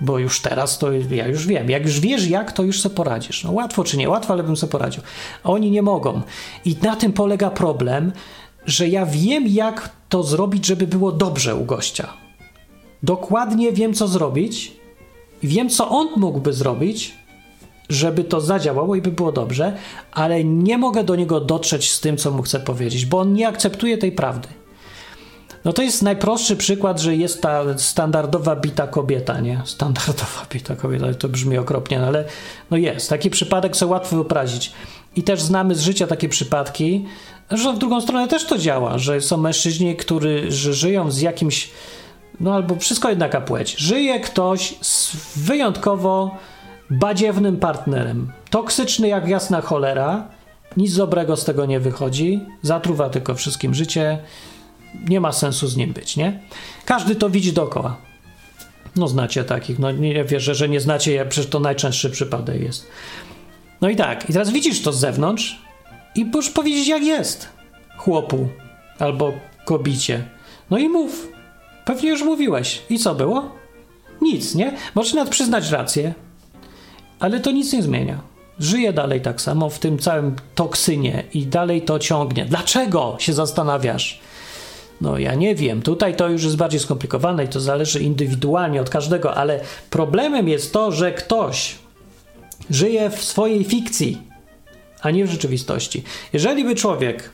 bo 0.00 0.18
już 0.18 0.40
teraz 0.40 0.78
to 0.78 0.92
ja 0.92 1.28
już 1.28 1.46
wiem. 1.46 1.70
Jak 1.70 1.82
już 1.82 2.00
wiesz 2.00 2.26
jak, 2.26 2.52
to 2.52 2.62
już 2.62 2.80
sobie 2.80 2.94
poradzisz. 2.94 3.44
No 3.44 3.52
łatwo 3.52 3.84
czy 3.84 3.96
nie 3.96 4.08
łatwo, 4.08 4.32
ale 4.32 4.42
bym 4.42 4.56
sobie 4.56 4.70
poradził. 4.70 5.02
Oni 5.44 5.70
nie 5.70 5.82
mogą. 5.82 6.22
I 6.64 6.76
na 6.82 6.96
tym 6.96 7.12
polega 7.12 7.50
problem, 7.50 8.12
że 8.66 8.88
ja 8.88 9.06
wiem 9.06 9.46
jak 9.46 9.90
to 10.08 10.22
zrobić, 10.22 10.66
żeby 10.66 10.86
było 10.86 11.12
dobrze 11.12 11.56
u 11.56 11.64
gościa. 11.64 12.08
Dokładnie 13.02 13.72
wiem 13.72 13.94
co 13.94 14.08
zrobić 14.08 14.84
wiem 15.46 15.68
co 15.68 15.88
on 15.88 16.08
mógłby 16.16 16.52
zrobić, 16.52 17.14
żeby 17.88 18.24
to 18.24 18.40
zadziałało 18.40 18.94
i 18.94 19.02
by 19.02 19.12
było 19.12 19.32
dobrze, 19.32 19.76
ale 20.12 20.44
nie 20.44 20.78
mogę 20.78 21.04
do 21.04 21.16
niego 21.16 21.40
dotrzeć 21.40 21.92
z 21.92 22.00
tym, 22.00 22.16
co 22.16 22.30
mu 22.30 22.42
chcę 22.42 22.60
powiedzieć, 22.60 23.06
bo 23.06 23.18
on 23.18 23.32
nie 23.32 23.48
akceptuje 23.48 23.98
tej 23.98 24.12
prawdy. 24.12 24.48
No 25.64 25.72
to 25.72 25.82
jest 25.82 26.02
najprostszy 26.02 26.56
przykład, 26.56 27.00
że 27.00 27.16
jest 27.16 27.42
ta 27.42 27.78
standardowa 27.78 28.56
bita 28.56 28.86
kobieta, 28.86 29.40
nie? 29.40 29.62
Standardowa 29.64 30.46
bita 30.52 30.76
kobieta, 30.76 31.14
to 31.14 31.28
brzmi 31.28 31.58
okropnie, 31.58 31.98
no 31.98 32.06
ale 32.06 32.24
no 32.70 32.76
jest. 32.76 33.10
Taki 33.10 33.30
przypadek 33.30 33.76
sobie 33.76 33.92
łatwo 33.92 34.16
wyobrazić. 34.16 34.72
I 35.16 35.22
też 35.22 35.42
znamy 35.42 35.74
z 35.74 35.80
życia 35.80 36.06
takie 36.06 36.28
przypadki, 36.28 37.04
że 37.50 37.72
w 37.72 37.78
drugą 37.78 38.00
stronę 38.00 38.28
też 38.28 38.46
to 38.46 38.58
działa, 38.58 38.98
że 38.98 39.20
są 39.20 39.36
mężczyźni, 39.36 39.96
którzy 39.96 40.46
żyją 40.50 41.10
z 41.10 41.20
jakimś, 41.20 41.70
no 42.40 42.54
albo 42.54 42.76
wszystko 42.76 43.10
jednaka 43.10 43.40
płeć. 43.40 43.76
Żyje 43.76 44.20
ktoś 44.20 44.74
z 44.80 45.16
wyjątkowo 45.36 46.30
badziewnym 46.90 47.56
partnerem. 47.56 48.32
Toksyczny 48.50 49.08
jak 49.08 49.28
jasna 49.28 49.60
cholera, 49.60 50.28
nic 50.76 50.96
dobrego 50.96 51.36
z 51.36 51.44
tego 51.44 51.66
nie 51.66 51.80
wychodzi, 51.80 52.40
zatruwa 52.62 53.10
tylko 53.10 53.34
wszystkim 53.34 53.74
życie, 53.74 54.18
nie 55.08 55.20
ma 55.20 55.32
sensu 55.32 55.68
z 55.68 55.76
nim 55.76 55.92
być, 55.92 56.16
nie? 56.16 56.40
Każdy 56.84 57.14
to 57.14 57.30
widzi 57.30 57.52
dookoła. 57.52 57.96
No 58.96 59.08
znacie 59.08 59.44
takich, 59.44 59.78
no 59.78 59.90
nie 59.92 60.24
wierzę, 60.24 60.54
że 60.54 60.68
nie 60.68 60.80
znacie, 60.80 61.12
je, 61.12 61.26
przecież 61.26 61.50
to 61.50 61.60
najczęstszy 61.60 62.10
przypadek 62.10 62.62
jest. 62.62 62.86
No 63.80 63.88
i 63.88 63.96
tak, 63.96 64.30
i 64.30 64.32
teraz 64.32 64.50
widzisz 64.50 64.82
to 64.82 64.92
z 64.92 65.00
zewnątrz 65.00 65.58
i 66.14 66.24
możesz 66.24 66.50
powiedzieć 66.50 66.88
jak 66.88 67.02
jest 67.02 67.48
chłopu 67.96 68.48
albo 68.98 69.32
kobicie. 69.64 70.24
No 70.70 70.78
i 70.78 70.88
mów. 70.88 71.28
Pewnie 71.84 72.08
już 72.08 72.22
mówiłeś. 72.22 72.82
I 72.90 72.98
co 72.98 73.14
było? 73.14 73.50
Nic, 74.22 74.54
nie? 74.54 74.76
Możesz 74.94 75.14
nawet 75.14 75.32
przyznać 75.32 75.70
rację, 75.70 76.14
ale 77.20 77.40
to 77.40 77.50
nic 77.50 77.72
nie 77.72 77.82
zmienia. 77.82 78.20
Żyje 78.58 78.92
dalej 78.92 79.20
tak 79.20 79.40
samo 79.40 79.70
w 79.70 79.78
tym 79.78 79.98
całym 79.98 80.36
toksynie 80.54 81.24
i 81.34 81.46
dalej 81.46 81.82
to 81.82 81.98
ciągnie. 81.98 82.44
Dlaczego 82.44 83.16
się 83.18 83.32
zastanawiasz? 83.32 84.20
No 85.00 85.18
ja 85.18 85.34
nie 85.34 85.54
wiem, 85.54 85.82
tutaj 85.82 86.16
to 86.16 86.28
już 86.28 86.44
jest 86.44 86.56
bardziej 86.56 86.80
skomplikowane 86.80 87.44
i 87.44 87.48
to 87.48 87.60
zależy 87.60 88.00
indywidualnie 88.00 88.80
od 88.80 88.90
każdego, 88.90 89.34
ale 89.34 89.60
problemem 89.90 90.48
jest 90.48 90.72
to, 90.72 90.92
że 90.92 91.12
ktoś 91.12 91.74
żyje 92.70 93.10
w 93.10 93.24
swojej 93.24 93.64
fikcji, 93.64 94.22
a 95.02 95.10
nie 95.10 95.24
w 95.24 95.30
rzeczywistości. 95.30 96.02
Jeżeli 96.32 96.64
by 96.64 96.74
człowiek 96.74 97.30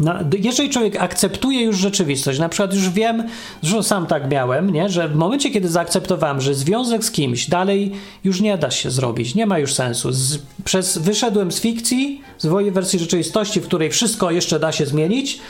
no, 0.00 0.14
jeżeli 0.38 0.70
człowiek 0.70 0.96
akceptuje 0.96 1.62
już 1.62 1.76
rzeczywistość, 1.76 2.38
na 2.38 2.48
przykład 2.48 2.74
już 2.74 2.90
wiem, 2.90 3.24
że 3.62 3.82
sam 3.82 4.06
tak 4.06 4.30
miałem, 4.30 4.70
nie? 4.70 4.88
że 4.88 5.08
w 5.08 5.14
momencie, 5.14 5.50
kiedy 5.50 5.68
zaakceptowałem, 5.68 6.40
że 6.40 6.54
związek 6.54 7.04
z 7.04 7.10
kimś 7.10 7.48
dalej 7.48 7.92
już 8.24 8.40
nie 8.40 8.58
da 8.58 8.70
się 8.70 8.90
zrobić, 8.90 9.34
nie 9.34 9.46
ma 9.46 9.58
już 9.58 9.74
sensu. 9.74 10.12
Z, 10.12 10.38
przez, 10.64 10.98
wyszedłem 10.98 11.52
z 11.52 11.60
fikcji, 11.60 12.20
z 12.38 12.46
swojej 12.46 12.70
wersji 12.70 12.98
rzeczywistości, 12.98 13.60
w 13.60 13.66
której 13.66 13.90
wszystko 13.90 14.30
jeszcze 14.30 14.60
da 14.60 14.72
się 14.72 14.86
zmienić 14.86 15.40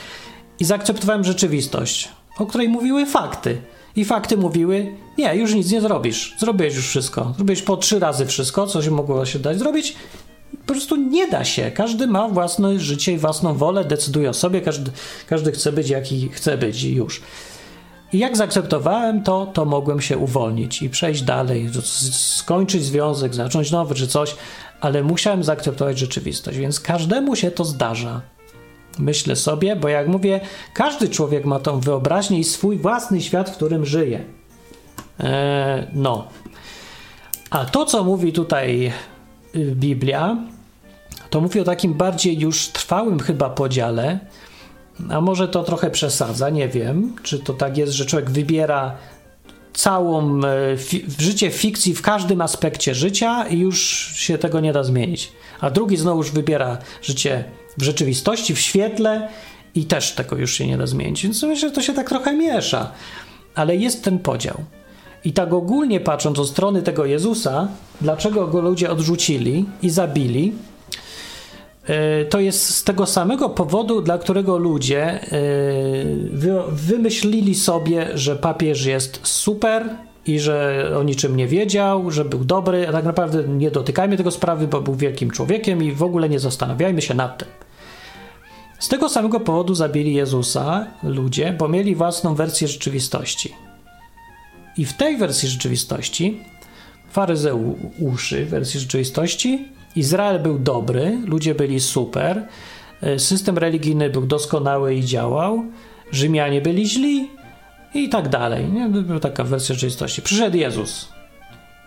i 0.61 0.65
zaakceptowałem 0.65 1.23
rzeczywistość, 1.23 2.09
o 2.37 2.45
której 2.45 2.69
mówiły 2.69 3.05
fakty. 3.05 3.61
I 3.95 4.05
fakty 4.05 4.37
mówiły, 4.37 4.95
nie, 5.17 5.35
już 5.35 5.53
nic 5.53 5.71
nie 5.71 5.81
zrobisz. 5.81 6.35
Zrobiłeś 6.39 6.75
już 6.75 6.87
wszystko. 6.87 7.33
Zrobiłeś 7.35 7.61
po 7.61 7.77
trzy 7.77 7.99
razy 7.99 8.25
wszystko, 8.25 8.67
co 8.67 8.81
się 8.81 8.91
mogło 8.91 9.25
się 9.25 9.39
dać 9.39 9.59
zrobić. 9.59 9.95
Po 10.65 10.73
prostu 10.73 10.95
nie 10.95 11.27
da 11.27 11.43
się. 11.43 11.71
Każdy 11.71 12.07
ma 12.07 12.29
własne 12.29 12.79
życie 12.79 13.13
i 13.13 13.17
własną 13.17 13.53
wolę, 13.53 13.85
decyduje 13.85 14.29
o 14.29 14.33
sobie, 14.33 14.61
każdy, 14.61 14.91
każdy 15.27 15.51
chce 15.51 15.71
być 15.71 15.89
jaki 15.89 16.29
chce 16.29 16.57
być 16.57 16.83
i 16.83 16.95
już. 16.95 17.21
I 18.13 18.19
jak 18.19 18.37
zaakceptowałem 18.37 19.23
to, 19.23 19.45
to 19.45 19.65
mogłem 19.65 20.01
się 20.01 20.17
uwolnić 20.17 20.81
i 20.81 20.89
przejść 20.89 21.21
dalej, 21.21 21.69
skończyć 22.11 22.83
związek, 22.83 23.35
zacząć 23.35 23.71
nowy 23.71 23.95
czy 23.95 24.07
coś, 24.07 24.35
ale 24.81 25.03
musiałem 25.03 25.43
zaakceptować 25.43 25.99
rzeczywistość, 25.99 26.57
więc 26.57 26.79
każdemu 26.79 27.35
się 27.35 27.51
to 27.51 27.65
zdarza. 27.65 28.21
Myślę 29.01 29.35
sobie, 29.35 29.75
bo 29.75 29.87
jak 29.89 30.07
mówię, 30.07 30.39
każdy 30.73 31.09
człowiek 31.09 31.45
ma 31.45 31.59
tą 31.59 31.79
wyobraźnię 31.79 32.39
i 32.39 32.43
swój 32.43 32.77
własny 32.77 33.21
świat, 33.21 33.49
w 33.49 33.55
którym 33.55 33.85
żyje. 33.85 34.23
Eee, 35.19 35.87
no. 35.93 36.27
A 37.49 37.65
to, 37.65 37.85
co 37.85 38.03
mówi 38.03 38.33
tutaj 38.33 38.91
y, 39.55 39.75
Biblia, 39.75 40.37
to 41.29 41.41
mówi 41.41 41.59
o 41.59 41.63
takim 41.63 41.93
bardziej 41.93 42.39
już 42.39 42.67
trwałym 42.67 43.19
chyba 43.19 43.49
podziale, 43.49 44.19
a 45.09 45.21
może 45.21 45.47
to 45.47 45.63
trochę 45.63 45.89
przesadza, 45.89 46.49
nie 46.49 46.67
wiem, 46.67 47.15
czy 47.23 47.39
to 47.39 47.53
tak 47.53 47.77
jest, 47.77 47.93
że 47.93 48.05
człowiek 48.05 48.29
wybiera 48.29 48.95
całą 49.73 50.41
e, 50.45 50.77
fi 50.77 51.05
życie 51.19 51.51
fikcji 51.51 51.93
w 51.93 52.01
każdym 52.01 52.41
aspekcie 52.41 52.95
życia 52.95 53.47
i 53.47 53.59
już 53.59 53.79
się 54.15 54.37
tego 54.37 54.59
nie 54.59 54.73
da 54.73 54.83
zmienić. 54.83 55.31
A 55.61 55.69
drugi 55.69 55.97
znowuż 55.97 56.31
wybiera 56.31 56.77
życie 57.01 57.43
w 57.77 57.83
rzeczywistości, 57.83 58.55
w 58.55 58.59
świetle 58.59 59.27
i 59.75 59.85
też 59.85 60.11
tego 60.11 60.35
już 60.35 60.53
się 60.53 60.67
nie 60.67 60.77
da 60.77 60.87
zmienić. 60.87 61.23
Więc 61.23 61.43
myślę, 61.43 61.69
że 61.69 61.75
to 61.75 61.81
się 61.81 61.93
tak 61.93 62.09
trochę 62.09 62.33
miesza. 62.33 62.91
Ale 63.55 63.75
jest 63.75 64.03
ten 64.03 64.19
podział. 64.19 64.57
I 65.25 65.33
tak 65.33 65.53
ogólnie 65.53 65.99
patrząc 65.99 66.39
od 66.39 66.49
strony 66.49 66.81
tego 66.81 67.05
Jezusa, 67.05 67.67
dlaczego 68.01 68.47
go 68.47 68.61
ludzie 68.61 68.91
odrzucili 68.91 69.65
i 69.81 69.89
zabili, 69.89 70.53
e, 71.85 72.25
to 72.25 72.39
jest 72.39 72.75
z 72.75 72.83
tego 72.83 73.05
samego 73.05 73.49
powodu, 73.49 74.01
dla 74.01 74.17
którego 74.17 74.57
ludzie 74.57 75.03
e, 75.03 75.27
wymyślili 76.71 77.55
sobie, 77.55 78.07
że 78.13 78.35
papież 78.35 78.85
jest 78.85 79.19
super 79.23 79.89
i 80.25 80.39
że 80.39 80.87
o 80.99 81.03
niczym 81.03 81.35
nie 81.35 81.47
wiedział, 81.47 82.11
że 82.11 82.25
był 82.25 82.43
dobry, 82.43 82.87
a 82.87 82.91
tak 82.91 83.05
naprawdę 83.05 83.43
nie 83.43 83.71
dotykajmy 83.71 84.17
tego 84.17 84.31
sprawy, 84.31 84.67
bo 84.67 84.81
był 84.81 84.95
wielkim 84.95 85.31
człowiekiem 85.31 85.83
i 85.83 85.91
w 85.91 86.03
ogóle 86.03 86.29
nie 86.29 86.39
zastanawiajmy 86.39 87.01
się 87.01 87.13
nad 87.13 87.37
tym. 87.37 87.47
Z 88.79 88.87
tego 88.87 89.09
samego 89.09 89.39
powodu 89.39 89.75
zabili 89.75 90.13
Jezusa 90.13 90.87
ludzie, 91.03 91.55
bo 91.59 91.67
mieli 91.67 91.95
własną 91.95 92.35
wersję 92.35 92.67
rzeczywistości. 92.67 93.53
I 94.77 94.85
w 94.85 94.93
tej 94.93 95.17
wersji 95.17 95.49
rzeczywistości, 95.49 96.39
faryzeuszy 97.09 98.45
wersji 98.45 98.79
rzeczywistości, 98.79 99.67
Izrael 99.95 100.39
był 100.39 100.59
dobry, 100.59 101.17
ludzie 101.25 101.55
byli 101.55 101.79
super, 101.79 102.47
e, 103.01 103.19
system 103.19 103.57
religijny 103.57 104.09
był 104.09 104.25
doskonały 104.25 104.95
i 104.95 105.05
działał, 105.05 105.63
Rzymianie 106.11 106.61
byli 106.61 106.89
źli 106.89 107.29
i 107.93 108.09
tak 108.09 108.29
dalej. 108.29 108.71
Nie? 108.71 108.89
Była 108.89 109.19
taka 109.19 109.43
wersja 109.43 109.75
rzeczywistości. 109.75 110.21
Przyszedł 110.21 110.57
Jezus 110.57 111.09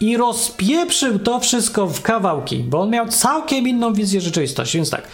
i 0.01 0.17
rozpieprzył 0.17 1.19
to 1.19 1.41
wszystko 1.41 1.87
w 1.87 2.03
kawałki, 2.03 2.57
bo 2.57 2.81
on 2.81 2.91
miał 2.91 3.09
całkiem 3.09 3.69
inną 3.69 3.93
wizję 3.93 4.21
rzeczywistości. 4.21 4.79
Więc 4.79 4.91
tak, 4.91 5.09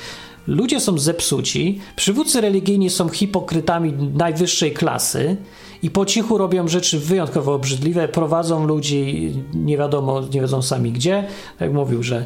ludzie 0.47 0.80
są 0.80 0.99
zepsuci, 0.99 1.80
przywódcy 1.97 2.41
religijni 2.41 2.91
są 2.91 3.09
hipokrytami 3.09 3.93
najwyższej 3.93 4.72
klasy, 4.72 5.36
i 5.82 5.91
po 5.91 6.07
cichu 6.07 6.38
robią 6.38 6.68
rzeczy 6.68 6.99
wyjątkowo 6.99 7.55
obrzydliwe, 7.55 8.09
prowadzą 8.09 8.66
ludzi 8.66 9.32
nie 9.55 9.76
wiadomo, 9.76 10.20
nie 10.20 10.41
wiedzą 10.41 10.62
sami 10.62 10.93
gdzie. 10.93 11.24
Jak 11.61 11.72
mówił, 11.72 12.03
że 12.03 12.24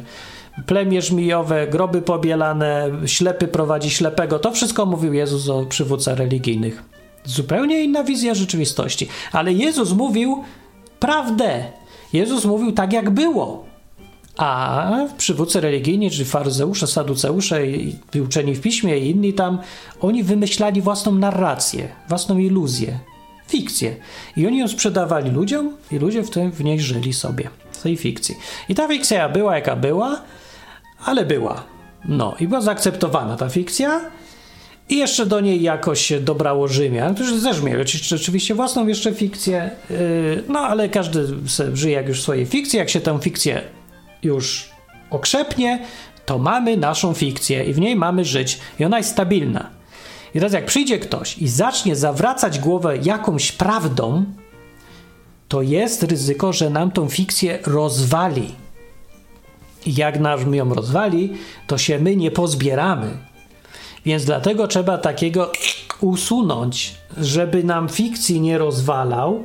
plemię 0.65 1.01
żmijowe, 1.01 1.67
groby 1.67 2.01
pobielane, 2.01 2.91
ślepy 3.05 3.47
prowadzi 3.47 3.89
ślepego. 3.89 4.39
To 4.39 4.51
wszystko 4.51 4.85
mówił 4.85 5.13
Jezus 5.13 5.49
o 5.49 5.65
przywódcach 5.65 6.17
religijnych. 6.17 6.94
Zupełnie 7.25 7.83
inna 7.83 8.03
wizja 8.03 8.35
rzeczywistości. 8.35 9.07
Ale 9.31 9.53
Jezus 9.53 9.91
mówił 9.91 10.43
prawdę. 10.99 11.63
Jezus 12.13 12.45
mówił 12.45 12.71
tak, 12.71 12.93
jak 12.93 13.09
było. 13.09 13.65
A 14.37 14.91
przywódcy 15.17 15.61
religijni, 15.61 16.11
czyli 16.11 16.25
faryzeusze, 16.25 16.87
saduceusze 16.87 17.67
i 17.67 18.21
uczeni 18.25 18.55
w 18.55 18.61
piśmie 18.61 18.97
i 18.97 19.09
inni 19.09 19.33
tam, 19.33 19.59
oni 20.01 20.23
wymyślali 20.23 20.81
własną 20.81 21.11
narrację, 21.11 21.87
własną 22.09 22.37
iluzję, 22.37 22.99
fikcję. 23.47 23.95
I 24.37 24.47
oni 24.47 24.57
ją 24.57 24.67
sprzedawali 24.67 25.31
ludziom 25.31 25.77
i 25.91 25.99
ludzie 25.99 26.23
w, 26.23 26.29
tym, 26.29 26.51
w 26.51 26.63
niej 26.63 26.79
żyli 26.79 27.13
sobie, 27.13 27.49
w 27.71 27.81
tej 27.81 27.97
fikcji. 27.97 28.35
I 28.69 28.75
ta 28.75 28.87
fikcja 28.87 29.29
była 29.29 29.55
jaka 29.55 29.75
była, 29.75 30.21
ale 31.05 31.25
była. 31.25 31.63
No 32.05 32.35
i 32.39 32.47
była 32.47 32.61
zaakceptowana 32.61 33.35
ta 33.37 33.49
fikcja 33.49 34.01
i 34.89 34.97
jeszcze 34.97 35.25
do 35.25 35.39
niej 35.39 35.61
jakoś 35.61 36.01
się 36.01 36.19
dobrało 36.19 36.67
Rzymian, 36.67 37.15
którzy 37.15 37.41
też 37.41 37.61
mieli 37.61 37.83
oczywiście 38.15 38.55
własną 38.55 38.87
jeszcze 38.87 39.13
fikcję, 39.13 39.71
yy, 39.89 40.43
no 40.47 40.59
ale 40.59 40.89
każdy 40.89 41.27
żyje 41.73 41.93
jak 41.93 42.07
już 42.07 42.19
w 42.19 42.23
swojej 42.23 42.45
fikcji, 42.45 42.79
jak 42.79 42.89
się 42.89 43.01
tę 43.01 43.19
fikcję 43.21 43.61
już 44.23 44.69
okrzepnie, 45.09 45.85
to 46.25 46.37
mamy 46.37 46.77
naszą 46.77 47.13
fikcję 47.13 47.63
i 47.63 47.73
w 47.73 47.79
niej 47.79 47.95
mamy 47.95 48.25
żyć 48.25 48.59
i 48.79 48.85
ona 48.85 48.97
jest 48.97 49.09
stabilna. 49.09 49.69
I 50.35 50.37
teraz 50.37 50.53
jak 50.53 50.65
przyjdzie 50.65 50.99
ktoś 50.99 51.37
i 51.37 51.47
zacznie 51.47 51.95
zawracać 51.95 52.59
głowę 52.59 52.97
jakąś 53.03 53.51
prawdą, 53.51 54.25
to 55.47 55.61
jest 55.61 56.03
ryzyko, 56.03 56.53
że 56.53 56.69
nam 56.69 56.91
tą 56.91 57.09
fikcję 57.09 57.59
rozwali. 57.65 58.51
I 59.85 59.95
jak 59.95 60.19
nam 60.19 60.55
ją 60.55 60.73
rozwali, 60.73 61.33
to 61.67 61.77
się 61.77 61.99
my 61.99 62.15
nie 62.15 62.31
pozbieramy. 62.31 63.17
Więc 64.05 64.25
dlatego 64.25 64.67
trzeba 64.67 64.97
takiego 64.97 65.51
usunąć, 66.01 66.95
żeby 67.17 67.63
nam 67.63 67.89
fikcji 67.89 68.41
nie 68.41 68.57
rozwalał, 68.57 69.43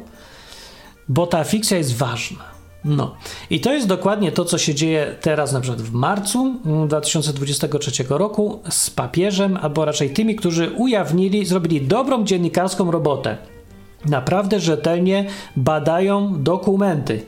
bo 1.09 1.27
ta 1.27 1.45
fikcja 1.45 1.79
jest 1.79 1.97
ważna. 1.97 2.51
No 2.85 3.15
i 3.51 3.61
to 3.61 3.73
jest 3.73 3.87
dokładnie 3.87 4.33
to, 4.33 4.45
co 4.45 4.59
się 4.59 4.75
dzieje 4.75 5.17
teraz, 5.21 5.53
na 5.53 5.61
przykład 5.61 5.83
w 5.83 5.93
marcu 5.93 6.55
2023 6.87 8.03
mm, 8.03 8.19
roku 8.19 8.61
z 8.71 8.91
papieżem, 8.91 9.59
albo 9.63 9.85
raczej 9.85 10.11
tymi, 10.11 10.37
którzy 10.37 10.71
ujawnili, 10.71 11.47
zrobili 11.47 11.81
dobrą 11.81 12.25
dziennikarską 12.25 12.91
robotę. 12.91 13.37
Naprawdę 14.05 14.61
rzetelnie 14.61 15.27
badają 15.57 16.43
dokumenty. 16.43 17.23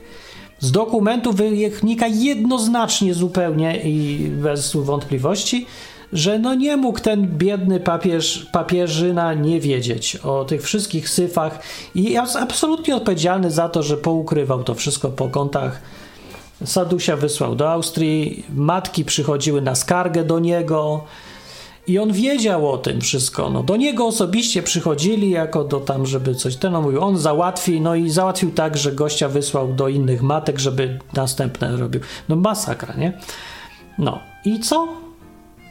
Z 0.59 0.73
dokumentów 0.73 1.37
wynika 1.37 2.07
jednoznacznie 2.07 3.15
zupełnie 3.15 3.81
i 3.85 4.19
bez 4.29 4.77
wątpliwości, 4.77 5.67
że 6.13 6.39
no 6.39 6.55
nie 6.55 6.77
mógł 6.77 7.01
ten 7.01 7.39
biedny 7.39 7.81
papież, 7.81 8.47
papieżyna 8.53 9.35
nie 9.35 9.61
wiedzieć 9.61 10.17
o 10.17 10.45
tych 10.45 10.63
wszystkich 10.63 11.09
syfach 11.09 11.63
i 11.95 12.13
jest 12.13 12.37
absolutnie 12.37 12.97
odpowiedzialny 12.97 13.51
za 13.51 13.69
to, 13.69 13.83
że 13.83 13.97
poukrywał 13.97 14.65
to 14.65 14.75
wszystko 14.75 15.09
po 15.09 15.29
kątach. 15.29 15.83
Sadusia 16.65 17.17
wysłał 17.17 17.55
do 17.55 17.71
Austrii, 17.73 18.47
matki 18.55 19.05
przychodziły 19.05 19.63
na 19.63 19.75
skargę 19.75 20.25
do 20.25 20.39
niego 20.39 21.05
i 21.87 21.99
on 21.99 22.13
wiedział 22.13 22.73
o 22.73 22.79
tym 22.79 23.01
wszystko. 23.01 23.51
No, 23.51 23.63
do 23.63 23.77
niego 23.77 24.07
osobiście 24.07 24.63
przychodzili 24.63 25.31
jako 25.31 25.65
do 25.65 25.81
tam, 25.81 26.07
żeby 26.07 26.35
coś 26.35 26.57
ten 26.57 26.77
on 26.77 26.83
mówił, 26.83 27.03
on 27.03 27.19
załatwi, 27.19 27.81
no 27.81 27.95
i 27.95 28.11
załatwił 28.11 28.51
tak, 28.51 28.77
że 28.77 28.93
gościa 28.93 29.29
wysłał 29.29 29.73
do 29.73 29.89
innych 29.89 30.23
matek, 30.23 30.59
żeby 30.59 30.99
następne 31.17 31.77
robił. 31.77 32.01
No 32.29 32.37
masakra, 32.37 32.95
nie? 32.95 33.13
No 33.99 34.19
i 34.45 34.61
co? 34.61 35.02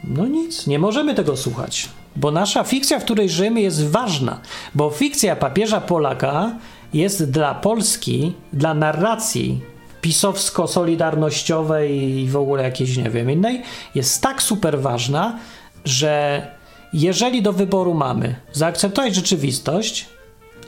No 0.04 0.28
nic, 0.28 0.68
nie 0.68 0.80
możemy 0.80 1.16
tego 1.16 1.38
słuchać, 1.38 1.90
bo 2.16 2.32
nasza 2.32 2.64
fikcja, 2.64 3.00
w 3.00 3.04
której 3.04 3.30
żyjemy, 3.30 3.62
jest 3.62 3.90
ważna, 3.90 4.40
bo 4.76 4.90
fikcja 4.90 5.36
papieża 5.36 5.82
Polaka 5.82 6.56
jest 6.94 7.32
dla 7.32 7.56
Polski, 7.56 8.34
dla 8.54 8.74
narracji 8.74 9.62
pisowsko-solidarnościowej 10.02 11.92
i 11.92 12.30
w 12.30 12.38
ogóle 12.38 12.64
jakiejś, 12.64 12.98
nie 12.98 13.10
wiem, 13.10 13.32
innej, 13.32 13.62
jest 13.96 14.22
tak 14.22 14.42
super 14.42 14.82
ważna, 14.82 15.40
że 15.86 16.48
jeżeli 16.94 17.42
do 17.42 17.54
wyboru 17.54 17.94
mamy 17.94 18.36
zaakceptować 18.52 19.16
rzeczywistość, 19.16 20.06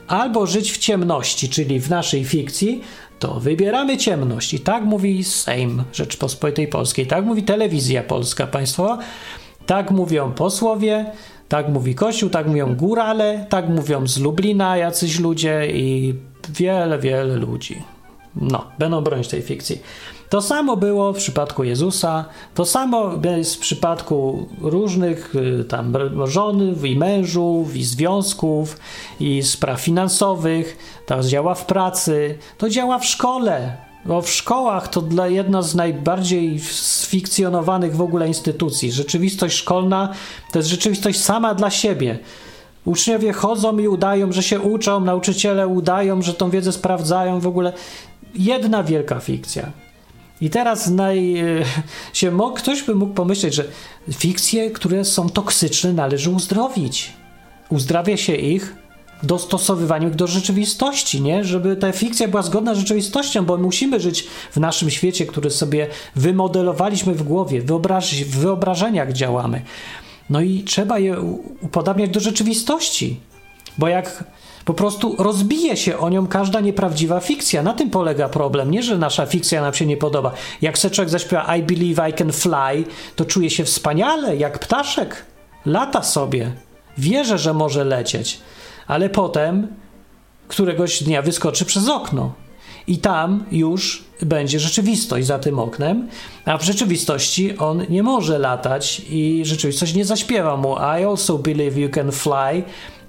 albo 0.08 0.45
żyć 0.47 0.72
w 0.72 0.78
ciemności, 0.78 1.49
czyli 1.49 1.80
w 1.80 1.89
naszej 1.89 2.26
fikcji, 2.26 2.82
to 3.20 3.39
wybieramy 3.39 3.97
ciemność. 3.97 4.54
I 4.54 4.60
tak 4.60 4.84
mówi 4.84 5.24
Sejm 5.24 5.84
Rzeczpospolitej 5.93 6.68
Polskiej, 6.68 7.08
tak 7.08 7.26
mówi 7.26 7.43
telewizja 7.43 8.04
polska 8.04 8.47
państwowa, 8.47 8.97
tak 9.66 9.91
mówią 9.91 10.32
posłowie, 10.32 11.06
tak 11.49 11.70
mówi 11.70 11.95
Kościół, 11.95 12.30
tak 12.30 12.47
mówią 12.47 12.76
górale, 12.76 13.45
tak 13.49 13.70
mówią 13.70 14.08
z 14.08 14.20
Lublina 14.20 14.78
jacyś 14.78 15.20
ludzie 15.20 15.68
i 15.68 16.16
wiele, 16.49 16.99
wiele 16.99 17.36
ludzi. 17.36 17.82
No, 18.36 18.68
będą 18.80 19.01
bronić 19.01 19.28
tej 19.28 19.41
fikcji. 19.41 19.82
To 20.34 20.41
samo 20.41 20.77
było 20.77 21.13
w 21.13 21.17
przypadku 21.17 21.63
Jezusa, 21.63 22.25
to 22.55 22.65
samo 22.65 23.11
jest 23.38 23.55
w 23.55 23.59
przypadku 23.59 24.47
różnych 24.61 25.36
y, 25.36 25.63
tam 25.63 25.93
żony 26.25 26.73
i 26.88 26.95
mężów, 26.95 27.75
i 27.75 27.84
związków, 27.84 28.77
i 29.19 29.43
spraw 29.43 29.81
finansowych. 29.81 30.77
To 31.05 31.23
działa 31.23 31.55
w 31.55 31.65
pracy, 31.65 32.38
to 32.57 32.69
działa 32.69 32.99
w 32.99 33.05
szkole. 33.05 33.77
Bo 34.05 34.21
w 34.21 34.29
szkołach 34.29 34.88
to 34.88 35.01
dla 35.01 35.27
jedna 35.27 35.61
z 35.61 35.75
najbardziej 35.75 36.59
sfikcjonowanych 36.59 37.95
w 37.95 38.01
ogóle 38.01 38.27
instytucji. 38.27 38.91
Rzeczywistość 38.91 39.57
szkolna 39.57 40.09
to 40.51 40.59
jest 40.59 40.69
rzeczywistość 40.69 41.19
sama 41.21 41.53
dla 41.53 41.69
siebie. 41.69 42.19
Uczniowie 42.86 43.34
chodzą 43.34 43.77
i 43.77 43.88
udają, 43.88 44.31
że 44.31 44.43
się 44.43 44.59
uczą, 44.59 44.99
nauczyciele 44.99 45.67
udają, 45.67 46.21
że 46.21 46.34
tą 46.34 46.49
wiedzę 46.49 46.71
sprawdzają, 46.71 47.39
w 47.39 47.47
ogóle 47.47 47.73
jedna 48.36 48.84
wielka 48.84 49.19
fikcja. 49.19 49.82
I 50.41 50.49
teraz 50.49 50.89
naj, 50.89 51.39
e, 51.39 51.45
się 52.13 52.31
mógł, 52.31 52.55
ktoś 52.55 52.84
by 52.84 52.95
mógł 52.95 53.13
pomyśleć, 53.13 53.53
że 53.53 53.65
fikcje, 54.11 54.71
które 54.71 55.05
są 55.05 55.29
toksyczne, 55.29 55.93
należy 55.93 56.29
uzdrowić. 56.29 57.13
Uzdrawia 57.69 58.17
się 58.17 58.36
ich 58.36 58.75
dostosowywaniem 59.23 60.09
ich 60.09 60.15
do 60.15 60.27
rzeczywistości, 60.27 61.21
nie? 61.21 61.43
Żeby 61.43 61.75
ta 61.75 61.91
fikcja 61.91 62.27
była 62.27 62.41
zgodna 62.41 62.75
z 62.75 62.77
rzeczywistością, 62.77 63.45
bo 63.45 63.57
musimy 63.57 63.99
żyć 63.99 64.27
w 64.51 64.57
naszym 64.57 64.89
świecie, 64.89 65.25
który 65.25 65.49
sobie 65.49 65.88
wymodelowaliśmy 66.15 67.13
w 67.13 67.23
głowie, 67.23 67.61
wyobraż, 67.61 68.15
w 68.15 68.39
wyobrażeniach 68.39 69.13
działamy. 69.13 69.61
No 70.29 70.41
i 70.41 70.63
trzeba 70.63 70.99
je 70.99 71.21
upodabniać 71.61 72.09
do 72.09 72.19
rzeczywistości, 72.19 73.19
bo 73.77 73.88
jak 73.88 74.23
Po 74.66 74.74
prostu 74.74 75.16
rozbije 75.20 75.78
się 75.78 75.97
o 75.97 76.09
nią 76.09 76.28
każda 76.28 76.59
nieprawdziwa 76.59 77.20
fikcja. 77.20 77.64
Na 77.64 77.74
tym 77.74 77.89
polega 77.89 78.30
problem. 78.30 78.72
Nie, 78.72 78.84
że 78.84 78.97
nasza 78.97 79.26
fikcja 79.26 79.61
nam 79.61 79.74
się 79.74 79.86
nie 79.86 79.97
podoba. 79.97 80.32
Jak 80.61 80.78
se 80.78 80.89
człowiek 80.89 81.09
zaśpiewa 81.09 81.55
I 81.55 81.64
believe 81.64 82.09
I 82.09 82.14
can 82.14 82.32
fly, 82.32 82.84
to 83.16 83.26
czuje 83.26 83.49
się 83.49 83.64
wspaniale, 83.64 84.36
jak 84.38 84.59
ptaszek. 84.59 85.26
Lata 85.66 86.03
sobie. 86.03 86.51
Wierzę, 86.97 87.38
że 87.38 87.53
może 87.53 87.84
lecieć. 87.84 88.39
Ale 88.88 89.09
potem 89.09 89.68
któregoś 90.47 91.03
dnia 91.03 91.22
wyskoczy 91.22 91.66
przez 91.66 91.89
okno. 91.89 92.34
I 92.88 92.97
tam 92.97 93.45
już 93.51 94.03
będzie 94.22 94.59
rzeczywistość 94.59 95.28
za 95.28 95.39
tym 95.39 95.59
oknem, 95.59 96.09
a 96.45 96.57
w 96.57 96.64
rzeczywistości 96.64 97.57
on 97.57 97.86
nie 97.89 98.03
może 98.03 98.39
latać 98.39 99.01
i 99.09 99.41
rzeczywistość 99.45 99.93
nie 99.93 100.05
zaśpiewa 100.05 100.57
mu 100.57 100.76
I 100.76 101.05
also 101.05 101.38
believe 101.38 101.80
you 101.80 101.89
can 101.89 102.11
fly 102.11 102.64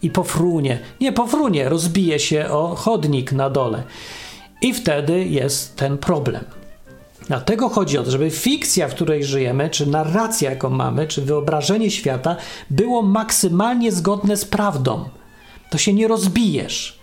i 0.04 0.10
pofrunie. 0.10 0.78
Nie 1.00 1.12
pofrunie, 1.12 1.68
rozbije 1.68 2.18
się 2.18 2.48
o 2.48 2.74
chodnik 2.74 3.32
na 3.32 3.50
dole. 3.50 3.82
I 4.62 4.74
wtedy 4.74 5.24
jest 5.24 5.76
ten 5.76 5.98
problem. 5.98 6.44
Dlatego 7.26 7.68
chodzi 7.68 7.98
o 7.98 8.02
to, 8.02 8.10
żeby 8.10 8.30
fikcja, 8.30 8.88
w 8.88 8.94
której 8.94 9.24
żyjemy, 9.24 9.70
czy 9.70 9.86
narracja, 9.86 10.50
jaką 10.50 10.70
mamy, 10.70 11.06
czy 11.06 11.22
wyobrażenie 11.22 11.90
świata 11.90 12.36
było 12.70 13.02
maksymalnie 13.02 13.92
zgodne 13.92 14.36
z 14.36 14.44
prawdą. 14.44 15.04
To 15.70 15.78
się 15.78 15.92
nie 15.92 16.08
rozbijesz. 16.08 16.98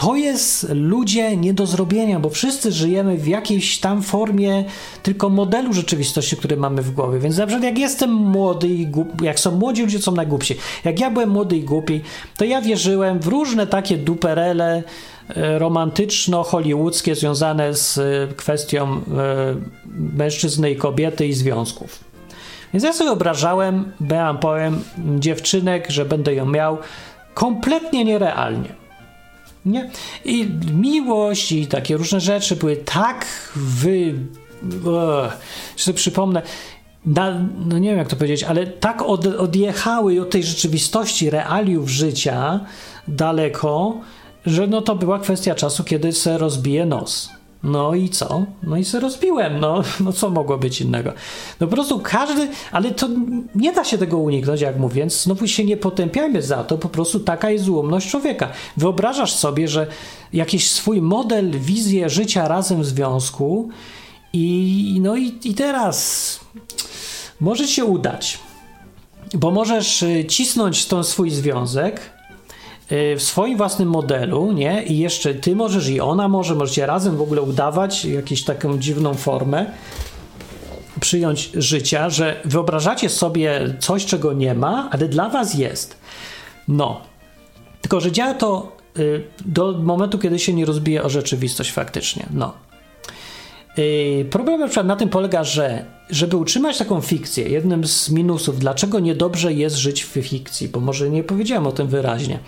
To 0.00 0.16
jest 0.16 0.66
ludzie 0.74 1.36
nie 1.36 1.54
do 1.54 1.66
zrobienia, 1.66 2.20
bo 2.20 2.30
wszyscy 2.30 2.72
żyjemy 2.72 3.16
w 3.16 3.28
jakiejś 3.28 3.78
tam 3.78 4.02
formie 4.02 4.64
tylko 5.02 5.28
modelu 5.28 5.72
rzeczywistości, 5.72 6.36
który 6.36 6.56
mamy 6.56 6.82
w 6.82 6.90
głowie. 6.90 7.18
Więc 7.18 7.36
na 7.36 7.46
przykład 7.46 7.64
jak 7.64 7.78
jestem 7.78 8.10
młody 8.12 8.68
i 8.68 8.86
głupi, 8.86 9.24
jak 9.24 9.40
są 9.40 9.50
młodzi 9.50 9.82
ludzie, 9.82 9.98
są 9.98 10.12
najgłupsi. 10.12 10.56
Jak 10.84 11.00
ja 11.00 11.10
byłem 11.10 11.30
młody 11.30 11.56
i 11.56 11.62
głupi, 11.62 12.00
to 12.36 12.44
ja 12.44 12.60
wierzyłem 12.60 13.20
w 13.20 13.26
różne 13.26 13.66
takie 13.66 13.96
duperele 13.96 14.82
e, 15.28 15.58
romantyczno-hollywoodzkie 15.58 17.14
związane 17.14 17.74
z 17.74 17.98
e, 17.98 18.34
kwestią 18.34 18.92
e, 18.92 19.00
mężczyzny 20.16 20.70
i 20.70 20.76
kobiety 20.76 21.26
i 21.26 21.32
związków. 21.32 22.04
Więc 22.72 22.84
ja 22.84 22.92
sobie 22.92 23.10
wyobrażałem, 23.10 23.92
byłam 24.00 24.38
powiem, 24.38 24.84
dziewczynek, 25.18 25.90
że 25.90 26.04
będę 26.04 26.34
ją 26.34 26.46
miał 26.46 26.78
kompletnie 27.34 28.04
nierealnie. 28.04 28.79
Nie? 29.66 29.90
I 30.24 30.48
miłość 30.74 31.52
i 31.52 31.66
takie 31.66 31.96
różne 31.96 32.20
rzeczy 32.20 32.56
były 32.56 32.76
tak 32.76 33.26
wy... 33.56 34.14
że 35.76 35.84
sobie 35.84 35.96
przypomnę, 35.96 36.42
na, 37.06 37.40
no 37.66 37.78
nie 37.78 37.88
wiem 37.88 37.98
jak 37.98 38.08
to 38.08 38.16
powiedzieć, 38.16 38.44
ale 38.44 38.66
tak 38.66 39.02
od, 39.02 39.26
odjechały 39.26 40.20
od 40.22 40.30
tej 40.30 40.42
rzeczywistości, 40.42 41.30
realiów 41.30 41.88
życia 41.88 42.60
daleko, 43.08 44.00
że 44.46 44.66
no 44.66 44.82
to 44.82 44.96
była 44.96 45.18
kwestia 45.18 45.54
czasu, 45.54 45.84
kiedy 45.84 46.12
se 46.12 46.38
rozbije 46.38 46.86
nos. 46.86 47.39
No 47.62 47.94
i 47.94 48.08
co? 48.08 48.44
No 48.62 48.76
i 48.76 48.84
se 48.84 49.00
rozbiłem, 49.00 49.60
no, 49.60 49.82
no 50.04 50.12
co 50.12 50.30
mogło 50.30 50.58
być 50.58 50.80
innego? 50.80 51.12
No 51.60 51.66
po 51.66 51.72
prostu 51.72 52.00
każdy, 52.00 52.48
ale 52.72 52.90
to 52.90 53.08
nie 53.54 53.72
da 53.72 53.84
się 53.84 53.98
tego 53.98 54.18
uniknąć, 54.18 54.60
jak 54.60 54.78
mówię, 54.78 54.94
więc 54.94 55.22
znowu 55.22 55.46
się 55.46 55.64
nie 55.64 55.76
potępiajmy 55.76 56.42
za 56.42 56.64
to, 56.64 56.78
po 56.78 56.88
prostu 56.88 57.20
taka 57.20 57.50
jest 57.50 57.64
złomność 57.64 58.10
człowieka. 58.10 58.48
Wyobrażasz 58.76 59.32
sobie, 59.32 59.68
że 59.68 59.86
jakiś 60.32 60.70
swój 60.70 61.02
model, 61.02 61.50
wizję 61.50 62.10
życia 62.10 62.48
razem 62.48 62.82
w 62.82 62.86
związku 62.86 63.68
i 64.32 64.98
no 65.02 65.16
i, 65.16 65.38
i 65.44 65.54
teraz 65.54 66.40
może 67.40 67.68
się 67.68 67.84
udać, 67.84 68.38
bo 69.34 69.50
możesz 69.50 70.02
y, 70.02 70.24
cisnąć 70.28 70.84
ten 70.86 71.04
swój 71.04 71.30
związek, 71.30 72.19
w 72.90 73.22
swoim 73.22 73.56
własnym 73.56 73.88
modelu, 73.88 74.52
nie? 74.52 74.82
I 74.82 74.98
jeszcze 74.98 75.34
ty 75.34 75.56
możesz 75.56 75.88
i 75.88 76.00
ona 76.00 76.28
może, 76.28 76.54
możecie 76.54 76.86
razem 76.86 77.16
w 77.16 77.22
ogóle 77.22 77.42
udawać 77.42 78.04
jakąś 78.04 78.42
taką 78.42 78.78
dziwną 78.78 79.14
formę, 79.14 79.66
przyjąć 81.00 81.50
życia, 81.54 82.10
że 82.10 82.40
wyobrażacie 82.44 83.08
sobie 83.08 83.74
coś, 83.78 84.06
czego 84.06 84.32
nie 84.32 84.54
ma, 84.54 84.88
ale 84.92 85.08
dla 85.08 85.28
was 85.28 85.54
jest. 85.54 85.96
No. 86.68 87.00
Tylko, 87.80 88.00
że 88.00 88.12
działa 88.12 88.34
to 88.34 88.76
y, 88.98 89.24
do 89.46 89.72
momentu, 89.72 90.18
kiedy 90.18 90.38
się 90.38 90.54
nie 90.54 90.64
rozbije 90.64 91.02
o 91.02 91.08
rzeczywistość 91.08 91.72
faktycznie. 91.72 92.26
No. 92.30 92.52
Y, 93.78 94.26
problem 94.30 94.60
na 94.60 94.66
przykład 94.66 94.86
na 94.86 94.96
tym 94.96 95.08
polega, 95.08 95.44
że 95.44 95.84
żeby 96.10 96.36
utrzymać 96.36 96.78
taką 96.78 97.00
fikcję, 97.00 97.48
jednym 97.48 97.86
z 97.86 98.10
minusów, 98.10 98.58
dlaczego 98.58 99.00
niedobrze 99.00 99.52
jest 99.52 99.76
żyć 99.76 100.04
w 100.04 100.08
fikcji, 100.08 100.68
bo 100.68 100.80
może 100.80 101.10
nie 101.10 101.24
powiedziałem 101.24 101.66
o 101.66 101.72
tym 101.72 101.88
wyraźnie. 101.88 102.38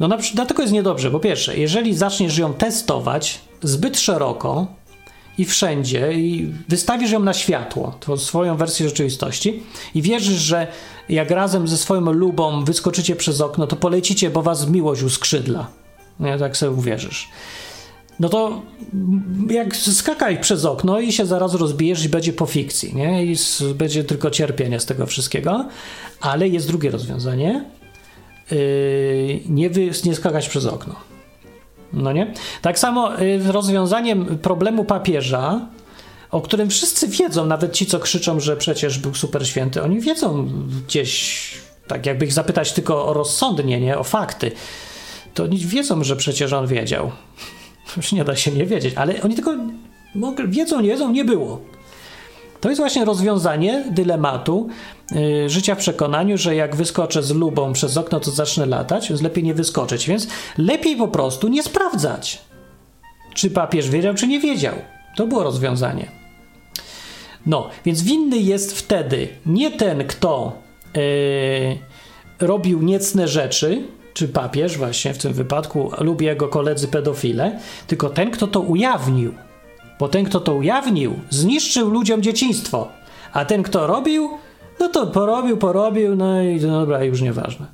No 0.00 0.08
na 0.08 0.16
przykład 0.16 0.36
dlatego 0.36 0.62
jest 0.62 0.74
niedobrze. 0.74 1.10
Po 1.10 1.20
pierwsze, 1.20 1.58
jeżeli 1.58 1.94
zaczniesz 1.94 2.38
ją 2.38 2.54
testować 2.54 3.40
zbyt 3.62 3.98
szeroko 3.98 4.66
i 5.38 5.44
wszędzie 5.44 6.12
i 6.12 6.52
wystawisz 6.68 7.10
ją 7.10 7.20
na 7.20 7.34
światło, 7.34 7.98
swoją 8.16 8.56
wersję 8.56 8.88
rzeczywistości 8.88 9.62
i 9.94 10.02
wierzysz, 10.02 10.38
że 10.38 10.66
jak 11.08 11.30
razem 11.30 11.68
ze 11.68 11.76
swoją 11.76 12.00
lubą 12.00 12.64
wyskoczycie 12.64 13.16
przez 13.16 13.40
okno, 13.40 13.66
to 13.66 13.76
polecicie, 13.76 14.30
bo 14.30 14.42
was 14.42 14.68
miłość 14.68 15.02
uskrzydla. 15.02 15.66
Nie, 16.20 16.38
tak 16.38 16.56
sobie 16.56 16.72
uwierzysz 16.72 17.28
no 18.20 18.28
to 18.28 18.62
jak 19.50 19.76
skakaj 19.76 20.40
przez 20.40 20.64
okno 20.64 21.00
i 21.00 21.12
się 21.12 21.26
zaraz 21.26 21.54
rozbijesz 21.54 22.04
i 22.04 22.08
będzie 22.08 22.32
po 22.32 22.46
fikcji, 22.46 22.94
nie? 22.94 23.24
I 23.24 23.36
będzie 23.74 24.04
tylko 24.04 24.30
cierpienie 24.30 24.80
z 24.80 24.86
tego 24.86 25.06
wszystkiego. 25.06 25.68
Ale 26.20 26.48
jest 26.48 26.66
drugie 26.66 26.90
rozwiązanie. 26.90 27.64
Yy, 28.50 29.40
nie, 29.48 29.70
wy, 29.70 29.90
nie 30.04 30.14
skakać 30.14 30.48
przez 30.48 30.66
okno. 30.66 30.94
No 31.92 32.12
nie? 32.12 32.32
Tak 32.62 32.78
samo 32.78 33.18
yy, 33.18 33.52
rozwiązaniem 33.52 34.38
problemu 34.38 34.84
papieża, 34.84 35.68
o 36.30 36.40
którym 36.40 36.70
wszyscy 36.70 37.08
wiedzą, 37.08 37.46
nawet 37.46 37.72
ci, 37.72 37.86
co 37.86 37.98
krzyczą, 37.98 38.40
że 38.40 38.56
przecież 38.56 38.98
był 38.98 39.14
super 39.14 39.48
święty, 39.48 39.82
oni 39.82 40.00
wiedzą 40.00 40.48
gdzieś, 40.86 41.50
tak 41.86 42.06
jakby 42.06 42.24
ich 42.24 42.32
zapytać 42.32 42.72
tylko 42.72 43.06
o 43.06 43.12
rozsądnie, 43.12 43.80
nie? 43.80 43.98
O 43.98 44.04
fakty. 44.04 44.52
To 45.34 45.44
oni 45.44 45.58
wiedzą, 45.58 46.04
że 46.04 46.16
przecież 46.16 46.52
on 46.52 46.66
wiedział. 46.66 47.12
Już 47.96 48.12
nie 48.12 48.24
da 48.24 48.36
się 48.36 48.50
nie 48.50 48.66
wiedzieć, 48.66 48.94
ale 48.94 49.22
oni 49.22 49.34
tylko 49.34 49.54
wiedzą, 50.48 50.80
nie 50.80 50.88
wiedzą, 50.88 51.10
nie 51.12 51.24
było. 51.24 51.60
To 52.60 52.68
jest 52.68 52.80
właśnie 52.80 53.04
rozwiązanie 53.04 53.84
dylematu 53.90 54.68
yy, 55.10 55.50
życia 55.50 55.74
w 55.74 55.78
przekonaniu, 55.78 56.38
że 56.38 56.54
jak 56.54 56.76
wyskoczę 56.76 57.22
z 57.22 57.30
lubą 57.30 57.72
przez 57.72 57.96
okno, 57.96 58.20
to 58.20 58.30
zacznę 58.30 58.66
latać, 58.66 59.08
więc 59.08 59.22
lepiej 59.22 59.44
nie 59.44 59.54
wyskoczyć. 59.54 60.08
Więc 60.08 60.28
lepiej 60.58 60.96
po 60.96 61.08
prostu 61.08 61.48
nie 61.48 61.62
sprawdzać, 61.62 62.42
czy 63.34 63.50
papież 63.50 63.90
wiedział, 63.90 64.14
czy 64.14 64.26
nie 64.26 64.40
wiedział. 64.40 64.74
To 65.16 65.26
było 65.26 65.42
rozwiązanie. 65.42 66.06
No, 67.46 67.68
więc 67.84 68.02
winny 68.02 68.38
jest 68.38 68.78
wtedy 68.78 69.28
nie 69.46 69.70
ten, 69.70 70.06
kto 70.06 70.58
yy, 70.94 71.02
robił 72.40 72.82
niecne 72.82 73.28
rzeczy, 73.28 73.82
czy 74.14 74.28
papież 74.28 74.78
właśnie 74.78 75.14
w 75.14 75.18
tym 75.18 75.32
wypadku 75.32 75.90
lub 75.98 76.22
jego 76.22 76.48
koledzy 76.48 76.88
pedofile, 76.88 77.60
tylko 77.86 78.10
ten, 78.10 78.30
kto 78.30 78.46
to 78.46 78.60
ujawnił. 78.60 79.34
Bo 79.98 80.08
ten, 80.08 80.24
kto 80.24 80.40
to 80.40 80.54
ujawnił, 80.54 81.14
zniszczył 81.30 81.90
ludziom 81.90 82.22
dzieciństwo, 82.22 82.88
a 83.32 83.44
ten, 83.44 83.62
kto 83.62 83.86
robił, 83.86 84.30
no 84.80 84.88
to 84.88 85.06
porobił, 85.06 85.56
porobił, 85.56 86.16
no 86.16 86.42
i 86.42 86.60
no 86.60 86.80
dobra, 86.80 87.04
już 87.04 87.20
nieważne. 87.20 87.66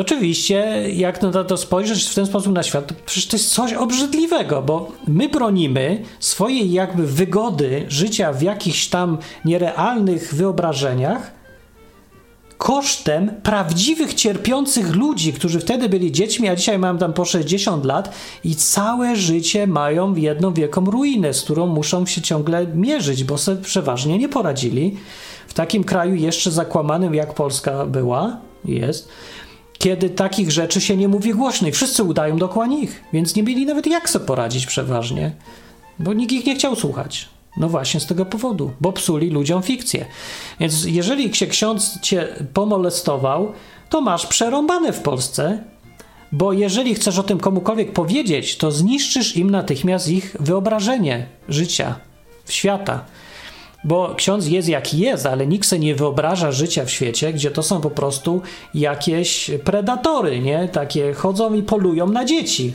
Oczywiście, 0.00 0.56
jak 0.92 1.22
na 1.22 1.44
to 1.44 1.56
spojrzeć 1.56 2.04
w 2.04 2.14
ten 2.14 2.26
sposób 2.26 2.52
na 2.52 2.62
świat, 2.62 2.86
to 2.86 2.94
przecież 3.06 3.26
to 3.26 3.36
jest 3.36 3.50
coś 3.50 3.72
obrzydliwego, 3.72 4.62
bo 4.62 4.92
my 5.08 5.28
bronimy 5.28 6.02
swojej 6.20 6.72
jakby 6.72 7.06
wygody 7.06 7.84
życia 7.88 8.32
w 8.32 8.42
jakichś 8.42 8.86
tam 8.86 9.18
nierealnych 9.44 10.34
wyobrażeniach, 10.34 11.41
kosztem 12.62 13.30
prawdziwych 13.42 14.14
cierpiących 14.14 14.94
ludzi, 14.94 15.32
którzy 15.32 15.60
wtedy 15.60 15.88
byli 15.88 16.12
dziećmi, 16.12 16.48
a 16.48 16.56
dzisiaj 16.56 16.78
mają 16.78 16.98
tam 16.98 17.12
po 17.12 17.24
60 17.24 17.84
lat 17.84 18.14
i 18.44 18.56
całe 18.56 19.16
życie 19.16 19.66
mają 19.66 20.14
jedną 20.14 20.54
wielką 20.54 20.84
ruinę, 20.84 21.34
z 21.34 21.42
którą 21.42 21.66
muszą 21.66 22.06
się 22.06 22.22
ciągle 22.22 22.66
mierzyć, 22.66 23.24
bo 23.24 23.38
sobie 23.38 23.62
przeważnie 23.62 24.18
nie 24.18 24.28
poradzili. 24.28 24.96
W 25.48 25.54
takim 25.54 25.84
kraju 25.84 26.14
jeszcze 26.14 26.50
zakłamanym 26.50 27.14
jak 27.14 27.34
Polska 27.34 27.86
była, 27.86 28.36
jest, 28.64 29.08
kiedy 29.78 30.10
takich 30.10 30.50
rzeczy 30.50 30.80
się 30.80 30.96
nie 30.96 31.08
mówi 31.08 31.34
głośno 31.34 31.68
i 31.68 31.72
wszyscy 31.72 32.02
udają 32.02 32.36
dokładnie 32.36 32.82
ich, 32.82 33.02
więc 33.12 33.36
nie 33.36 33.42
mieli 33.42 33.66
nawet 33.66 33.86
jak 33.86 34.10
sobie 34.10 34.26
poradzić 34.26 34.66
przeważnie, 34.66 35.32
bo 35.98 36.12
nikt 36.12 36.32
ich 36.32 36.46
nie 36.46 36.54
chciał 36.54 36.76
słuchać. 36.76 37.28
No 37.56 37.68
właśnie 37.68 38.00
z 38.00 38.06
tego 38.06 38.26
powodu, 38.26 38.70
bo 38.80 38.92
psuli 38.92 39.30
ludziom 39.30 39.62
fikcję. 39.62 40.06
Więc 40.60 40.84
jeżeli 40.84 41.34
się 41.34 41.46
ksiądz 41.46 42.00
cię 42.00 42.28
pomolestował, 42.54 43.52
to 43.90 44.00
masz 44.00 44.26
przerąbane 44.26 44.92
w 44.92 45.00
Polsce, 45.00 45.64
bo 46.32 46.52
jeżeli 46.52 46.94
chcesz 46.94 47.18
o 47.18 47.22
tym 47.22 47.38
komukolwiek 47.38 47.92
powiedzieć, 47.92 48.56
to 48.56 48.70
zniszczysz 48.70 49.36
im 49.36 49.50
natychmiast 49.50 50.08
ich 50.08 50.36
wyobrażenie 50.40 51.26
życia, 51.48 51.94
świata. 52.48 53.04
Bo 53.84 54.14
ksiądz 54.16 54.46
jest 54.46 54.68
jaki 54.68 54.98
jest, 54.98 55.26
ale 55.26 55.46
nikt 55.46 55.68
sobie 55.68 55.80
nie 55.80 55.94
wyobraża 55.94 56.52
życia 56.52 56.84
w 56.84 56.90
świecie, 56.90 57.32
gdzie 57.32 57.50
to 57.50 57.62
są 57.62 57.80
po 57.80 57.90
prostu 57.90 58.42
jakieś 58.74 59.50
predatory, 59.64 60.40
nie? 60.40 60.68
Takie 60.68 61.14
chodzą 61.14 61.54
i 61.54 61.62
polują 61.62 62.06
na 62.06 62.24
dzieci. 62.24 62.72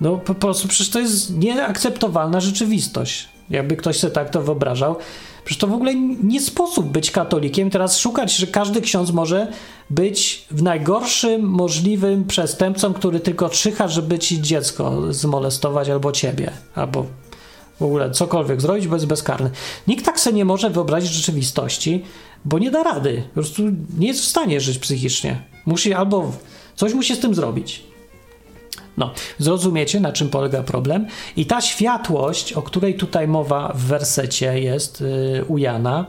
No 0.00 0.16
po 0.16 0.34
prostu 0.34 0.68
przecież 0.68 0.90
to 0.90 0.98
jest 1.00 1.36
nieakceptowalna 1.36 2.40
rzeczywistość. 2.40 3.31
Jakby 3.52 3.76
ktoś 3.76 3.98
sobie 3.98 4.14
tak 4.14 4.30
to 4.30 4.42
wyobrażał. 4.42 4.96
Przecież 5.44 5.60
to 5.60 5.66
w 5.66 5.72
ogóle 5.72 5.94
nie 6.22 6.40
sposób 6.40 6.86
być 6.86 7.10
katolikiem. 7.10 7.70
Teraz 7.70 7.98
szukać, 7.98 8.36
że 8.36 8.46
każdy 8.46 8.80
ksiądz 8.80 9.10
może 9.10 9.52
być 9.90 10.46
w 10.50 10.62
najgorszym 10.62 11.42
możliwym 11.42 12.24
przestępcą, 12.24 12.94
który 12.94 13.20
tylko 13.20 13.48
czyha, 13.48 13.88
żeby 13.88 14.18
ci 14.18 14.42
dziecko 14.42 15.12
zmolestować 15.12 15.88
albo 15.88 16.12
ciebie, 16.12 16.50
albo 16.74 17.06
w 17.80 17.84
ogóle 17.84 18.10
cokolwiek 18.10 18.60
zrobić, 18.60 18.88
bo 18.88 18.94
jest 18.94 19.06
bezkarny. 19.06 19.50
Nikt 19.88 20.04
tak 20.04 20.20
sobie 20.20 20.36
nie 20.36 20.44
może 20.44 20.70
wyobrazić 20.70 21.12
rzeczywistości, 21.12 22.04
bo 22.44 22.58
nie 22.58 22.70
da 22.70 22.82
rady. 22.82 23.22
Po 23.28 23.34
prostu 23.34 23.62
nie 23.98 24.06
jest 24.06 24.20
w 24.20 24.24
stanie 24.24 24.60
żyć 24.60 24.78
psychicznie. 24.78 25.42
Musi 25.66 25.92
albo 25.92 26.32
coś 26.76 26.94
musi 26.94 27.14
z 27.14 27.20
tym 27.20 27.34
zrobić. 27.34 27.91
No, 28.96 29.10
zrozumiecie, 29.38 30.00
na 30.00 30.12
czym 30.12 30.28
polega 30.28 30.62
problem. 30.62 31.06
I 31.36 31.46
ta 31.46 31.60
światłość, 31.60 32.52
o 32.52 32.62
której 32.62 32.94
tutaj 32.94 33.28
mowa 33.28 33.72
w 33.74 33.80
wersecie 33.80 34.60
jest 34.60 35.00
yy, 35.00 35.44
u 35.48 35.58
Jana, 35.58 36.06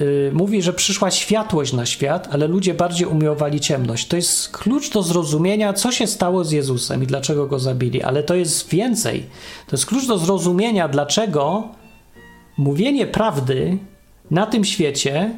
yy, 0.00 0.30
mówi, 0.34 0.62
że 0.62 0.72
przyszła 0.72 1.10
światłość 1.10 1.72
na 1.72 1.86
świat, 1.86 2.28
ale 2.32 2.48
ludzie 2.48 2.74
bardziej 2.74 3.06
umiłowali 3.06 3.60
ciemność. 3.60 4.08
To 4.08 4.16
jest 4.16 4.48
klucz 4.48 4.90
do 4.90 5.02
zrozumienia, 5.02 5.72
co 5.72 5.92
się 5.92 6.06
stało 6.06 6.44
z 6.44 6.52
Jezusem 6.52 7.02
i 7.02 7.06
dlaczego 7.06 7.46
go 7.46 7.58
zabili, 7.58 8.02
ale 8.02 8.22
to 8.22 8.34
jest 8.34 8.68
więcej. 8.68 9.26
To 9.66 9.76
jest 9.76 9.86
klucz 9.86 10.06
do 10.06 10.18
zrozumienia, 10.18 10.88
dlaczego 10.88 11.68
mówienie 12.56 13.06
prawdy 13.06 13.78
na 14.30 14.46
tym 14.46 14.64
świecie 14.64 15.30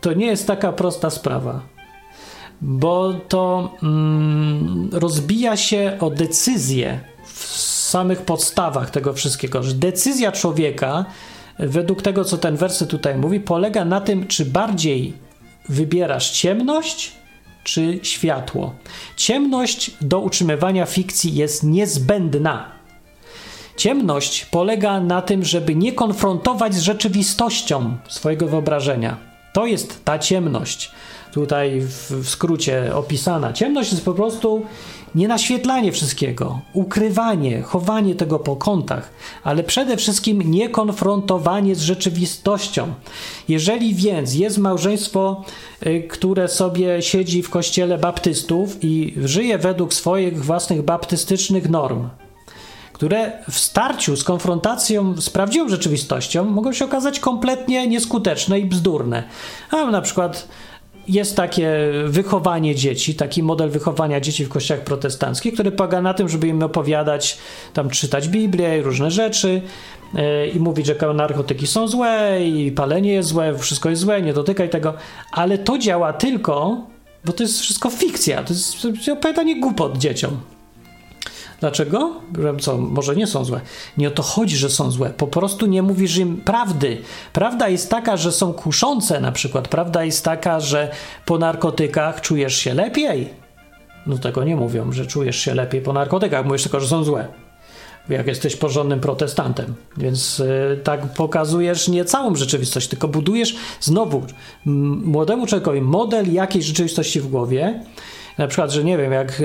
to 0.00 0.12
nie 0.12 0.26
jest 0.26 0.46
taka 0.46 0.72
prosta 0.72 1.10
sprawa 1.10 1.60
bo 2.62 3.14
to 3.28 3.74
mm, 3.82 4.88
rozbija 4.92 5.56
się 5.56 5.96
o 6.00 6.10
decyzję 6.10 7.00
w 7.24 7.46
samych 7.90 8.22
podstawach 8.22 8.90
tego 8.90 9.12
wszystkiego, 9.12 9.62
że 9.62 9.74
decyzja 9.74 10.32
człowieka, 10.32 11.04
według 11.58 12.02
tego, 12.02 12.24
co 12.24 12.38
ten 12.38 12.56
werset 12.56 12.90
tutaj 12.90 13.16
mówi, 13.16 13.40
polega 13.40 13.84
na 13.84 14.00
tym, 14.00 14.26
czy 14.26 14.44
bardziej 14.44 15.12
wybierasz 15.68 16.30
ciemność, 16.30 17.12
czy 17.64 18.00
światło. 18.02 18.74
Ciemność 19.16 19.90
do 20.00 20.20
utrzymywania 20.20 20.86
fikcji 20.86 21.34
jest 21.34 21.64
niezbędna. 21.64 22.72
Ciemność 23.76 24.44
polega 24.44 25.00
na 25.00 25.22
tym, 25.22 25.44
żeby 25.44 25.74
nie 25.74 25.92
konfrontować 25.92 26.74
z 26.74 26.80
rzeczywistością 26.80 27.96
swojego 28.08 28.46
wyobrażenia. 28.46 29.16
To 29.52 29.66
jest 29.66 30.04
ta 30.04 30.18
ciemność 30.18 30.90
tutaj 31.32 31.80
w, 31.80 32.10
w 32.10 32.28
skrócie 32.28 32.94
opisana. 32.94 33.52
Ciemność 33.52 33.92
jest 33.92 34.04
po 34.04 34.14
prostu 34.14 34.62
nienaświetlanie 35.14 35.92
wszystkiego, 35.92 36.60
ukrywanie, 36.72 37.62
chowanie 37.62 38.14
tego 38.14 38.38
po 38.38 38.56
kątach, 38.56 39.10
ale 39.44 39.62
przede 39.62 39.96
wszystkim 39.96 40.42
niekonfrontowanie 40.50 41.74
z 41.74 41.80
rzeczywistością. 41.80 42.94
Jeżeli 43.48 43.94
więc 43.94 44.34
jest 44.34 44.58
małżeństwo, 44.58 45.44
y, 45.86 46.02
które 46.10 46.48
sobie 46.48 47.02
siedzi 47.02 47.42
w 47.42 47.50
kościele 47.50 47.98
baptystów 47.98 48.76
i 48.84 49.14
żyje 49.24 49.58
według 49.58 49.94
swoich 49.94 50.44
własnych 50.44 50.82
baptystycznych 50.82 51.70
norm, 51.70 52.08
które 52.92 53.32
w 53.50 53.58
starciu 53.58 54.16
z 54.16 54.24
konfrontacją 54.24 55.20
z 55.20 55.30
prawdziwą 55.30 55.68
rzeczywistością 55.68 56.44
mogą 56.44 56.72
się 56.72 56.84
okazać 56.84 57.20
kompletnie 57.20 57.86
nieskuteczne 57.86 58.60
i 58.60 58.64
bzdurne. 58.64 59.22
A 59.70 59.84
na 59.84 60.00
przykład 60.00 60.48
jest 61.08 61.36
takie 61.36 61.72
wychowanie 62.06 62.74
dzieci, 62.74 63.14
taki 63.14 63.42
model 63.42 63.70
wychowania 63.70 64.20
dzieci 64.20 64.44
w 64.44 64.48
kościołach 64.48 64.84
protestanckich, 64.84 65.54
który 65.54 65.72
polega 65.72 66.02
na 66.02 66.14
tym, 66.14 66.28
żeby 66.28 66.48
im 66.48 66.62
opowiadać, 66.62 67.38
tam 67.72 67.90
czytać 67.90 68.28
Biblię 68.28 68.82
różne 68.82 69.10
rzeczy 69.10 69.62
yy, 70.14 70.46
i 70.46 70.60
mówić, 70.60 70.86
że 70.86 71.14
narkotyki 71.14 71.66
są 71.66 71.88
złe 71.88 72.38
i 72.46 72.72
palenie 72.72 73.12
jest 73.12 73.28
złe, 73.28 73.58
wszystko 73.58 73.90
jest 73.90 74.02
złe, 74.02 74.22
nie 74.22 74.32
dotykaj 74.32 74.70
tego, 74.70 74.94
ale 75.32 75.58
to 75.58 75.78
działa 75.78 76.12
tylko, 76.12 76.86
bo 77.24 77.32
to 77.32 77.42
jest 77.42 77.60
wszystko 77.60 77.90
fikcja, 77.90 78.42
to 78.42 78.52
jest 78.52 79.08
opowiadanie 79.12 79.60
głupot 79.60 79.98
dzieciom. 79.98 80.40
Dlaczego? 81.60 82.12
Co, 82.60 82.78
może 82.78 83.16
nie 83.16 83.26
są 83.26 83.44
złe. 83.44 83.60
Nie 83.98 84.08
o 84.08 84.10
to 84.10 84.22
chodzi, 84.22 84.56
że 84.56 84.70
są 84.70 84.90
złe. 84.90 85.10
Po 85.10 85.26
prostu 85.26 85.66
nie 85.66 85.82
mówisz 85.82 86.16
im 86.16 86.36
prawdy. 86.36 86.98
Prawda 87.32 87.68
jest 87.68 87.90
taka, 87.90 88.16
że 88.16 88.32
są 88.32 88.52
kuszące 88.52 89.20
na 89.20 89.32
przykład. 89.32 89.68
Prawda 89.68 90.04
jest 90.04 90.24
taka, 90.24 90.60
że 90.60 90.90
po 91.26 91.38
narkotykach 91.38 92.20
czujesz 92.20 92.56
się 92.56 92.74
lepiej. 92.74 93.28
No 94.06 94.18
tego 94.18 94.44
nie 94.44 94.56
mówią, 94.56 94.92
że 94.92 95.06
czujesz 95.06 95.36
się 95.36 95.54
lepiej 95.54 95.80
po 95.80 95.92
narkotykach. 95.92 96.46
Mówisz 96.46 96.62
tylko, 96.62 96.80
że 96.80 96.88
są 96.88 97.04
złe. 97.04 97.28
Jak 98.08 98.26
jesteś 98.26 98.56
porządnym 98.56 99.00
protestantem. 99.00 99.74
Więc 99.96 100.38
yy, 100.38 100.80
tak 100.84 101.14
pokazujesz 101.14 101.88
nie 101.88 102.04
całą 102.04 102.34
rzeczywistość, 102.34 102.88
tylko 102.88 103.08
budujesz 103.08 103.56
znowu 103.80 104.22
młodemu 105.04 105.46
człowiekowi 105.46 105.80
model 105.80 106.32
jakiejś 106.32 106.64
rzeczywistości 106.64 107.20
w 107.20 107.28
głowie 107.28 107.80
na 108.38 108.46
przykład, 108.46 108.70
że 108.70 108.84
nie 108.84 108.98
wiem, 108.98 109.12
jak 109.12 109.40
e, 109.40 109.44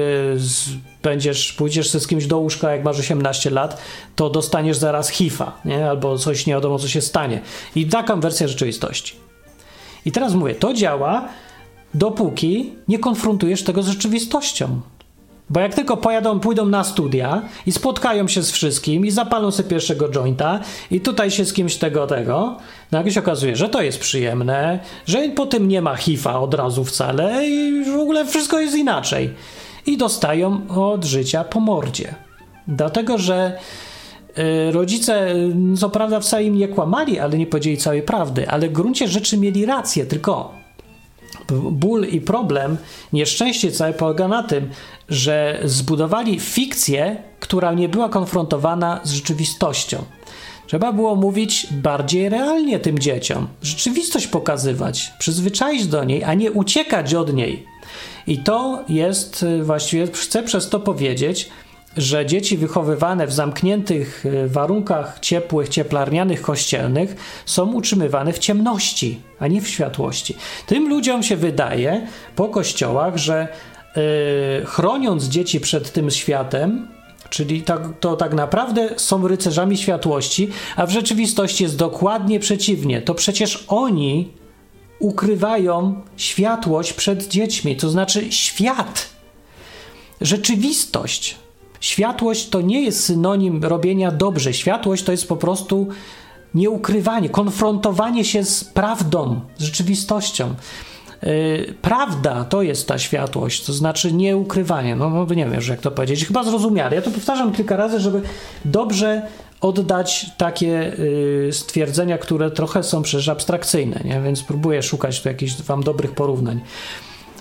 będziesz, 1.03 1.53
pójdziesz 1.53 1.89
z 1.89 2.07
kimś 2.07 2.27
do 2.27 2.37
łóżka, 2.37 2.71
jak 2.71 2.83
masz 2.83 2.99
18 2.99 3.49
lat, 3.49 3.81
to 4.15 4.29
dostaniesz 4.29 4.77
zaraz 4.77 5.09
HIV-a, 5.09 5.51
nie? 5.65 5.89
albo 5.89 6.17
coś 6.17 6.45
nie 6.45 6.53
wiadomo, 6.53 6.79
co 6.79 6.87
się 6.87 7.01
stanie. 7.01 7.41
I 7.75 7.85
taką 7.85 8.19
wersję 8.19 8.47
rzeczywistości. 8.47 9.15
I 10.05 10.11
teraz 10.11 10.33
mówię, 10.33 10.55
to 10.55 10.73
działa, 10.73 11.27
dopóki 11.93 12.73
nie 12.87 12.99
konfrontujesz 12.99 13.63
tego 13.63 13.83
z 13.83 13.87
rzeczywistością. 13.87 14.81
Bo 15.49 15.59
jak 15.59 15.75
tylko 15.75 15.97
pojadą, 15.97 16.39
pójdą 16.39 16.65
na 16.65 16.83
studia 16.83 17.41
i 17.65 17.71
spotkają 17.71 18.27
się 18.27 18.43
z 18.43 18.51
wszystkim 18.51 19.05
i 19.05 19.11
zapalą 19.11 19.51
sobie 19.51 19.69
pierwszego 19.69 20.09
jointa 20.09 20.59
i 20.91 21.01
tutaj 21.01 21.31
się 21.31 21.45
z 21.45 21.53
kimś 21.53 21.75
tego, 21.75 22.07
tego, 22.07 22.57
nagle 22.91 23.11
się 23.11 23.19
okazuje, 23.19 23.55
że 23.55 23.69
to 23.69 23.81
jest 23.81 23.99
przyjemne, 23.99 24.79
że 25.05 25.29
po 25.29 25.45
tym 25.45 25.67
nie 25.67 25.81
ma 25.81 25.95
HIV-a 25.95 26.39
od 26.39 26.53
razu 26.53 26.83
wcale 26.83 27.47
i 27.49 27.83
w 27.83 27.99
ogóle 27.99 28.25
wszystko 28.25 28.59
jest 28.59 28.75
inaczej. 28.75 29.33
I 29.85 29.97
dostają 29.97 30.61
od 30.69 31.05
życia 31.05 31.43
po 31.43 31.59
mordzie. 31.59 32.15
Dlatego, 32.67 33.17
że 33.17 33.57
y, 34.37 34.71
rodzice, 34.71 35.35
y, 35.35 35.77
co 35.77 35.89
prawda 35.89 36.19
wcale 36.19 36.43
im 36.43 36.57
nie 36.57 36.67
kłamali, 36.67 37.19
ale 37.19 37.37
nie 37.37 37.47
powiedzieli 37.47 37.77
całej 37.77 38.01
prawdy, 38.01 38.49
ale 38.49 38.69
w 38.69 38.71
gruncie 38.71 39.07
rzeczy 39.07 39.37
mieli 39.37 39.65
rację, 39.65 40.05
tylko 40.05 40.64
ból 41.71 42.05
i 42.05 42.21
problem, 42.21 42.77
nieszczęście 43.13 43.71
całe 43.71 43.93
polega 43.93 44.27
na 44.27 44.43
tym, 44.43 44.69
że 45.09 45.59
zbudowali 45.63 46.39
fikcję, 46.39 47.17
która 47.39 47.73
nie 47.73 47.89
była 47.89 48.09
konfrontowana 48.09 48.99
z 49.03 49.11
rzeczywistością. 49.11 50.03
Trzeba 50.67 50.93
było 50.93 51.15
mówić 51.15 51.67
bardziej 51.71 52.29
realnie 52.29 52.79
tym 52.79 52.99
dzieciom, 52.99 53.47
rzeczywistość 53.61 54.27
pokazywać, 54.27 55.13
przyzwyczaić 55.19 55.87
do 55.87 56.03
niej, 56.03 56.23
a 56.23 56.33
nie 56.33 56.51
uciekać 56.51 57.13
od 57.13 57.33
niej. 57.33 57.65
I 58.27 58.37
to 58.37 58.83
jest 58.89 59.43
y, 59.43 59.63
właściwie, 59.63 60.07
chcę 60.07 60.43
przez 60.43 60.69
to 60.69 60.79
powiedzieć, 60.79 61.49
że 61.97 62.25
dzieci 62.25 62.57
wychowywane 62.57 63.27
w 63.27 63.33
zamkniętych 63.33 64.25
y, 64.25 64.47
warunkach 64.47 65.19
ciepłych, 65.19 65.69
cieplarnianych, 65.69 66.41
kościelnych 66.41 67.15
są 67.45 67.73
utrzymywane 67.73 68.33
w 68.33 68.39
ciemności, 68.39 69.21
a 69.39 69.47
nie 69.47 69.61
w 69.61 69.67
światłości. 69.67 70.35
Tym 70.65 70.89
ludziom 70.89 71.23
się 71.23 71.35
wydaje 71.35 72.07
po 72.35 72.49
kościołach, 72.49 73.17
że 73.17 73.47
yy, 73.95 74.65
chroniąc 74.65 75.23
dzieci 75.23 75.59
przed 75.59 75.91
tym 75.91 76.11
światem, 76.11 76.87
Czyli 77.29 77.61
tak, 77.61 77.81
to 77.99 78.15
tak 78.15 78.33
naprawdę 78.33 78.89
są 78.97 79.27
rycerzami 79.27 79.77
światłości, 79.77 80.49
a 80.75 80.85
w 80.85 80.91
rzeczywistości 80.91 81.63
jest 81.63 81.77
dokładnie 81.77 82.39
przeciwnie. 82.39 83.01
To 83.01 83.13
przecież 83.13 83.65
oni 83.67 84.31
ukrywają 84.99 86.01
światłość 86.17 86.93
przed 86.93 87.27
dziećmi, 87.27 87.75
to 87.75 87.89
znaczy 87.89 88.31
świat, 88.31 89.09
rzeczywistość. 90.21 91.35
Światłość 91.85 92.49
to 92.49 92.61
nie 92.61 92.81
jest 92.81 93.05
synonim 93.05 93.63
robienia 93.63 94.11
dobrze. 94.11 94.53
Światłość 94.53 95.03
to 95.03 95.11
jest 95.11 95.27
po 95.27 95.35
prostu 95.35 95.87
nieukrywanie, 96.53 97.29
konfrontowanie 97.29 98.25
się 98.25 98.43
z 98.43 98.63
prawdą, 98.63 99.41
z 99.57 99.63
rzeczywistością. 99.63 100.55
Yy, 101.23 101.73
prawda 101.81 102.43
to 102.43 102.61
jest 102.61 102.87
ta 102.87 102.97
światłość, 102.97 103.65
to 103.65 103.73
znaczy 103.73 104.13
nieukrywanie. 104.13 104.95
No, 104.95 105.09
no 105.09 105.25
nie 105.35 105.45
wiem, 105.45 105.61
jak 105.69 105.81
to 105.81 105.91
powiedzieć. 105.91 106.25
Chyba 106.25 106.43
zrozumiale. 106.43 106.95
Ja 106.95 107.01
to 107.01 107.11
powtarzam 107.11 107.51
kilka 107.51 107.75
razy, 107.75 107.99
żeby 107.99 108.21
dobrze 108.65 109.21
oddać 109.61 110.25
takie 110.37 110.95
yy, 111.45 111.53
stwierdzenia, 111.53 112.17
które 112.17 112.51
trochę 112.51 112.83
są 112.83 113.01
przecież 113.01 113.29
abstrakcyjne, 113.29 114.01
nie? 114.05 114.21
więc 114.21 114.43
próbuję 114.43 114.83
szukać 114.83 115.21
tu 115.21 115.29
jakichś 115.29 115.61
wam 115.61 115.83
dobrych 115.83 116.11
porównań. 116.11 116.61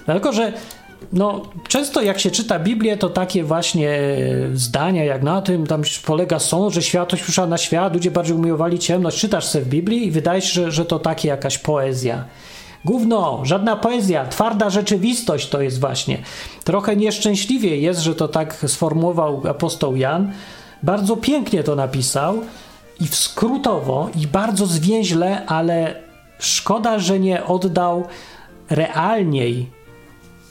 Dlatego, 0.06 0.32
że 0.32 0.52
no, 1.12 1.42
często 1.68 2.02
jak 2.02 2.20
się 2.20 2.30
czyta 2.30 2.58
Biblię, 2.58 2.96
to 2.96 3.08
takie 3.08 3.44
właśnie 3.44 3.98
zdania, 4.54 5.04
jak 5.04 5.22
na 5.22 5.42
tym 5.42 5.66
tam 5.66 5.82
polega 6.06 6.38
sąd, 6.38 6.74
że 6.74 6.82
światłość 6.82 7.22
przyszła 7.22 7.46
na 7.46 7.58
świat, 7.58 7.94
ludzie 7.94 8.10
bardziej 8.10 8.36
umiłowali 8.36 8.78
ciemność. 8.78 9.20
Czytasz 9.20 9.46
sobie 9.46 9.64
w 9.64 9.68
Biblii 9.68 10.06
i 10.06 10.10
wydaje 10.10 10.40
się, 10.40 10.48
że, 10.48 10.72
że 10.72 10.84
to 10.84 10.98
takie 10.98 11.28
jakaś 11.28 11.58
poezja. 11.58 12.24
Gówno, 12.84 13.40
żadna 13.42 13.76
poezja, 13.76 14.26
twarda 14.26 14.70
rzeczywistość 14.70 15.48
to 15.48 15.60
jest 15.60 15.80
właśnie. 15.80 16.18
Trochę 16.64 16.96
nieszczęśliwie 16.96 17.76
jest, 17.76 18.00
że 18.00 18.14
to 18.14 18.28
tak 18.28 18.54
sformułował 18.66 19.42
apostoł 19.48 19.96
Jan. 19.96 20.32
Bardzo 20.82 21.16
pięknie 21.16 21.64
to 21.64 21.76
napisał 21.76 22.40
i 23.00 23.06
skrótowo 23.06 24.10
i 24.20 24.26
bardzo 24.26 24.66
zwięźle, 24.66 25.46
ale 25.46 26.02
szkoda, 26.38 26.98
że 26.98 27.20
nie 27.20 27.44
oddał 27.44 28.04
realniej 28.70 29.70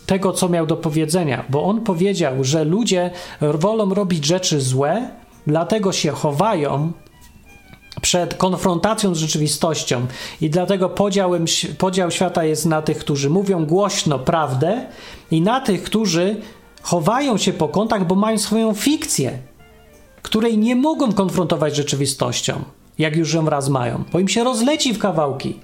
tego, 0.06 0.32
co 0.32 0.50
miał 0.50 0.66
do 0.66 0.78
powiedzenia, 0.78 1.46
bo 1.50 1.64
on 1.64 1.82
powiedział, 1.82 2.44
że 2.44 2.64
ludzie 2.64 3.12
wolą 3.42 3.94
robić 3.94 4.26
rzeczy 4.26 4.62
złe, 4.62 5.10
dlatego 5.48 5.92
się 5.92 6.12
chowają 6.12 6.92
przed 8.02 8.34
konfrontacją 8.34 9.16
z 9.16 9.18
rzeczywistością 9.18 10.06
i 10.42 10.50
dlatego 10.50 10.90
podziałem, 10.90 11.46
podział 11.78 12.12
świata 12.12 12.44
jest 12.44 12.66
na 12.66 12.82
tych, 12.82 12.98
którzy 12.98 13.30
mówią 13.30 13.66
głośno 13.66 14.20
prawdę 14.20 14.86
i 15.32 15.42
na 15.42 15.62
tych, 15.62 15.84
którzy 15.84 16.36
chowają 16.82 17.38
się 17.38 17.54
po 17.54 17.68
kątach, 17.68 18.08
bo 18.08 18.16
mają 18.16 18.38
swoją 18.38 18.74
fikcję, 18.74 19.38
której 20.22 20.58
nie 20.58 20.76
mogą 20.76 21.14
konfrontować 21.14 21.74
z 21.74 21.78
rzeczywistością, 21.78 22.54
jak 22.98 23.16
już 23.16 23.34
ją 23.34 23.50
raz 23.50 23.70
mają, 23.70 24.04
bo 24.14 24.20
im 24.20 24.28
się 24.28 24.44
rozleci 24.44 24.94
w 24.94 25.00
kawałki. 25.00 25.60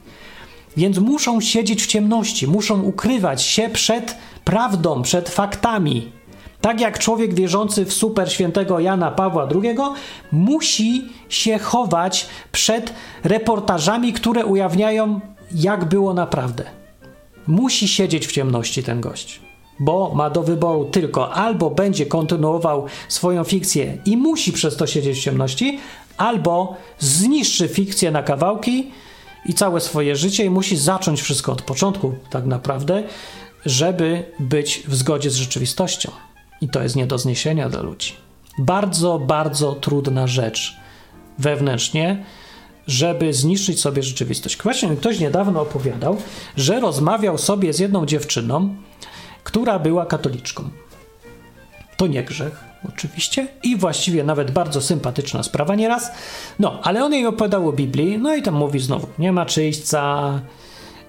Więc 0.78 0.97
muszą 0.97 1.41
siedzieć 1.41 1.84
w 1.84 1.88
ciemności, 1.88 2.47
muszą 2.47 2.82
ukrywać 2.82 3.41
się 3.41 3.70
przed 3.70 4.17
prawdą, 4.43 5.01
przed 5.01 5.30
faktami. 5.30 6.11
Tak 6.61 6.82
jak 6.82 6.99
człowiek 6.99 7.34
wierzący 7.34 7.86
w 7.86 7.93
super 7.93 8.32
świętego 8.32 8.80
Jana 8.80 9.11
Pawła 9.11 9.47
II 9.63 9.76
musi 10.32 11.03
się 11.30 11.59
chować 11.59 12.28
przed 12.51 12.93
reportażami, 13.24 14.13
które 14.13 14.45
ujawniają, 14.45 15.20
jak 15.55 15.86
było 15.86 16.13
naprawdę. 16.13 16.63
Musi 17.47 17.88
siedzieć 17.88 18.28
w 18.28 18.32
ciemności 18.32 18.84
ten 18.84 19.01
gość, 19.01 19.39
bo 19.80 20.11
ma 20.15 20.30
do 20.30 20.43
wyboru 20.43 20.86
tylko 20.86 21.34
albo 21.34 21.70
będzie 21.70 22.05
kontynuował 22.05 22.86
swoją 23.07 23.43
fikcję 23.43 23.97
i 24.05 24.17
musi 24.17 24.53
przez 24.53 24.78
to 24.78 24.88
siedzieć 24.88 25.17
w 25.20 25.24
ciemności, 25.24 25.80
albo 26.17 26.76
zniszczy 26.99 27.67
fikcję 27.67 28.11
na 28.11 28.24
kawałki 28.24 28.91
i 29.45 29.53
całe 29.53 29.81
swoje 29.81 30.15
życie 30.15 30.45
i 30.45 30.49
musi 30.49 30.77
zacząć 30.77 31.21
wszystko 31.21 31.51
od 31.51 31.61
początku, 31.61 32.15
tak 32.29 32.45
naprawdę, 32.45 33.03
żeby 33.65 34.23
być 34.39 34.83
w 34.87 34.95
zgodzie 34.95 35.29
z 35.29 35.35
rzeczywistością. 35.35 36.11
I 36.61 36.69
to 36.69 36.83
jest 36.83 36.95
nie 36.95 37.07
do 37.07 37.17
zniesienia 37.17 37.69
dla 37.69 37.81
ludzi. 37.81 38.13
Bardzo, 38.57 39.19
bardzo 39.19 39.73
trudna 39.73 40.27
rzecz 40.27 40.77
wewnętrznie, 41.39 42.25
żeby 42.87 43.33
zniszczyć 43.33 43.81
sobie 43.81 44.03
rzeczywistość. 44.03 44.57
Właśnie 44.63 44.89
ktoś 44.89 45.19
niedawno 45.19 45.61
opowiadał, 45.61 46.17
że 46.57 46.79
rozmawiał 46.79 47.37
sobie 47.37 47.73
z 47.73 47.79
jedną 47.79 48.05
dziewczyną, 48.05 48.75
która 49.43 49.79
była 49.79 50.05
katoliczką. 50.05 50.69
To 51.97 52.07
nie 52.07 52.23
grzech, 52.23 52.68
oczywiście, 52.89 53.47
i 53.63 53.77
właściwie 53.77 54.23
nawet 54.23 54.51
bardzo 54.51 54.82
sympatyczna 54.82 55.43
sprawa 55.43 55.75
nieraz. 55.75 56.11
No, 56.59 56.80
ale 56.84 57.05
on 57.05 57.13
jej 57.13 57.25
opowiadał 57.25 57.69
o 57.69 57.73
Biblii, 57.73 58.17
no 58.17 58.36
i 58.36 58.41
tam 58.41 58.55
mówi 58.55 58.80
znowu, 58.80 59.07
nie 59.19 59.32
ma 59.32 59.45
czyśćca, 59.45 60.34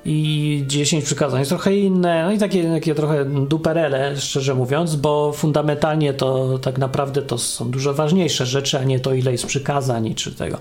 i 0.04 0.64
10 0.66 1.04
przykazań 1.04 1.38
jest 1.38 1.48
trochę 1.48 1.76
inne, 1.76 2.24
no 2.24 2.32
i 2.32 2.38
takie, 2.38 2.70
takie 2.74 2.94
trochę 2.94 3.24
duperele, 3.24 4.16
szczerze 4.16 4.54
mówiąc, 4.54 4.96
bo 4.96 5.32
fundamentalnie 5.32 6.14
to 6.14 6.58
tak 6.58 6.78
naprawdę 6.78 7.22
to 7.22 7.38
są 7.38 7.70
dużo 7.70 7.94
ważniejsze 7.94 8.46
rzeczy, 8.46 8.78
a 8.78 8.84
nie 8.84 9.00
to, 9.00 9.14
ile 9.14 9.32
jest 9.32 9.46
przykazań 9.46 10.14
czy 10.14 10.34
tego. 10.34 10.58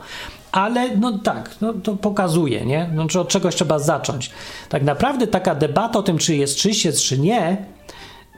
Ale 0.52 0.98
no 0.98 1.20
tak, 1.20 1.56
no 1.62 1.74
to 1.74 1.96
pokazuje, 1.96 2.66
nie? 2.66 2.90
No, 2.94 3.08
czy 3.08 3.20
od 3.20 3.28
czegoś 3.28 3.56
trzeba 3.56 3.80
zacząć. 3.80 4.32
Tak 4.70 4.84
naprawdę 4.84 5.28
taka 5.28 5.56
debata 5.56 6.00
o 6.00 6.04
tym, 6.04 6.18
czy 6.18 6.36
jest 6.36 6.58
czyściec, 6.58 7.02
czy 7.02 7.20
nie, 7.20 7.66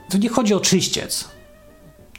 to 0.09 0.17
nie 0.17 0.29
chodzi 0.29 0.53
o 0.53 0.59
czyściec. 0.59 1.29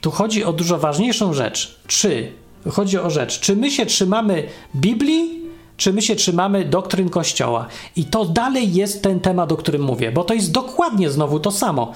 Tu 0.03 0.11
chodzi 0.11 0.45
o 0.45 0.53
dużo 0.53 0.79
ważniejszą 0.79 1.33
rzecz. 1.33 1.79
Czy, 1.87 2.33
chodzi 2.71 2.99
o 2.99 3.11
rzecz, 3.11 3.41
czy 3.41 3.57
my 3.57 3.71
się 3.71 3.87
trzymamy 3.87 4.43
Biblii, 4.75 5.43
czy 5.77 5.93
my 5.93 6.03
się 6.03 6.17
trzymamy 6.17 6.65
doktryn 6.65 7.09
Kościoła. 7.09 7.67
I 7.97 8.05
to 8.05 8.25
dalej 8.25 8.75
jest 8.75 9.03
ten 9.03 9.21
temat, 9.21 9.53
o 9.53 9.57
którym 9.57 9.83
mówię, 9.83 10.13
bo 10.13 10.25
to 10.25 10.35
jest 10.35 10.53
dokładnie 10.53 11.11
znowu 11.11 11.41
to 11.41 11.51
samo. 11.51 11.93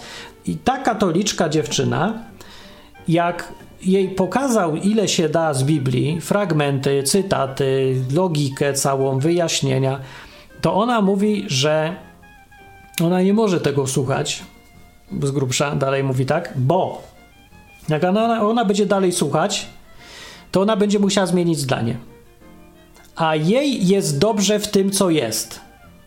I 0.46 0.57
ta 0.57 0.78
katoliczka 0.78 1.48
dziewczyna, 1.48 2.24
jak 3.09 3.52
jej 3.82 4.09
pokazał, 4.09 4.76
ile 4.76 5.09
się 5.09 5.28
da 5.28 5.54
z 5.54 5.64
Biblii, 5.64 6.20
fragmenty, 6.20 7.02
cytaty, 7.02 7.96
logikę 8.14 8.72
całą, 8.72 9.18
wyjaśnienia, 9.18 10.00
to 10.61 10.74
ona 10.74 11.00
mówi, 11.00 11.44
że 11.46 11.96
ona 13.02 13.22
nie 13.22 13.34
może 13.34 13.61
tego 13.61 13.86
słuchać 13.86 14.42
z 15.22 15.30
grubsza, 15.30 15.74
dalej 15.74 16.04
mówi 16.04 16.26
tak, 16.26 16.52
bo 16.57 17.02
jak 17.89 18.05
ona, 18.05 18.43
ona 18.43 18.64
będzie 18.64 18.87
dalej 18.87 19.12
słuchać, 19.12 19.66
to 20.53 20.61
ona 20.61 20.76
będzie 20.76 20.99
musiała 20.99 21.26
zmienić 21.26 21.59
zdanie 21.59 21.97
a 23.16 23.37
jej 23.37 23.87
jest 23.87 24.18
dobrze 24.18 24.59
w 24.59 24.68
tym, 24.68 24.91
co 24.91 25.11
jest. 25.11 25.61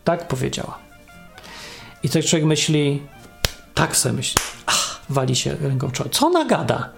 Tak 0.03 0.27
powiedziała. 0.27 0.77
I 2.03 2.09
coś 2.09 2.25
człowiek 2.25 2.47
myśli, 2.47 3.01
tak 3.73 3.97
sobie 3.97 4.15
myśli, 4.15 4.41
ach, 4.65 5.01
wali 5.09 5.35
się 5.35 5.55
ręką 5.61 5.91
czoło. 5.91 6.09
Co 6.09 6.27
ona 6.27 6.45
gada? 6.45 6.89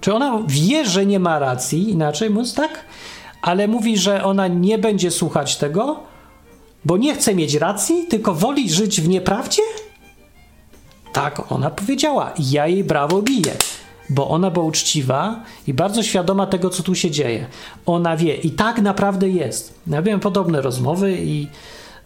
Czy 0.00 0.14
ona 0.14 0.42
wie, 0.46 0.86
że 0.86 1.06
nie 1.06 1.20
ma 1.20 1.38
racji, 1.38 1.90
inaczej 1.90 2.30
mówiąc 2.30 2.54
tak, 2.54 2.84
ale 3.42 3.68
mówi, 3.68 3.98
że 3.98 4.24
ona 4.24 4.48
nie 4.48 4.78
będzie 4.78 5.10
słuchać 5.10 5.56
tego, 5.56 6.00
bo 6.84 6.96
nie 6.96 7.14
chce 7.14 7.34
mieć 7.34 7.54
racji, 7.54 8.06
tylko 8.06 8.34
woli 8.34 8.70
żyć 8.70 9.00
w 9.00 9.08
nieprawdzie? 9.08 9.62
Tak 11.12 11.52
ona 11.52 11.70
powiedziała. 11.70 12.32
Ja 12.38 12.66
jej 12.66 12.84
brawo 12.84 13.22
biję 13.22 13.52
bo 14.12 14.28
ona 14.28 14.50
była 14.50 14.64
uczciwa 14.64 15.40
i 15.66 15.74
bardzo 15.74 16.02
świadoma 16.02 16.46
tego, 16.46 16.70
co 16.70 16.82
tu 16.82 16.94
się 16.94 17.10
dzieje. 17.10 17.46
Ona 17.86 18.16
wie 18.16 18.34
i 18.34 18.50
tak 18.50 18.78
naprawdę 18.78 19.28
jest. 19.28 19.74
Ja 19.86 20.02
miałem 20.02 20.20
podobne 20.20 20.60
rozmowy 20.60 21.16
i 21.20 21.46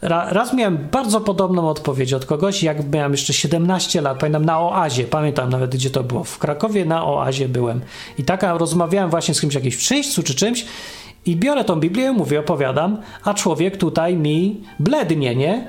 raz 0.02 0.52
miałem 0.52 0.88
bardzo 0.92 1.20
podobną 1.20 1.68
odpowiedź 1.68 2.12
od 2.12 2.26
kogoś, 2.26 2.62
jak 2.62 2.92
miałem 2.92 3.12
jeszcze 3.12 3.32
17 3.32 4.00
lat, 4.00 4.18
pamiętam 4.18 4.44
na 4.44 4.60
Oazie, 4.60 5.04
pamiętam 5.04 5.50
nawet 5.50 5.70
gdzie 5.70 5.90
to 5.90 6.04
było, 6.04 6.24
w 6.24 6.38
Krakowie 6.38 6.84
na 6.84 7.06
Oazie 7.06 7.48
byłem 7.48 7.80
i 8.18 8.24
taka 8.24 8.58
rozmawiałem 8.58 9.10
właśnie 9.10 9.34
z 9.34 9.40
kimś 9.40 9.54
jakimś 9.54 9.76
przyjściu 9.76 10.22
czy 10.22 10.34
czymś 10.34 10.66
i 11.26 11.36
biorę 11.36 11.64
tą 11.64 11.80
Biblię, 11.80 12.12
mówię, 12.12 12.40
opowiadam, 12.40 12.98
a 13.24 13.34
człowiek 13.34 13.76
tutaj 13.76 14.16
mi 14.16 14.60
blednie, 14.80 15.36
nie? 15.36 15.66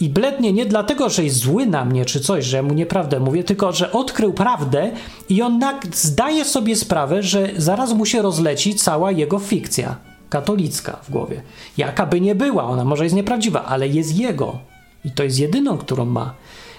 I 0.00 0.08
blednie 0.08 0.52
nie 0.52 0.66
dlatego, 0.66 1.08
że 1.08 1.24
jest 1.24 1.36
zły 1.36 1.66
na 1.66 1.84
mnie 1.84 2.04
czy 2.04 2.20
coś, 2.20 2.44
że 2.44 2.62
mu 2.62 2.74
nieprawdę 2.74 3.20
mówię, 3.20 3.44
tylko 3.44 3.72
że 3.72 3.92
odkrył 3.92 4.32
prawdę 4.32 4.90
i 5.28 5.42
on 5.42 5.60
zdaje 5.92 6.44
sobie 6.44 6.76
sprawę, 6.76 7.22
że 7.22 7.48
zaraz 7.56 7.92
mu 7.92 8.06
się 8.06 8.22
rozleci 8.22 8.74
cała 8.74 9.12
jego 9.12 9.38
fikcja 9.38 9.96
katolicka 10.28 10.96
w 11.02 11.10
głowie. 11.10 11.42
Jaka 11.76 12.06
by 12.06 12.20
nie 12.20 12.34
była, 12.34 12.64
ona 12.64 12.84
może 12.84 13.04
jest 13.04 13.16
nieprawdziwa, 13.16 13.64
ale 13.64 13.88
jest 13.88 14.18
jego. 14.18 14.58
I 15.04 15.10
to 15.10 15.24
jest 15.24 15.38
jedyną, 15.38 15.78
którą 15.78 16.04
ma. 16.04 16.34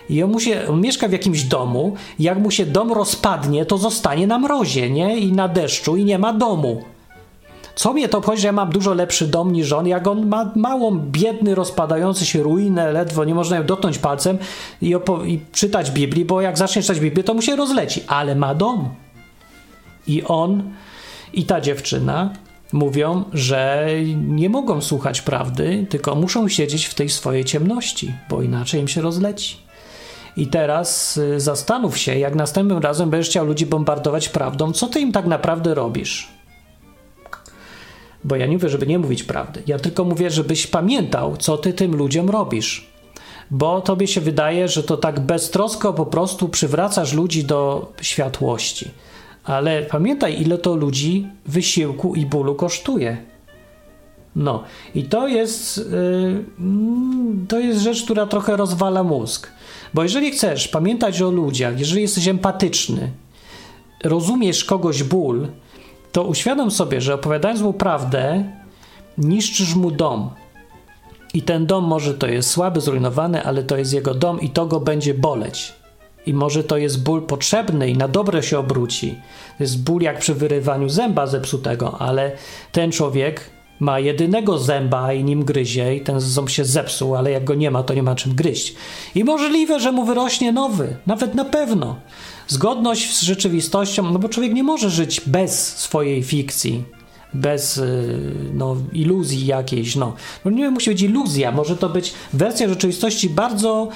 I 0.09 0.23
on, 0.23 0.31
mu 0.31 0.39
się, 0.39 0.67
on 0.69 0.81
mieszka 0.81 1.07
w 1.07 1.11
jakimś 1.11 1.43
domu, 1.43 1.95
jak 2.19 2.39
mu 2.39 2.51
się 2.51 2.65
dom 2.65 2.91
rozpadnie, 2.91 3.65
to 3.65 3.77
zostanie 3.77 4.27
na 4.27 4.39
mrozie, 4.39 4.89
nie? 4.89 5.17
I 5.17 5.31
na 5.31 5.47
deszczu, 5.47 5.97
i 5.97 6.05
nie 6.05 6.19
ma 6.19 6.33
domu. 6.33 6.83
Co 7.75 7.93
mnie 7.93 8.09
to 8.09 8.17
obchodzi, 8.17 8.41
że 8.41 8.47
ja 8.47 8.51
mam 8.51 8.69
dużo 8.69 8.93
lepszy 8.93 9.27
dom 9.27 9.51
niż 9.51 9.71
on, 9.71 9.87
jak 9.87 10.07
on 10.07 10.27
ma 10.27 10.51
małą, 10.55 10.99
biedny, 10.99 11.55
rozpadający 11.55 12.25
się 12.25 12.43
ruinę, 12.43 12.91
ledwo 12.91 13.23
nie 13.23 13.35
można 13.35 13.57
ją 13.57 13.63
dotknąć 13.63 13.97
palcem 13.97 14.37
i, 14.81 14.95
i 15.25 15.39
czytać 15.51 15.91
Biblii, 15.91 16.25
bo 16.25 16.41
jak 16.41 16.57
zacznie 16.57 16.81
czytać 16.81 16.99
Biblię, 16.99 17.23
to 17.23 17.33
mu 17.33 17.41
się 17.41 17.55
rozleci, 17.55 18.01
ale 18.07 18.35
ma 18.35 18.55
dom. 18.55 18.89
I 20.07 20.23
on 20.23 20.63
i 21.33 21.43
ta 21.43 21.61
dziewczyna 21.61 22.33
mówią, 22.73 23.23
że 23.33 23.87
nie 24.15 24.49
mogą 24.49 24.81
słuchać 24.81 25.21
prawdy, 25.21 25.85
tylko 25.89 26.15
muszą 26.15 26.47
siedzieć 26.47 26.85
w 26.85 26.93
tej 26.93 27.09
swojej 27.09 27.45
ciemności, 27.45 28.13
bo 28.29 28.41
inaczej 28.41 28.81
im 28.81 28.87
się 28.87 29.01
rozleci. 29.01 29.57
I 30.37 30.47
teraz 30.47 31.17
y, 31.17 31.39
zastanów 31.39 31.97
się, 31.97 32.19
jak 32.19 32.35
następnym 32.35 32.77
razem 32.77 33.09
będziesz 33.09 33.29
chciał 33.29 33.45
ludzi 33.45 33.65
bombardować 33.65 34.29
prawdą, 34.29 34.71
co 34.71 34.87
ty 34.87 34.99
im 34.99 35.11
tak 35.11 35.25
naprawdę 35.25 35.73
robisz? 35.73 36.34
Bo 38.25 38.35
ja 38.35 38.45
nie 38.45 38.53
mówię, 38.53 38.69
żeby 38.69 38.87
nie 38.87 38.99
mówić 38.99 39.23
prawdy. 39.23 39.63
Ja 39.67 39.79
tylko 39.79 40.03
mówię, 40.03 40.29
żebyś 40.29 40.67
pamiętał, 40.67 41.37
co 41.37 41.57
ty 41.57 41.73
tym 41.73 41.95
ludziom 41.95 42.29
robisz. 42.29 42.89
Bo 43.51 43.81
tobie 43.81 44.07
się 44.07 44.21
wydaje, 44.21 44.67
że 44.67 44.83
to 44.83 44.97
tak 44.97 45.19
beztrosko 45.19 45.93
po 45.93 46.05
prostu 46.05 46.49
przywracasz 46.49 47.13
ludzi 47.13 47.43
do 47.43 47.91
światłości. 48.01 48.91
Ale 49.43 49.81
pamiętaj, 49.81 50.41
ile 50.41 50.57
to 50.57 50.75
ludzi 50.75 51.27
wysiłku 51.45 52.15
i 52.15 52.25
bólu 52.25 52.55
kosztuje. 52.55 53.17
No 54.35 54.63
i 54.95 55.03
to 55.03 55.27
jest, 55.27 55.77
yy, 55.77 56.43
to 57.47 57.59
jest 57.59 57.81
rzecz, 57.81 58.03
która 58.03 58.25
trochę 58.25 58.57
rozwala 58.57 59.03
mózg. 59.03 59.51
Bo 59.93 60.03
jeżeli 60.03 60.31
chcesz 60.31 60.67
pamiętać 60.67 61.21
o 61.21 61.31
ludziach, 61.31 61.79
jeżeli 61.79 62.01
jesteś 62.01 62.27
empatyczny, 62.27 63.11
rozumiesz 64.03 64.65
kogoś 64.65 65.03
ból, 65.03 65.47
to 66.15 66.23
uświadom 66.23 66.71
sobie, 66.71 67.01
że 67.01 67.13
opowiadając 67.13 67.61
mu 67.61 67.73
prawdę, 67.73 68.43
niszczysz 69.17 69.75
mu 69.75 69.91
dom. 69.91 70.29
I 71.33 71.41
ten 71.41 71.65
dom 71.65 71.83
może 71.83 72.13
to 72.13 72.27
jest 72.27 72.49
słaby, 72.49 72.81
zrujnowany, 72.81 73.43
ale 73.43 73.63
to 73.63 73.77
jest 73.77 73.93
jego 73.93 74.13
dom 74.13 74.41
i 74.41 74.49
to 74.49 74.65
go 74.65 74.79
będzie 74.79 75.13
boleć. 75.13 75.73
I 76.25 76.33
może 76.33 76.63
to 76.63 76.77
jest 76.77 77.03
ból 77.03 77.21
potrzebny 77.21 77.89
i 77.89 77.97
na 77.97 78.07
dobre 78.07 78.43
się 78.43 78.59
obróci. 78.59 79.15
To 79.57 79.63
jest 79.63 79.83
ból 79.83 80.01
jak 80.01 80.19
przy 80.19 80.33
wyrywaniu 80.33 80.89
zęba 80.89 81.27
zepsutego, 81.27 81.97
ale 81.99 82.31
ten 82.71 82.91
człowiek 82.91 83.49
ma 83.79 83.99
jedynego 83.99 84.57
zęba 84.57 85.13
i 85.13 85.23
nim 85.23 85.45
gryzie 85.45 85.95
i 85.95 86.01
ten 86.01 86.19
ząb 86.19 86.49
się 86.49 86.65
zepsuł, 86.65 87.15
ale 87.15 87.31
jak 87.31 87.43
go 87.43 87.55
nie 87.55 87.71
ma, 87.71 87.83
to 87.83 87.93
nie 87.93 88.03
ma 88.03 88.15
czym 88.15 88.35
gryźć. 88.35 88.75
I 89.15 89.23
możliwe, 89.23 89.79
że 89.79 89.91
mu 89.91 90.05
wyrośnie 90.05 90.51
nowy, 90.51 90.95
nawet 91.07 91.35
na 91.35 91.45
pewno. 91.45 91.95
Zgodność 92.47 93.17
z 93.17 93.21
rzeczywistością, 93.21 94.11
no 94.11 94.19
bo 94.19 94.29
człowiek 94.29 94.53
nie 94.53 94.63
może 94.63 94.89
żyć 94.89 95.21
bez 95.25 95.77
swojej 95.77 96.23
fikcji, 96.23 96.83
bez 97.33 97.77
y, 97.77 98.19
no, 98.53 98.77
iluzji 98.93 99.45
jakiejś. 99.45 99.95
No. 99.95 100.15
no 100.45 100.51
nie 100.51 100.71
musi 100.71 100.89
być 100.89 101.01
iluzja, 101.01 101.51
może 101.51 101.77
to 101.77 101.89
być 101.89 102.13
wersja 102.33 102.69
rzeczywistości 102.69 103.29
bardzo 103.29 103.89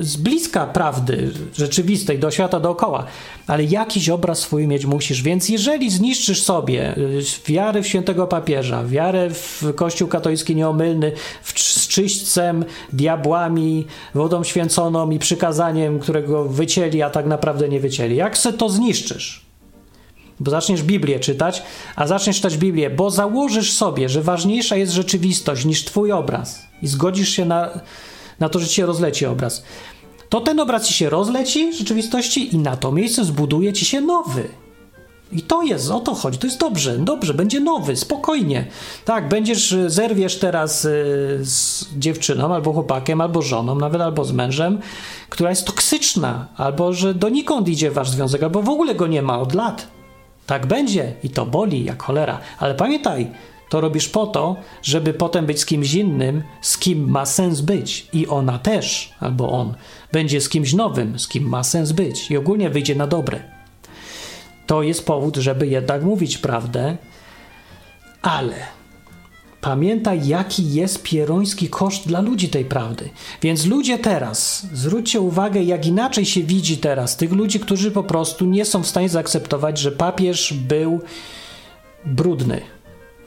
z 0.00 0.16
bliska 0.16 0.66
prawdy 0.66 1.30
rzeczywistej, 1.56 2.18
do 2.18 2.30
świata 2.30 2.60
dookoła, 2.60 3.06
ale 3.46 3.64
jakiś 3.64 4.08
obraz 4.08 4.38
swój 4.38 4.66
mieć 4.66 4.86
musisz. 4.86 5.22
Więc 5.22 5.48
jeżeli 5.48 5.90
zniszczysz 5.90 6.42
sobie 6.42 6.96
y, 6.98 7.22
wiarę 7.46 7.82
w 7.82 7.86
świętego 7.86 8.26
papieża, 8.26 8.84
wiarę 8.84 9.30
w 9.30 9.62
Kościół 9.74 10.08
katolicki 10.08 10.56
nieomylny, 10.56 11.12
w, 11.42 11.60
z 11.60 11.88
czyśćcem, 11.88 12.64
diabłami, 12.92 13.86
wodą 14.14 14.44
święconą 14.44 15.10
i 15.10 15.18
przykazaniem, 15.18 15.98
którego 15.98 16.44
wycięli, 16.44 17.02
a 17.02 17.10
tak 17.10 17.26
naprawdę 17.26 17.68
nie 17.68 17.80
wycięli, 17.80 18.16
jak 18.16 18.38
se 18.38 18.52
to 18.52 18.68
zniszczysz? 18.68 19.44
Bo 20.40 20.50
zaczniesz 20.50 20.82
Biblię 20.82 21.20
czytać, 21.20 21.62
a 21.96 22.06
zaczniesz 22.06 22.36
czytać 22.36 22.56
Biblię, 22.56 22.90
bo 22.90 23.10
założysz 23.10 23.72
sobie, 23.72 24.08
że 24.08 24.22
ważniejsza 24.22 24.76
jest 24.76 24.92
rzeczywistość 24.92 25.64
niż 25.64 25.84
twój 25.84 26.12
obraz 26.12 26.66
i 26.82 26.86
zgodzisz 26.86 27.28
się 27.28 27.44
na 27.44 27.80
na 28.40 28.48
to, 28.48 28.58
że 28.58 28.66
ci 28.66 28.74
się 28.74 28.86
rozleci 28.86 29.26
obraz. 29.26 29.62
To 30.28 30.40
ten 30.40 30.60
obraz 30.60 30.86
ci 30.86 30.94
się 30.94 31.10
rozleci 31.10 31.72
w 31.72 31.74
rzeczywistości 31.78 32.54
i 32.54 32.58
na 32.58 32.76
to 32.76 32.92
miejsce 32.92 33.24
zbuduje 33.24 33.72
ci 33.72 33.84
się 33.84 34.00
nowy. 34.00 34.48
I 35.32 35.42
to 35.42 35.62
jest, 35.62 35.90
o 35.90 36.00
to 36.00 36.14
chodzi, 36.14 36.38
to 36.38 36.46
jest 36.46 36.60
dobrze, 36.60 36.98
dobrze, 36.98 37.34
będzie 37.34 37.60
nowy, 37.60 37.96
spokojnie. 37.96 38.66
Tak, 39.04 39.28
będziesz, 39.28 39.76
zerwiesz 39.86 40.38
teraz 40.38 40.84
y, 40.84 40.88
z 41.42 41.86
dziewczyną, 41.98 42.54
albo 42.54 42.72
chłopakiem, 42.72 43.20
albo 43.20 43.42
żoną, 43.42 43.74
nawet 43.74 44.00
albo 44.00 44.24
z 44.24 44.32
mężem, 44.32 44.78
która 45.28 45.50
jest 45.50 45.66
toksyczna, 45.66 46.46
albo 46.56 46.92
że 46.92 47.14
donikąd 47.14 47.68
idzie 47.68 47.90
wasz 47.90 48.10
związek, 48.10 48.42
albo 48.42 48.62
w 48.62 48.68
ogóle 48.68 48.94
go 48.94 49.06
nie 49.06 49.22
ma 49.22 49.40
od 49.40 49.54
lat. 49.54 49.86
Tak 50.46 50.66
będzie 50.66 51.14
i 51.22 51.30
to 51.30 51.46
boli 51.46 51.84
jak 51.84 52.02
cholera. 52.02 52.38
Ale 52.58 52.74
pamiętaj, 52.74 53.30
to 53.68 53.80
robisz 53.80 54.08
po 54.08 54.26
to, 54.26 54.56
żeby 54.82 55.14
potem 55.14 55.46
być 55.46 55.60
z 55.60 55.66
kimś 55.66 55.94
innym, 55.94 56.42
z 56.60 56.78
kim 56.78 57.10
ma 57.10 57.26
sens 57.26 57.60
być. 57.60 58.08
I 58.12 58.26
ona 58.26 58.58
też, 58.58 59.12
albo 59.20 59.50
on, 59.50 59.74
będzie 60.12 60.40
z 60.40 60.48
kimś 60.48 60.72
nowym, 60.72 61.18
z 61.18 61.28
kim 61.28 61.48
ma 61.48 61.62
sens 61.62 61.92
być. 61.92 62.30
I 62.30 62.36
ogólnie 62.36 62.70
wyjdzie 62.70 62.94
na 62.94 63.06
dobre. 63.06 63.40
To 64.66 64.82
jest 64.82 65.06
powód, 65.06 65.36
żeby 65.36 65.66
jednak 65.66 66.02
mówić 66.02 66.38
prawdę, 66.38 66.96
ale 68.22 68.54
pamiętaj, 69.60 70.26
jaki 70.26 70.74
jest 70.74 71.02
pieroński 71.02 71.68
koszt 71.68 72.08
dla 72.08 72.20
ludzi 72.20 72.48
tej 72.48 72.64
prawdy. 72.64 73.10
Więc 73.42 73.66
ludzie 73.66 73.98
teraz, 73.98 74.66
zwróćcie 74.72 75.20
uwagę, 75.20 75.62
jak 75.62 75.86
inaczej 75.86 76.24
się 76.24 76.42
widzi 76.42 76.78
teraz 76.78 77.16
tych 77.16 77.32
ludzi, 77.32 77.60
którzy 77.60 77.90
po 77.90 78.02
prostu 78.02 78.44
nie 78.44 78.64
są 78.64 78.82
w 78.82 78.86
stanie 78.86 79.08
zaakceptować, 79.08 79.78
że 79.78 79.92
papież 79.92 80.52
był 80.52 81.00
brudny 82.06 82.60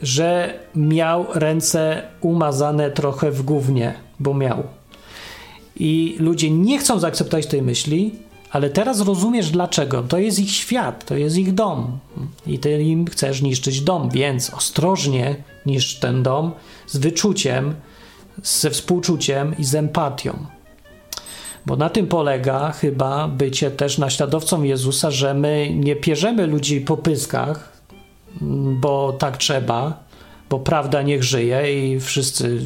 że 0.01 0.59
miał 0.75 1.25
ręce 1.33 2.01
umazane 2.21 2.91
trochę 2.91 3.31
w 3.31 3.41
gównie, 3.41 3.93
bo 4.19 4.33
miał. 4.33 4.63
I 5.75 6.15
ludzie 6.19 6.51
nie 6.51 6.79
chcą 6.79 6.99
zaakceptować 6.99 7.47
tej 7.47 7.61
myśli, 7.61 8.11
ale 8.51 8.69
teraz 8.69 9.01
rozumiesz 9.01 9.49
dlaczego. 9.49 10.03
To 10.03 10.17
jest 10.17 10.39
ich 10.39 10.51
świat, 10.51 11.05
to 11.05 11.15
jest 11.15 11.37
ich 11.37 11.53
dom. 11.53 11.99
I 12.47 12.59
ty 12.59 12.83
im 12.83 13.05
chcesz 13.05 13.41
niszczyć 13.41 13.81
dom, 13.81 14.09
więc 14.09 14.53
ostrożnie 14.53 15.35
niszcz 15.65 15.99
ten 15.99 16.23
dom 16.23 16.51
z 16.87 16.97
wyczuciem, 16.97 17.75
ze 18.43 18.69
współczuciem 18.69 19.55
i 19.59 19.63
z 19.63 19.75
empatią. 19.75 20.45
Bo 21.65 21.75
na 21.75 21.89
tym 21.89 22.07
polega 22.07 22.71
chyba 22.71 23.27
bycie 23.27 23.71
też 23.71 23.97
naśladowcą 23.97 24.63
Jezusa, 24.63 25.11
że 25.11 25.33
my 25.33 25.69
nie 25.73 25.95
pierzemy 25.95 26.47
ludzi 26.47 26.81
po 26.81 26.97
pyskach, 26.97 27.76
bo 28.81 29.13
tak 29.13 29.38
trzeba, 29.38 30.03
bo 30.49 30.59
prawda 30.59 31.01
niech 31.01 31.23
żyje 31.23 31.85
i 31.85 31.99
wszyscy 31.99 32.59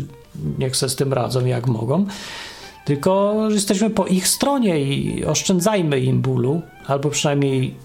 niech 0.59 0.75
se 0.75 0.89
z 0.89 0.95
tym 0.95 1.13
radzą 1.13 1.45
jak 1.45 1.67
mogą. 1.67 2.05
Tylko 2.85 3.35
jesteśmy 3.51 3.89
po 3.89 4.07
ich 4.07 4.27
stronie 4.27 4.81
i 4.81 5.25
oszczędzajmy 5.25 5.99
im 5.99 6.21
bólu, 6.21 6.61
albo 6.87 7.09
przynajmniej 7.09 7.75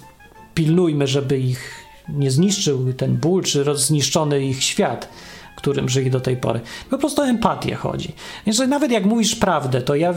pilnujmy, 0.55 1.07
żeby 1.07 1.39
ich 1.39 1.85
nie 2.09 2.31
zniszczył 2.31 2.93
ten 2.93 3.17
ból, 3.17 3.43
czy 3.43 3.65
zniszczony 3.75 4.47
ich 4.47 4.63
świat, 4.63 5.09
którym 5.57 5.89
żyli 5.89 6.11
do 6.11 6.21
tej 6.21 6.37
pory. 6.37 6.61
Po 6.91 6.99
prostu 6.99 7.23
o 7.23 7.27
empatię 7.27 7.75
chodzi. 7.75 8.13
Więc 8.47 8.59
nawet 8.59 8.91
jak 8.91 9.05
mówisz 9.05 9.37
prawdę, 9.37 9.83
to 9.83 9.95
ja 9.95 10.15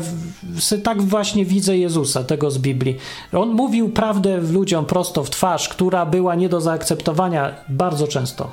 tak 0.84 1.02
właśnie 1.02 1.46
widzę 1.46 1.78
Jezusa, 1.78 2.24
tego 2.24 2.52
z 2.52 2.58
Biblii. 2.58 2.98
On 3.34 3.50
mówił 3.50 3.90
prawdę 3.90 4.38
ludziom 4.38 4.86
prosto 4.86 5.24
w 5.24 5.30
twarz, 5.30 5.70
która 5.70 6.06
była 6.06 6.36
nie 6.36 6.50
do 6.50 6.62
zaakceptowania 6.62 7.56
bardzo 7.70 8.08
często. 8.08 8.52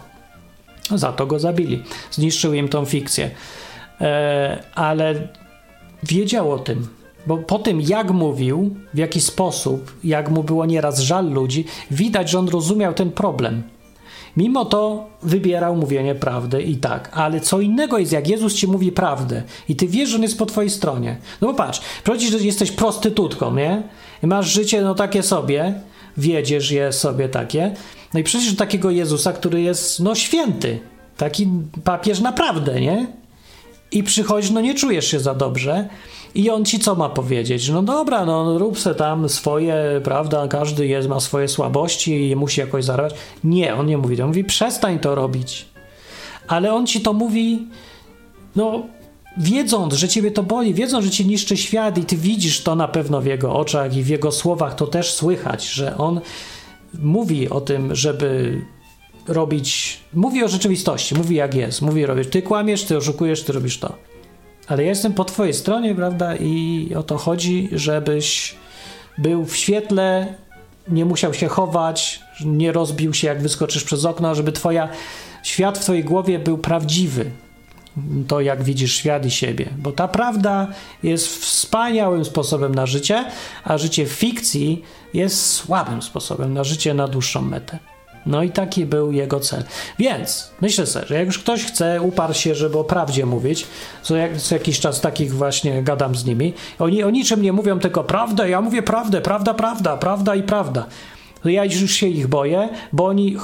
Za 0.95 1.13
to 1.13 1.27
go 1.27 1.39
zabili. 1.39 1.83
Zniszczył 2.11 2.55
im 2.55 2.69
tą 2.69 2.85
fikcję. 2.85 3.31
E, 4.01 4.63
ale 4.75 5.29
wiedział 6.03 6.53
o 6.53 6.59
tym. 6.59 6.89
Bo 7.27 7.37
po 7.37 7.59
tym, 7.59 7.81
jak 7.81 8.11
mówił, 8.11 8.77
w 8.95 8.99
jaki 8.99 9.21
sposób, 9.21 9.93
jak 10.05 10.31
mu 10.31 10.43
było 10.43 10.67
nieraz 10.67 11.01
żal 11.01 11.31
ludzi, 11.31 11.65
widać, 11.91 12.31
że 12.31 12.39
on 12.39 12.49
rozumiał 12.49 12.95
ten 12.95 13.11
problem. 13.13 13.63
Mimo 14.37 14.65
to 14.65 15.07
wybierał 15.23 15.77
mówienie 15.77 16.15
prawdy 16.15 16.63
i 16.63 16.77
tak. 16.77 17.11
Ale 17.13 17.41
co 17.41 17.61
innego 17.61 17.99
jest, 17.99 18.13
jak 18.13 18.29
Jezus 18.29 18.55
ci 18.55 18.67
mówi 18.67 18.93
prawdę 18.93 19.43
i 19.69 19.77
ty 19.77 19.87
wiesz, 19.87 20.09
że 20.09 20.17
on 20.17 20.23
jest 20.23 20.39
po 20.39 20.47
twojej 20.47 20.71
stronie. 20.71 21.17
No 21.41 21.49
bo 21.49 21.55
patrz, 21.55 21.81
przecież 22.05 22.31
że 22.31 22.39
jesteś 22.39 22.71
prostytutką, 22.71 23.55
nie? 23.55 23.83
I 24.23 24.27
masz 24.27 24.53
życie 24.53 24.83
no 24.83 24.95
takie 24.95 25.23
sobie, 25.23 25.75
wiedziesz 26.17 26.71
je 26.71 26.93
sobie 26.93 27.29
takie. 27.29 27.75
No 28.15 28.21
i 28.21 28.25
przecież 28.25 28.57
takiego 28.57 28.91
Jezusa, 28.91 29.33
który 29.33 29.63
jest 29.63 30.01
no 30.01 30.15
święty, 30.15 30.79
taki 31.17 31.49
papież 31.85 32.21
naprawdę, 32.21 32.81
nie? 32.81 33.07
I 33.93 34.03
przychodzisz, 34.03 34.51
no 34.51 34.61
nie 34.61 34.75
czujesz 34.75 35.07
się 35.07 35.21
za 35.21 35.35
dobrze, 35.35 35.89
i 36.37 36.51
on 36.51 36.65
ci 36.65 36.79
co 36.79 36.95
ma 36.95 37.09
powiedzieć? 37.09 37.69
No 37.69 37.83
dobra, 37.83 38.25
no 38.25 38.59
rób 38.59 38.79
se 38.79 38.95
tam 38.95 39.29
swoje, 39.29 40.01
prawda, 40.05 40.49
każdy 40.49 40.87
jest, 40.87 41.09
ma 41.09 41.21
swoje 41.21 41.49
słabości 41.49 42.31
i 42.31 42.37
musi 42.37 42.61
jakoś 42.61 42.85
zarabiać. 42.85 43.15
Nie, 43.45 43.75
on 43.75 43.87
nie 43.87 43.99
mówi, 43.99 44.23
on 44.23 44.29
mówi 44.29 44.45
przestań 44.45 44.99
to 44.99 45.15
robić. 45.15 45.67
Ale 46.49 46.73
on 46.73 46.87
ci 46.87 47.01
to 47.01 47.13
mówi, 47.13 47.67
no 48.57 48.83
wiedząc, 49.37 49.95
że 49.95 50.09
ciebie 50.09 50.31
to 50.31 50.43
boli, 50.43 50.75
wiedząc, 50.75 51.05
że 51.05 51.11
ci 51.11 51.27
niszczy 51.27 51.57
świat 51.57 51.99
i 51.99 52.05
ty 52.05 52.17
widzisz 52.17 52.63
to 52.63 52.75
na 52.75 52.89
pewno 52.89 53.21
w 53.21 53.27
jego 53.27 53.55
oczach 53.55 53.97
i 53.97 54.03
w 54.03 54.09
jego 54.09 54.33
słowach 54.33 54.75
to 54.75 54.87
też 54.87 55.15
słychać, 55.15 55.69
że 55.69 55.97
on 55.97 56.21
mówi 56.99 57.51
o 57.51 57.61
tym, 57.61 57.95
żeby 57.95 58.61
robić, 59.29 60.01
mówi 60.15 60.45
o 60.45 60.49
rzeczywistości, 60.49 61.15
mówi 61.15 61.37
jak 61.37 61.55
jest, 61.55 61.83
mówi 61.83 62.07
robisz, 62.07 62.27
ty 62.27 62.43
kłamiesz, 62.43 62.85
ty 62.85 62.97
oszukujesz, 62.97 63.43
ty 63.43 63.53
robisz 63.53 63.79
to. 63.79 64.16
Ale 64.69 64.83
ja 64.83 64.89
jestem 64.89 65.15
po 65.15 65.25
twojej 65.25 65.55
stronie, 65.55 65.95
prawda? 65.95 66.37
I 66.37 66.89
o 66.97 67.03
to 67.03 67.19
chodzi, 67.19 67.69
żebyś 67.73 68.55
był 69.19 69.45
w 69.45 69.57
świetle, 69.57 70.35
nie 70.89 71.05
musiał 71.05 71.35
się 71.35 71.49
chować, 71.49 72.21
nie 72.45 72.73
rozbił 72.73 73.15
się, 73.15 73.29
jak 73.29 73.43
wyskoczysz 73.43 73.85
przez 73.85 74.05
okno, 74.05 74.35
żeby 74.35 74.53
twoja 74.53 74.89
świat 75.43 75.79
w 75.79 75.83
twojej 75.83 76.05
głowie 76.05 76.39
był 76.39 76.59
prawdziwy. 76.59 77.31
To, 78.29 78.41
jak 78.41 78.63
widzisz 78.63 78.97
świat 78.97 79.27
i 79.27 79.31
siebie. 79.31 79.69
Bo 79.79 79.93
ta 79.93 80.09
prawda 80.09 80.67
jest 81.03 81.29
wspaniałym 81.29 82.25
sposobem 82.25 82.75
na 82.75 82.87
życie, 82.87 83.25
a 83.65 83.79
życie 83.79 84.07
w 84.07 84.13
fikcji 84.13 84.83
jest 85.15 85.47
słabym 85.47 86.03
sposobem 86.03 86.55
na 86.55 86.65
życie 86.65 86.95
na 86.95 87.09
dłuższą 87.09 87.43
metę. 87.43 87.79
No 88.27 88.43
i 88.43 88.51
taki 88.51 88.87
był 88.87 89.13
jego 89.13 89.41
cel. 89.41 89.65
Więc 89.99 90.51
myślę 90.61 90.87
sobie, 90.87 91.07
że 91.07 91.15
jak 91.15 91.27
już 91.27 91.39
ktoś 91.39 91.65
chce, 91.65 92.03
uparł 92.03 92.35
się, 92.35 92.55
żeby 92.55 92.79
o 92.79 92.85
prawdzie 92.85 93.27
mówić, 93.27 93.67
co, 94.03 94.17
jak, 94.17 94.37
co 94.37 94.55
jakiś 94.55 94.81
czas 94.81 95.01
takich 95.01 95.35
właśnie 95.35 95.83
gadam 95.83 96.15
z 96.15 96.25
nimi, 96.25 96.55
oni 96.79 97.03
o 97.03 97.11
niczym 97.11 97.43
nie 97.43 97.53
mówią, 97.53 97.79
tylko 97.79 98.05
prawdę, 98.05 98.51
ja 98.51 98.61
mówię 98.61 98.83
prawdę, 98.83 99.21
prawda, 99.21 99.55
prawda, 99.55 99.97
prawda 99.97 100.35
i 100.35 100.43
prawda. 100.43 100.87
Ja 101.45 101.65
już 101.65 101.91
się 101.91 102.07
ich 102.07 102.27
boję, 102.27 102.69
bo 102.93 103.07
oni 103.07 103.37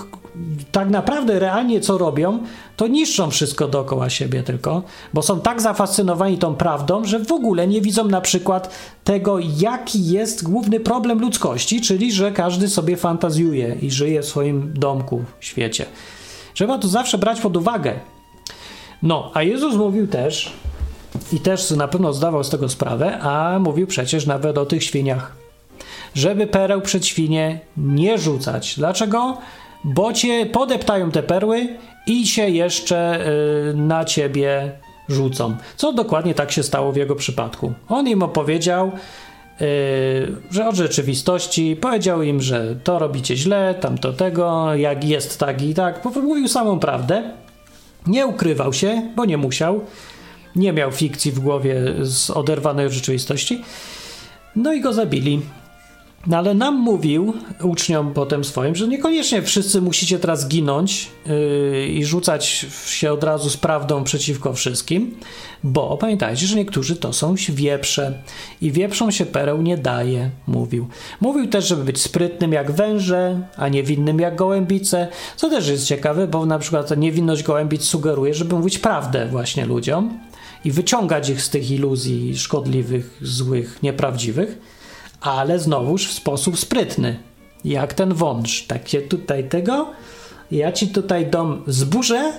tak 0.73 0.91
naprawdę 0.91 1.39
realnie 1.39 1.81
co 1.81 1.99
robią, 1.99 2.39
to 2.77 2.87
niszczą 2.87 3.31
wszystko 3.31 3.69
dookoła 3.69 4.11
siebie 4.11 4.43
tylko, 4.43 4.83
bo 5.15 5.23
są 5.23 5.41
tak 5.41 5.63
zafascynowani 5.63 6.39
tą 6.39 6.55
prawdą, 6.55 7.05
że 7.05 7.19
w 7.19 7.33
ogóle 7.33 7.67
nie 7.67 7.81
widzą 7.81 8.05
na 8.05 8.21
przykład 8.21 8.75
tego, 9.05 9.39
jaki 9.57 10.07
jest 10.07 10.45
główny 10.45 10.81
problem 10.81 11.21
ludzkości, 11.21 11.81
czyli 11.81 12.13
że 12.13 12.33
każdy 12.33 12.69
sobie 12.69 12.97
fantazjuje 12.97 13.77
i 13.83 13.91
żyje 13.91 14.23
w 14.23 14.27
swoim 14.27 14.73
domku, 14.75 15.25
w 15.41 15.45
świecie. 15.45 15.87
Trzeba 16.55 16.79
to 16.79 16.89
zawsze 16.89 17.19
brać 17.19 17.41
pod 17.41 17.57
uwagę. 17.57 17.95
No, 19.03 19.31
a 19.35 19.43
Jezus 19.43 19.75
mówił 19.75 20.07
też, 20.07 20.53
i 21.33 21.41
też 21.41 21.71
na 21.71 21.89
pewno 21.89 22.13
zdawał 22.13 22.45
z 22.45 22.51
tego 22.51 22.69
sprawę, 22.69 23.19
a 23.19 23.59
mówił 23.59 23.87
przecież 23.87 24.27
nawet 24.27 24.59
o 24.59 24.67
tych 24.67 24.85
świniach. 24.85 25.37
Żeby 26.15 26.47
pereł 26.47 26.81
przed 26.81 27.07
świnie 27.07 27.61
nie 27.77 28.19
rzucać. 28.19 28.75
Dlaczego? 28.77 29.39
Bo 29.85 30.13
cię 30.13 30.47
podeptają 30.47 31.11
te 31.11 31.23
perły 31.23 31.69
i 32.07 32.27
się 32.27 32.49
jeszcze 32.49 33.27
y, 33.71 33.75
na 33.75 34.05
ciebie 34.05 34.73
rzucą. 35.09 35.57
Co 35.77 35.93
dokładnie 35.93 36.35
tak 36.35 36.53
się 36.53 36.63
stało 36.63 36.93
w 36.93 36.97
jego 36.97 37.17
przypadku. 37.17 37.73
On 37.89 38.09
im 38.09 38.23
opowiedział, 38.23 38.93
yy, 39.61 39.67
że 40.51 40.69
od 40.69 40.75
rzeczywistości, 40.75 41.77
powiedział 41.77 42.23
im, 42.23 42.43
że 42.43 42.77
to 42.85 42.99
robicie 42.99 43.37
źle, 43.37 43.75
tamto 43.81 44.13
tego, 44.13 44.75
jak 44.75 45.05
jest 45.05 45.39
tak 45.39 45.63
i 45.63 45.75
tak. 45.75 46.05
Mówił 46.05 46.49
samą 46.49 46.79
prawdę. 46.79 47.23
Nie 48.07 48.27
ukrywał 48.27 48.73
się, 48.73 49.03
bo 49.17 49.25
nie 49.25 49.39
musiał. 49.39 49.81
Nie 50.57 50.73
miał 50.73 50.93
fikcji 50.93 51.33
w 51.33 51.41
głowie 51.41 51.77
z 52.01 52.31
oderwanej 52.31 52.87
od 52.87 52.93
rzeczywistości. 52.93 53.65
No 54.57 54.73
i 54.73 54.81
go 54.81 54.93
zabili. 54.93 55.41
No 56.27 56.39
ale 56.39 56.55
nam 56.55 56.75
mówił, 56.75 57.35
uczniom 57.63 58.15
potem 58.15 58.45
swoim, 58.45 58.77
że 58.77 58.89
niekoniecznie 58.89 59.43
wszyscy 59.43 59.81
musicie 59.81 60.19
teraz 60.19 60.49
ginąć 60.49 61.09
yy, 61.27 61.87
i 61.87 62.05
rzucać 62.05 62.67
się 62.87 63.13
od 63.13 63.25
razu 63.25 63.51
z 63.51 63.57
prawdą 63.57 64.05
przeciwko 64.05 64.53
wszystkim, 64.53 65.15
bo 65.65 65.97
pamiętajcie, 65.97 66.47
że 66.47 66.57
niektórzy 66.57 66.97
to 66.97 67.13
są 67.13 67.35
wieprze 67.49 68.23
i 68.61 68.73
wieprzą 68.73 69.11
się 69.11 69.27
pereł 69.27 69.63
nie 69.63 69.77
daje, 69.79 70.31
mówił. 70.47 70.89
Mówił 71.21 71.49
też, 71.49 71.69
żeby 71.69 71.85
być 71.85 72.03
sprytnym 72.03 72.53
jak 72.53 72.71
węże, 72.71 73.41
a 73.57 73.69
niewinnym 73.69 74.21
jak 74.21 74.37
gołębice, 74.37 75.09
co 75.37 75.51
też 75.51 75.69
jest 75.69 75.87
ciekawe, 75.87 76.27
bo 76.27 76.47
na 76.47 76.59
przykład 76.59 76.97
niewinność 76.97 77.43
gołębic 77.43 77.83
sugeruje, 77.83 78.35
żeby 78.35 78.55
mówić 78.55 78.79
prawdę 78.79 79.29
właśnie 79.29 79.67
ludziom 79.67 80.19
i 80.65 80.71
wyciągać 80.71 81.29
ich 81.29 81.43
z 81.43 81.51
tych 81.51 81.71
iluzji 81.71 82.39
szkodliwych, 82.39 83.19
złych, 83.23 83.83
nieprawdziwych 83.83 84.82
ale 85.23 85.59
znowuż 85.59 86.09
w 86.09 86.13
sposób 86.13 86.59
sprytny. 86.59 87.19
Jak 87.65 87.95
ten 87.95 88.15
wąż. 88.15 88.63
Tak 88.63 88.89
się 88.89 89.01
tutaj 89.01 89.49
tego. 89.49 89.87
Ja 90.51 90.73
ci 90.73 90.89
tutaj 90.89 91.27
dom 91.27 91.63
zburzę, 91.67 92.33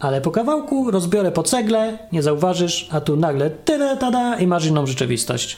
ale 0.00 0.20
po 0.20 0.30
kawałku 0.30 0.90
rozbiorę 0.90 1.32
po 1.32 1.42
cegle, 1.42 1.98
nie 2.12 2.22
zauważysz, 2.22 2.88
a 2.90 3.00
tu 3.00 3.16
nagle 3.16 3.50
tyle 3.50 3.96
tada 3.96 4.38
i 4.38 4.46
masz 4.46 4.66
inną 4.66 4.86
rzeczywistość. 4.86 5.56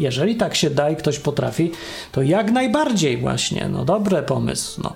Jeżeli 0.00 0.36
tak 0.36 0.54
się 0.54 0.70
da 0.70 0.90
i 0.90 0.96
ktoś 0.96 1.18
potrafi, 1.18 1.72
to 2.12 2.22
jak 2.22 2.50
najbardziej 2.50 3.16
właśnie. 3.16 3.68
No 3.68 3.84
dobry 3.84 4.22
pomysł. 4.22 4.80
No. 4.84 4.92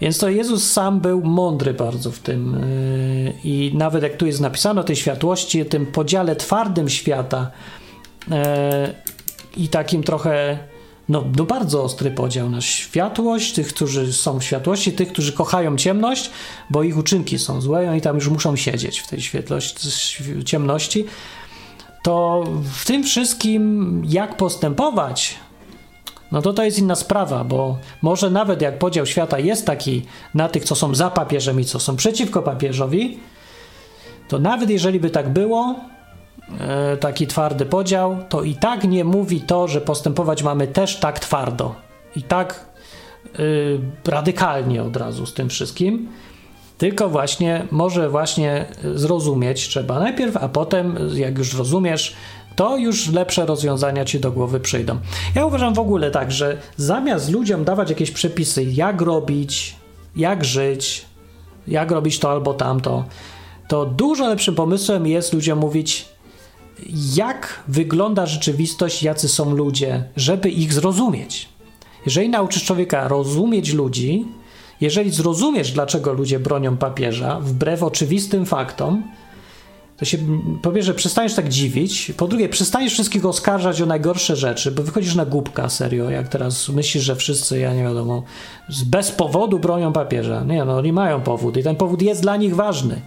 Więc 0.00 0.18
to 0.18 0.28
Jezus 0.28 0.72
sam 0.72 1.00
był 1.00 1.22
mądry 1.22 1.74
bardzo 1.74 2.10
w 2.10 2.18
tym. 2.18 2.52
Yy, 3.24 3.32
I 3.44 3.72
nawet 3.74 4.02
jak 4.02 4.16
tu 4.16 4.26
jest 4.26 4.40
napisane 4.40 4.80
o 4.80 4.84
tej 4.84 4.96
światłości, 4.96 5.64
tym 5.64 5.86
podziale 5.86 6.36
twardym 6.36 6.88
świata, 6.88 7.50
yy, 8.28 8.36
i 9.56 9.68
takim 9.68 10.02
trochę, 10.02 10.58
no, 11.08 11.24
no 11.36 11.44
bardzo 11.44 11.82
ostry 11.82 12.10
podział 12.10 12.50
na 12.50 12.60
światłość, 12.60 13.52
tych, 13.52 13.68
którzy 13.68 14.12
są 14.12 14.38
w 14.38 14.44
światłości, 14.44 14.92
tych, 14.92 15.12
którzy 15.12 15.32
kochają 15.32 15.76
ciemność, 15.76 16.30
bo 16.70 16.82
ich 16.82 16.96
uczynki 16.96 17.38
są 17.38 17.60
złe 17.60 17.90
oni 17.90 18.00
tam 18.00 18.14
już 18.14 18.28
muszą 18.28 18.56
siedzieć 18.56 19.00
w 19.00 19.08
tej 19.08 19.20
świetlości, 19.20 19.88
ciemności. 20.44 21.04
To 22.02 22.44
w 22.74 22.84
tym 22.84 23.04
wszystkim, 23.04 24.02
jak 24.08 24.36
postępować, 24.36 25.34
no 26.32 26.42
to 26.42 26.52
to 26.52 26.64
jest 26.64 26.78
inna 26.78 26.94
sprawa, 26.94 27.44
bo 27.44 27.78
może 28.02 28.30
nawet 28.30 28.62
jak 28.62 28.78
podział 28.78 29.06
świata 29.06 29.38
jest 29.38 29.66
taki 29.66 30.02
na 30.34 30.48
tych, 30.48 30.64
co 30.64 30.74
są 30.74 30.94
za 30.94 31.10
papieżem 31.10 31.60
i 31.60 31.64
co 31.64 31.80
są 31.80 31.96
przeciwko 31.96 32.42
papieżowi, 32.42 33.18
to 34.28 34.38
nawet 34.38 34.70
jeżeli 34.70 35.00
by 35.00 35.10
tak 35.10 35.32
było, 35.32 35.74
taki 37.00 37.26
twardy 37.26 37.66
podział, 37.66 38.16
to 38.28 38.42
i 38.42 38.54
tak 38.54 38.84
nie 38.84 39.04
mówi 39.04 39.40
to, 39.40 39.68
że 39.68 39.80
postępować 39.80 40.42
mamy 40.42 40.66
też 40.66 40.96
tak 40.96 41.18
twardo 41.18 41.74
i 42.16 42.22
tak 42.22 42.64
yy, 43.38 43.80
radykalnie 44.04 44.82
od 44.82 44.96
razu 44.96 45.26
z 45.26 45.34
tym 45.34 45.48
wszystkim. 45.48 46.08
Tylko 46.78 47.08
właśnie 47.08 47.66
może 47.70 48.08
właśnie 48.08 48.66
zrozumieć 48.94 49.68
trzeba 49.68 49.98
najpierw, 49.98 50.36
a 50.36 50.48
potem, 50.48 50.98
jak 51.14 51.38
już 51.38 51.58
rozumiesz, 51.58 52.14
to 52.56 52.76
już 52.76 53.12
lepsze 53.12 53.46
rozwiązania 53.46 54.04
ci 54.04 54.20
do 54.20 54.32
głowy 54.32 54.60
przyjdą. 54.60 54.98
Ja 55.34 55.46
uważam 55.46 55.74
w 55.74 55.78
ogóle 55.78 56.10
tak, 56.10 56.32
że 56.32 56.56
zamiast 56.76 57.30
ludziom 57.30 57.64
dawać 57.64 57.90
jakieś 57.90 58.10
przepisy, 58.10 58.64
jak 58.64 59.00
robić, 59.00 59.76
jak 60.16 60.44
żyć, 60.44 61.06
jak 61.68 61.90
robić 61.90 62.18
to 62.18 62.30
albo 62.30 62.54
tamto, 62.54 63.04
to 63.68 63.86
dużo 63.86 64.28
lepszym 64.28 64.54
pomysłem 64.54 65.06
jest 65.06 65.32
ludziom 65.32 65.58
mówić: 65.58 66.08
jak 67.14 67.62
wygląda 67.68 68.26
rzeczywistość, 68.26 69.02
jacy 69.02 69.28
są 69.28 69.54
ludzie, 69.54 70.04
żeby 70.16 70.50
ich 70.50 70.72
zrozumieć. 70.72 71.48
Jeżeli 72.06 72.28
nauczysz 72.28 72.64
człowieka 72.64 73.08
rozumieć 73.08 73.72
ludzi, 73.72 74.24
jeżeli 74.80 75.10
zrozumiesz, 75.10 75.72
dlaczego 75.72 76.12
ludzie 76.12 76.38
bronią 76.38 76.76
papieża, 76.76 77.40
wbrew 77.40 77.82
oczywistym 77.82 78.46
faktom, 78.46 79.02
to 79.96 80.04
się 80.04 80.18
po 80.62 80.70
pierwsze 80.70 80.94
przestaniesz 80.94 81.34
tak 81.34 81.48
dziwić, 81.48 82.12
po 82.16 82.28
drugie 82.28 82.48
przestaniesz 82.48 82.92
wszystkiego 82.92 83.28
oskarżać 83.28 83.82
o 83.82 83.86
najgorsze 83.86 84.36
rzeczy, 84.36 84.70
bo 84.70 84.82
wychodzisz 84.82 85.14
na 85.14 85.26
głupka 85.26 85.68
serio, 85.68 86.10
jak 86.10 86.28
teraz 86.28 86.68
myślisz, 86.68 87.04
że 87.04 87.16
wszyscy, 87.16 87.58
ja 87.58 87.74
nie 87.74 87.82
wiadomo, 87.82 88.22
bez 88.86 89.10
powodu 89.10 89.58
bronią 89.58 89.92
papieża. 89.92 90.44
Nie, 90.44 90.64
no 90.64 90.76
oni 90.76 90.92
mają 90.92 91.20
powód 91.20 91.56
i 91.56 91.62
ten 91.62 91.76
powód 91.76 92.02
jest 92.02 92.22
dla 92.22 92.36
nich 92.36 92.56
ważny. 92.56 93.00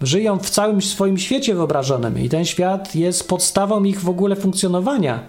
Żyją 0.00 0.38
w 0.38 0.50
całym 0.50 0.82
swoim 0.82 1.18
świecie 1.18 1.54
wyobrażonym 1.54 2.18
i 2.18 2.28
ten 2.28 2.44
świat 2.44 2.94
jest 2.94 3.28
podstawą 3.28 3.84
ich 3.84 4.00
w 4.00 4.08
ogóle 4.08 4.36
funkcjonowania. 4.36 5.20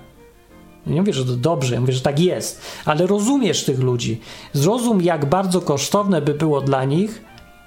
Nie 0.87 0.99
mówię, 0.99 1.13
że 1.13 1.25
to 1.25 1.35
dobrze, 1.35 1.73
ja 1.73 1.81
mówię, 1.81 1.93
że 1.93 2.01
tak 2.01 2.19
jest, 2.19 2.61
ale 2.85 3.07
rozumiesz 3.07 3.63
tych 3.63 3.79
ludzi. 3.79 4.21
Zrozum, 4.53 5.01
jak 5.01 5.25
bardzo 5.25 5.61
kosztowne 5.61 6.21
by 6.21 6.33
było 6.33 6.61
dla 6.61 6.85
nich 6.85 7.21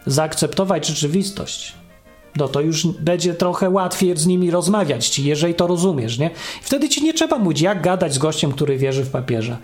zaakceptować 0.07 0.87
rzeczywistość. 0.87 1.75
No 2.37 2.49
to 2.49 2.61
już 2.61 2.87
będzie 2.87 3.35
trochę 3.35 3.71
łatwiej 3.71 4.17
z 4.17 4.27
nimi 4.27 4.51
rozmawiać 4.51 5.09
ci, 5.09 5.25
jeżeli 5.25 5.55
to 5.55 5.67
rozumiesz, 5.67 6.19
nie? 6.19 6.31
Wtedy 6.63 6.89
ci 6.89 7.03
nie 7.03 7.15
trzeba 7.15 7.39
mówić, 7.39 7.61
jak 7.61 7.83
gadać 7.83 8.15
z 8.15 8.19
gościem, 8.19 8.53
który 8.53 8.79
wierzy 8.79 9.05
w 9.05 9.11
papieża. 9.11 9.59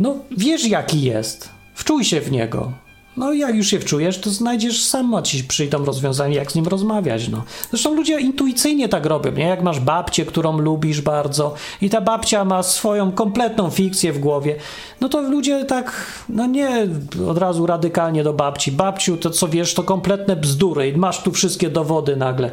No, 0.00 0.16
wiesz, 0.30 0.68
jaki 0.68 1.02
jest. 1.02 1.48
Wczuj 1.74 2.04
się 2.04 2.20
w 2.20 2.32
niego. 2.32 2.72
No 3.16 3.32
jak 3.32 3.54
już 3.54 3.66
się 3.66 3.80
wczujesz, 3.80 4.18
to 4.18 4.30
znajdziesz 4.30 4.84
sama 4.84 5.22
ci 5.22 5.44
przyjdą 5.44 5.84
rozwiązanie, 5.84 6.36
jak 6.36 6.52
z 6.52 6.54
nim 6.54 6.66
rozmawiać, 6.66 7.28
no. 7.28 7.42
Zresztą 7.70 7.94
ludzie 7.94 8.20
intuicyjnie 8.20 8.88
tak 8.88 9.06
robią, 9.06 9.32
nie? 9.32 9.44
Jak 9.44 9.62
masz 9.62 9.80
babcię, 9.80 10.24
którą 10.24 10.58
lubisz 10.58 11.00
bardzo 11.00 11.54
i 11.80 11.90
ta 11.90 12.00
babcia 12.00 12.44
ma 12.44 12.62
swoją 12.62 13.12
kompletną 13.12 13.70
fikcję 13.70 14.12
w 14.12 14.18
głowie, 14.18 14.56
no 15.00 15.08
to 15.08 15.22
ludzie 15.22 15.64
tak, 15.64 16.06
no 16.28 16.46
nie 16.46 16.86
od 17.28 17.38
razu 17.38 17.66
radykalnie 17.66 18.24
do 18.24 18.32
babci. 18.32 18.72
Babciu, 18.72 19.16
to 19.16 19.30
co 19.30 19.48
wiesz, 19.48 19.74
to 19.74 19.82
kompletne 19.82 20.36
bzdury 20.36 20.88
i 20.88 20.96
masz 20.96 21.22
tu 21.22 21.32
wszystkie 21.32 21.70
dowody 21.70 22.16
nagle. 22.16 22.50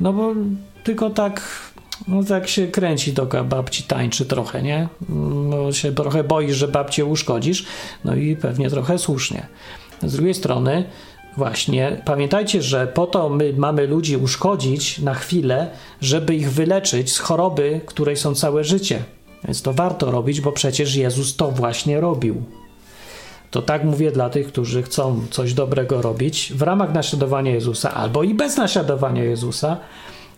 No 0.00 0.12
bo 0.12 0.34
tylko 0.84 1.10
tak 1.10 1.42
no 2.08 2.24
tak 2.24 2.48
się 2.48 2.66
kręci 2.66 3.14
to 3.14 3.26
babci 3.44 3.82
tańczy 3.82 4.26
trochę, 4.26 4.62
nie? 4.62 4.88
No 5.48 5.72
się 5.72 5.92
trochę 5.92 6.24
boisz, 6.24 6.56
że 6.56 6.68
babcię 6.68 7.04
uszkodzisz, 7.04 7.66
no 8.04 8.14
i 8.14 8.36
pewnie 8.36 8.70
trochę 8.70 8.98
słusznie. 8.98 9.46
Z 10.02 10.12
drugiej 10.12 10.34
strony, 10.34 10.84
właśnie, 11.36 12.02
pamiętajcie, 12.04 12.62
że 12.62 12.86
po 12.86 13.06
to 13.06 13.28
my 13.28 13.54
mamy 13.56 13.86
ludzi 13.86 14.16
uszkodzić 14.16 14.98
na 14.98 15.14
chwilę, 15.14 15.70
żeby 16.00 16.34
ich 16.34 16.52
wyleczyć 16.52 17.12
z 17.12 17.18
choroby, 17.18 17.80
której 17.86 18.16
są 18.16 18.34
całe 18.34 18.64
życie. 18.64 19.02
Więc 19.44 19.62
to 19.62 19.72
warto 19.72 20.10
robić, 20.10 20.40
bo 20.40 20.52
przecież 20.52 20.94
Jezus 20.94 21.36
to 21.36 21.50
właśnie 21.50 22.00
robił. 22.00 22.42
To 23.50 23.62
tak 23.62 23.84
mówię 23.84 24.10
dla 24.10 24.30
tych, 24.30 24.46
którzy 24.46 24.82
chcą 24.82 25.20
coś 25.30 25.54
dobrego 25.54 26.02
robić 26.02 26.52
w 26.56 26.62
ramach 26.62 26.94
naśladowania 26.94 27.52
Jezusa 27.52 27.94
albo 27.94 28.22
i 28.22 28.34
bez 28.34 28.56
naśladowania 28.56 29.24
Jezusa 29.24 29.76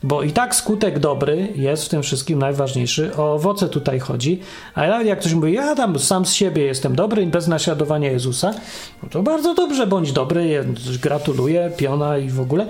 bo 0.03 0.23
i 0.23 0.33
tak 0.33 0.55
skutek 0.55 0.99
dobry 0.99 1.49
jest 1.55 1.85
w 1.85 1.89
tym 1.89 2.03
wszystkim 2.03 2.39
najważniejszy. 2.39 3.17
O 3.17 3.35
owoce 3.35 3.69
tutaj 3.69 3.99
chodzi. 3.99 4.41
A 4.75 4.87
nawet 4.87 5.07
jak 5.07 5.21
ktoś 5.21 5.33
mówi, 5.33 5.53
ja 5.53 5.75
tam 5.75 5.99
sam 5.99 6.27
z 6.27 6.33
siebie 6.33 6.63
jestem 6.63 6.97
dobry 6.97 7.27
bez 7.27 7.49
naśladowania 7.49 8.13
Jezusa, 8.13 8.55
no 9.03 9.09
to 9.09 9.23
bardzo 9.23 9.55
dobrze, 9.55 9.87
bądź 9.87 10.13
dobry, 10.13 10.65
gratuluję, 11.03 11.71
piona 11.77 12.19
i 12.19 12.29
w 12.29 12.41
ogóle. 12.41 12.67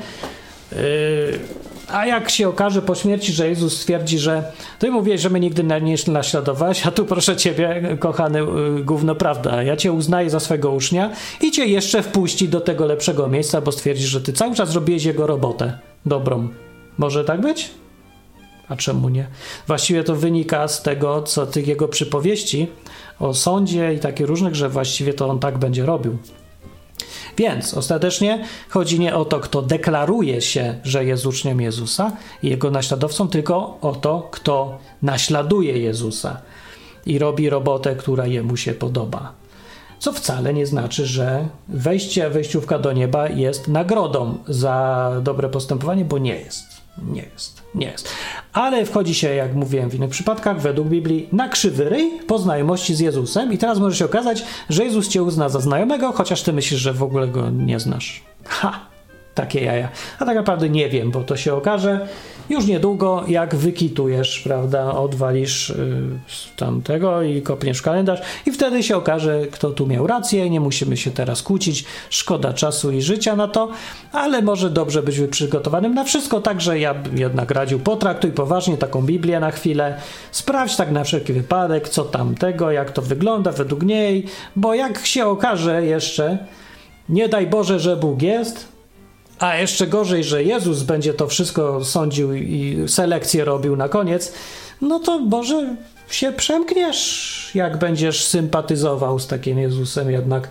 Yy, 0.73 0.79
A 1.89 2.07
jak 2.07 2.31
się 2.31 2.49
okaże 2.49 2.83
po 2.83 2.95
śmierci, 2.95 3.33
że 3.33 3.49
Jezus 3.49 3.81
stwierdzi, 3.81 4.19
że 4.19 4.53
ty 4.79 4.91
mówiłeś, 4.91 5.21
że 5.21 5.31
mnie 5.31 5.41
nigdy 5.41 5.65
nie 5.65 5.97
naśladowałeś, 6.09 6.87
a 6.87 6.91
tu 6.91 7.05
proszę 7.05 7.37
ciebie, 7.37 7.97
kochany 7.99 8.43
y, 8.43 8.85
gówno 8.85 9.15
prawda, 9.15 9.63
ja 9.63 9.77
cię 9.77 9.93
uznaję 9.93 10.31
za 10.31 10.41
swego 10.41 10.71
ucznia 10.71 11.11
i 11.41 11.51
cię 11.51 11.67
jeszcze 11.67 12.03
wpuści 12.03 12.49
do 12.49 12.61
tego 12.61 12.87
lepszego 12.87 13.29
miejsca, 13.29 13.61
bo 13.61 13.73
stwierdzi, 13.73 14.07
że 14.07 14.21
ty 14.21 14.33
cały 14.33 14.55
czas 14.55 14.75
robiłeś 14.75 15.05
jego 15.05 15.27
robotę 15.27 15.79
dobrą. 16.07 16.49
Może 16.99 17.25
tak 17.25 17.41
być? 17.41 17.71
A 18.69 18.77
czemu 18.77 19.09
nie? 19.09 19.27
Właściwie 19.67 20.05
to 20.05 20.17
wynika 20.17 20.69
z 20.69 20.83
tego, 20.83 21.23
co 21.23 21.47
tych 21.47 21.69
jego 21.69 21.89
przypowieści 21.89 22.67
o 23.19 23.35
sądzie 23.35 23.95
i 23.95 23.99
takich 23.99 24.27
różnych, 24.27 24.55
że 24.55 24.69
właściwie 24.69 25.15
to 25.15 25.29
on 25.29 25.39
tak 25.39 25.59
będzie 25.59 25.87
robił. 25.87 26.19
Więc 27.37 27.75
ostatecznie 27.75 28.45
chodzi 28.69 29.01
nie 29.01 29.15
o 29.15 29.25
to, 29.25 29.41
kto 29.41 29.63
deklaruje 29.63 30.41
się, 30.41 30.81
że 30.85 31.05
jest 31.05 31.27
uczniem 31.27 31.61
Jezusa 31.61 32.13
i 32.43 32.49
jego 32.49 32.71
naśladowcą, 32.71 33.29
tylko 33.29 33.79
o 33.81 33.93
to, 33.93 34.29
kto 34.31 34.79
naśladuje 35.03 35.79
Jezusa 35.79 36.41
i 37.07 37.19
robi 37.19 37.51
robotę, 37.51 37.97
która 37.97 38.27
jemu 38.27 38.57
się 38.57 38.73
podoba. 38.73 39.33
Co 39.99 40.13
wcale 40.13 40.55
nie 40.55 40.67
znaczy, 40.67 41.07
że 41.07 41.49
wejście, 41.69 42.31
wejściówka 42.31 42.79
do 42.79 42.93
nieba 42.93 43.29
jest 43.29 43.69
nagrodą 43.69 44.39
za 44.49 45.11
dobre 45.23 45.49
postępowanie, 45.49 46.05
bo 46.05 46.19
nie 46.19 46.37
jest. 46.37 46.80
Nie 47.03 47.23
jest, 47.23 47.63
nie 47.75 47.87
jest. 47.87 48.09
Ale 48.53 48.87
wchodzi 48.87 49.15
się, 49.15 49.35
jak 49.35 49.55
mówiłem 49.55 49.91
w 49.91 49.95
innych 49.95 50.11
przypadkach, 50.11 50.61
według 50.61 50.89
Biblii, 50.89 51.29
na 51.33 51.49
krzywy 51.49 51.89
ryj 51.89 52.11
po 52.27 52.39
znajomości 52.39 52.95
z 52.95 53.01
Jezusem 53.01 53.53
i 53.53 53.59
teraz 53.59 53.79
może 53.79 53.97
się 53.97 54.05
okazać, 54.05 54.45
że 54.69 54.85
Jezus 54.85 55.09
cię 55.09 55.23
uzna 55.23 55.49
za 55.49 55.61
znajomego, 55.61 56.13
chociaż 56.13 56.43
ty 56.43 56.53
myślisz, 56.53 56.81
że 56.81 56.93
w 56.93 57.03
ogóle 57.03 57.29
go 57.29 57.51
nie 57.51 57.81
znasz. 57.81 58.23
Ha! 58.45 58.90
Takie 59.35 59.61
jaja. 59.61 59.89
A 60.19 60.25
tak 60.25 60.37
naprawdę 60.37 60.69
nie 60.69 60.89
wiem, 60.89 61.11
bo 61.11 61.25
to 61.25 61.37
się 61.37 61.55
okaże 61.55 62.09
już 62.51 62.67
niedługo, 62.67 63.25
jak 63.29 63.55
wykitujesz, 63.55 64.41
prawda, 64.41 64.95
odwalisz 64.95 65.69
yy, 65.69 66.57
tamtego 66.57 67.23
i 67.23 67.43
kopniesz 67.43 67.83
kalendarz. 67.83 68.21
I 68.47 68.53
wtedy 68.53 68.83
się 68.83 68.97
okaże, 68.97 69.47
kto 69.53 69.71
tu 69.71 69.87
miał 69.87 70.07
rację, 70.07 70.51
nie 70.51 70.61
musimy 70.61 70.97
się 70.97 71.11
teraz 71.11 71.43
kłócić, 71.43 71.85
szkoda 72.11 72.53
czasu 72.53 72.91
i 72.91 73.03
życia 73.03 73.37
na 73.37 73.49
to, 73.49 73.69
ale 74.13 74.43
może 74.43 74.71
dobrze 74.71 75.03
być 75.03 75.21
przygotowanym 75.31 75.95
na 75.95 76.05
wszystko, 76.05 76.41
także 76.41 76.79
ja 76.79 76.95
bym 76.95 77.19
jednak 77.19 77.51
radził, 77.51 77.79
potraktuj 77.79 78.33
poważnie 78.33 78.77
taką 78.77 79.03
Biblię 79.03 79.41
na 79.41 79.51
chwilę, 79.51 79.97
sprawdź 80.33 80.77
tak 80.77 80.91
na 80.91 81.05
wszelki 81.05 81.33
wypadek, 81.33 81.89
co 81.89 82.05
tamtego, 82.05 82.71
jak 82.71 82.91
to 82.91 83.03
wygląda 83.03 83.53
według 83.53 83.83
niej, 83.83 84.27
bo 84.57 84.75
jak 84.75 85.07
się 85.07 85.27
okaże 85.27 85.87
jeszcze, 85.87 86.39
nie 87.09 87.29
daj 87.29 87.47
Boże, 87.47 87.81
że 87.81 87.97
Bóg 87.97 88.23
jest, 88.23 88.70
a 89.41 89.57
jeszcze 89.57 89.87
gorzej, 89.87 90.25
że 90.25 90.45
Jezus 90.45 90.83
będzie 90.83 91.15
to 91.15 91.27
wszystko 91.27 91.85
sądził 91.85 92.35
i 92.35 92.85
selekcję 92.87 93.45
robił 93.45 93.77
na 93.77 93.89
koniec, 93.89 94.33
no 94.81 94.99
to 94.99 95.19
może 95.19 95.77
się 96.11 96.33
przemkniesz, 96.33 97.51
jak 97.55 97.79
będziesz 97.79 98.25
sympatyzował 98.25 99.19
z 99.19 99.27
takim 99.27 99.59
Jezusem 99.59 100.11
jednak. 100.11 100.49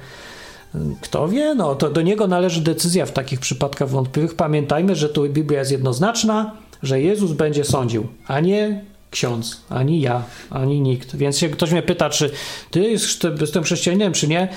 Kto 1.01 1.27
wie, 1.27 1.55
no 1.55 1.75
to 1.75 1.89
do 1.89 2.01
niego 2.01 2.27
należy 2.27 2.61
decyzja 2.61 3.05
w 3.05 3.11
takich 3.11 3.39
przypadkach 3.39 3.89
wątpliwych. 3.89 4.35
Pamiętajmy, 4.35 4.95
że 4.95 5.09
tu 5.09 5.29
Biblia 5.29 5.59
jest 5.59 5.71
jednoznaczna, 5.71 6.51
że 6.83 7.01
Jezus 7.01 7.31
będzie 7.31 7.63
sądził, 7.63 8.07
a 8.27 8.39
nie 8.39 8.81
ksiądz, 9.11 9.61
ani 9.69 10.01
ja, 10.01 10.23
ani 10.49 10.81
nikt. 10.81 11.15
Więc 11.15 11.41
jak 11.41 11.51
ktoś 11.51 11.71
mnie 11.71 11.81
pyta, 11.81 12.09
czy 12.09 12.31
ty 12.71 12.95
jestem 13.39 13.63
chrześcijaninem, 13.63 14.13
czy 14.13 14.27
nie, 14.27 14.47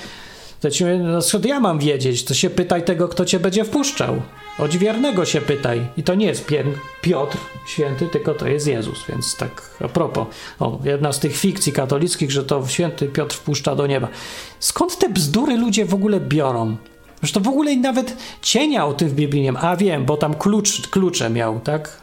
to 0.63 0.71
ci 0.71 0.83
mówię, 0.83 0.97
no 0.97 1.21
skąd 1.21 1.45
ja 1.45 1.59
mam 1.59 1.79
wiedzieć? 1.79 2.23
To 2.23 2.33
się 2.33 2.49
pytaj 2.49 2.83
tego, 2.83 3.07
kto 3.07 3.25
cię 3.25 3.39
będzie 3.39 3.63
wpuszczał. 3.63 4.21
Odźwiernego 4.59 5.25
się 5.25 5.41
pytaj. 5.41 5.87
I 5.97 6.03
to 6.03 6.15
nie 6.15 6.25
jest 6.25 6.45
Piotr 7.01 7.37
święty, 7.67 8.07
tylko 8.07 8.33
to 8.33 8.47
jest 8.47 8.67
Jezus. 8.67 9.05
Więc 9.09 9.37
tak 9.37 9.77
a 9.81 9.87
propos, 9.87 10.27
o, 10.59 10.79
jedna 10.83 11.13
z 11.13 11.19
tych 11.19 11.37
fikcji 11.37 11.71
katolickich, 11.71 12.31
że 12.31 12.43
to 12.43 12.67
święty 12.67 13.07
Piotr 13.07 13.35
wpuszcza 13.35 13.75
do 13.75 13.87
nieba. 13.87 14.07
Skąd 14.59 14.97
te 14.97 15.09
bzdury 15.09 15.57
ludzie 15.57 15.85
w 15.85 15.93
ogóle 15.93 16.19
biorą? 16.19 16.77
To 17.33 17.39
w 17.39 17.47
ogóle 17.47 17.75
nawet 17.75 18.17
cienia 18.41 18.85
o 18.85 18.93
tym 18.93 19.09
w 19.09 19.13
Biblii 19.13 19.41
nie 19.41 19.51
ma. 19.51 19.61
A 19.61 19.75
wiem, 19.75 20.05
bo 20.05 20.17
tam 20.17 20.33
klucz, 20.33 20.87
klucze 20.87 21.29
miał, 21.29 21.59
tak? 21.59 22.02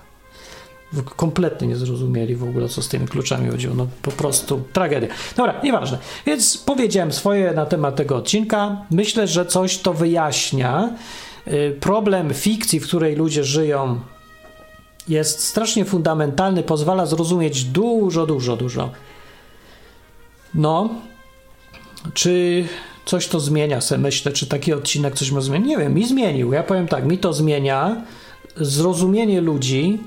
Kompletnie 1.16 1.68
nie 1.68 1.76
zrozumieli 1.76 2.36
w 2.36 2.44
ogóle, 2.44 2.68
co 2.68 2.82
z 2.82 2.88
tymi 2.88 3.08
kluczami 3.08 3.50
chodziło. 3.50 3.74
No 3.74 3.86
po 4.02 4.10
prostu 4.10 4.62
tragedia. 4.72 5.08
Dobra, 5.36 5.60
nieważne. 5.64 5.98
Więc 6.26 6.58
powiedziałem 6.58 7.12
swoje 7.12 7.52
na 7.52 7.66
temat 7.66 7.96
tego 7.96 8.16
odcinka. 8.16 8.76
Myślę, 8.90 9.26
że 9.28 9.46
coś 9.46 9.78
to 9.78 9.94
wyjaśnia. 9.94 10.90
Y, 11.48 11.76
problem 11.80 12.34
fikcji, 12.34 12.80
w 12.80 12.86
której 12.86 13.16
ludzie 13.16 13.44
żyją, 13.44 14.00
jest 15.08 15.44
strasznie 15.44 15.84
fundamentalny, 15.84 16.62
pozwala 16.62 17.06
zrozumieć 17.06 17.64
dużo, 17.64 18.26
dużo, 18.26 18.56
dużo. 18.56 18.90
No, 20.54 20.88
czy 22.14 22.64
coś 23.04 23.28
to 23.28 23.40
zmienia, 23.40 23.80
se 23.80 23.98
myślę, 23.98 24.32
czy 24.32 24.46
taki 24.46 24.72
odcinek 24.72 25.14
coś 25.14 25.30
ma 25.30 25.40
zmienić? 25.40 25.68
Nie 25.68 25.78
wiem, 25.78 25.94
mi 25.94 26.06
zmienił. 26.06 26.52
Ja 26.52 26.62
powiem 26.62 26.88
tak, 26.88 27.04
mi 27.04 27.18
to 27.18 27.32
zmienia 27.32 28.02
zrozumienie 28.56 29.40
ludzi, 29.40 29.98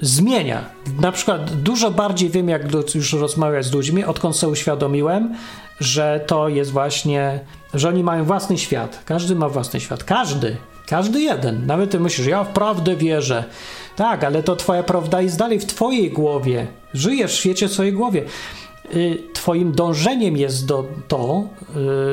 zmienia. 0.00 0.64
Na 1.00 1.12
przykład 1.12 1.52
dużo 1.52 1.90
bardziej 1.90 2.30
wiem, 2.30 2.48
jak 2.48 2.62
już 2.94 3.12
rozmawiać 3.12 3.66
z 3.66 3.72
ludźmi, 3.72 4.04
odkąd 4.04 4.36
sobie 4.36 4.52
uświadomiłem, 4.52 5.34
że 5.80 6.24
to 6.26 6.48
jest 6.48 6.70
właśnie, 6.70 7.40
że 7.74 7.88
oni 7.88 8.04
mają 8.04 8.24
własny 8.24 8.58
świat. 8.58 9.02
Każdy 9.04 9.34
ma 9.34 9.48
własny 9.48 9.80
świat. 9.80 10.04
Każdy. 10.04 10.56
Każdy 10.88 11.20
jeden. 11.20 11.66
Nawet 11.66 11.90
ty 11.90 12.00
myślisz, 12.00 12.26
ja 12.26 12.44
w 12.44 12.48
prawdę 12.48 12.96
wierzę. 12.96 13.44
Tak, 13.96 14.24
ale 14.24 14.42
to 14.42 14.56
twoja 14.56 14.82
prawda 14.82 15.22
jest 15.22 15.38
dalej 15.38 15.60
w 15.60 15.66
twojej 15.66 16.10
głowie. 16.10 16.66
Żyjesz 16.94 17.32
w 17.32 17.36
świecie 17.36 17.68
w 17.68 17.72
swojej 17.72 17.92
głowie. 17.92 18.24
Y, 18.94 19.22
twoim 19.34 19.72
dążeniem 19.72 20.36
jest 20.36 20.66
do 20.66 20.84
to, 21.08 21.48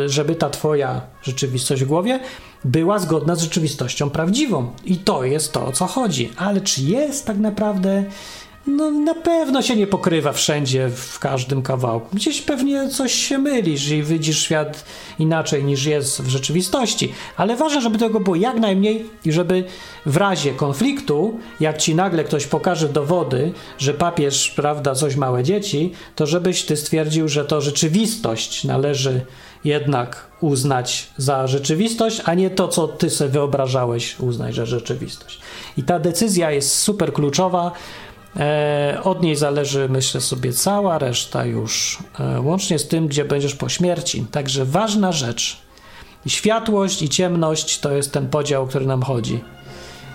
y, 0.06 0.10
żeby 0.10 0.36
ta 0.36 0.50
twoja 0.50 1.02
rzeczywistość 1.22 1.84
w 1.84 1.88
głowie 1.88 2.20
była 2.66 3.00
zgodna 3.00 3.36
z 3.36 3.42
rzeczywistością 3.42 4.10
prawdziwą. 4.10 4.72
I 4.86 4.98
to 4.98 5.24
jest 5.24 5.54
to, 5.54 5.66
o 5.66 5.72
co 5.72 5.88
chodzi. 5.88 6.30
Ale 6.38 6.62
czy 6.62 6.82
jest 6.82 7.26
tak 7.26 7.38
naprawdę? 7.38 8.04
No, 8.68 8.92
na 8.92 9.16
pewno 9.16 9.62
się 9.62 9.76
nie 9.76 9.88
pokrywa 9.88 10.32
wszędzie, 10.32 10.90
w 10.90 11.20
każdym 11.20 11.62
kawałku. 11.62 12.16
Gdzieś 12.16 12.42
pewnie 12.42 12.90
coś 12.90 13.14
się 13.14 13.38
mylisz 13.38 13.90
i 13.90 14.04
widzisz 14.04 14.44
świat 14.44 14.86
inaczej 15.20 15.64
niż 15.64 15.86
jest 15.86 16.22
w 16.22 16.30
rzeczywistości. 16.30 17.14
Ale 17.38 17.56
ważne, 17.56 17.82
żeby 17.82 17.98
tego 17.98 18.20
było 18.20 18.36
jak 18.36 18.60
najmniej 18.60 19.06
i 19.26 19.32
żeby 19.32 19.64
w 20.06 20.18
razie 20.18 20.54
konfliktu, 20.54 21.40
jak 21.60 21.78
ci 21.78 21.96
nagle 21.96 22.24
ktoś 22.24 22.48
pokaże 22.48 22.90
dowody, 22.90 23.52
że 23.78 23.94
papież, 23.94 24.54
prawda, 24.56 24.96
coś 24.96 25.16
małe 25.16 25.44
dzieci, 25.44 25.92
to 26.16 26.26
żebyś 26.26 26.64
ty 26.64 26.78
stwierdził, 26.78 27.28
że 27.30 27.46
to 27.46 27.62
rzeczywistość 27.62 28.64
należy 28.64 29.22
jednak 29.66 30.28
uznać 30.42 31.08
za 31.18 31.48
rzeczywistość, 31.48 32.22
a 32.26 32.34
nie 32.34 32.50
to, 32.50 32.68
co 32.68 32.88
ty 32.88 33.10
sobie 33.10 33.30
wyobrażałeś 33.30 34.20
uznać 34.20 34.56
za 34.56 34.66
rzeczywistość. 34.66 35.40
I 35.78 35.84
ta 35.84 36.00
decyzja 36.00 36.52
jest 36.52 36.78
super 36.78 37.14
kluczowa. 37.14 37.72
E, 38.40 39.00
od 39.04 39.24
niej 39.24 39.36
zależy, 39.36 39.90
myślę 39.90 40.22
sobie, 40.22 40.54
cała 40.54 40.98
reszta 40.98 41.46
już, 41.46 42.00
e, 42.20 42.42
łącznie 42.42 42.80
z 42.80 42.88
tym, 42.88 43.08
gdzie 43.08 43.26
będziesz 43.26 43.56
po 43.56 43.70
śmierci. 43.70 44.26
Także 44.32 44.66
ważna 44.66 45.12
rzecz. 45.12 45.58
Światłość 46.28 47.02
i 47.02 47.10
ciemność 47.10 47.80
to 47.80 47.92
jest 47.92 48.12
ten 48.12 48.28
podział, 48.28 48.64
o 48.64 48.68
który 48.68 48.86
nam 48.86 49.04
chodzi. 49.04 49.44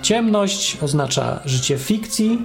Ciemność 0.02 0.76
oznacza 0.82 1.40
życie 1.44 1.78
fikcji 1.78 2.38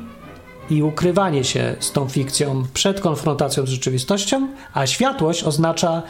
i 0.70 0.84
ukrywanie 0.84 1.43
się 1.43 1.76
z 1.80 1.91
tą 1.91 2.10
fikcją 2.10 2.64
przed 2.74 3.01
konfrontacją 3.01 3.66
z 3.66 3.70
rzeczywistością, 3.70 4.47
a 4.74 4.88
światłość 4.88 5.43
oznacza 5.43 6.03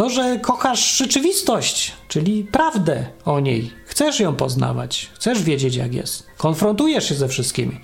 to, 0.00 0.10
że 0.10 0.38
kochasz 0.38 0.96
rzeczywistość, 0.96 1.92
czyli 2.08 2.44
prawdę 2.44 3.06
o 3.24 3.40
niej. 3.40 3.70
Chcesz 3.86 4.20
ją 4.20 4.34
poznawać, 4.34 5.10
chcesz 5.14 5.42
wiedzieć, 5.42 5.76
jak 5.76 5.94
jest. 5.94 6.26
Konfrontujesz 6.36 7.08
się 7.08 7.14
ze 7.14 7.28
wszystkimi. 7.28 7.80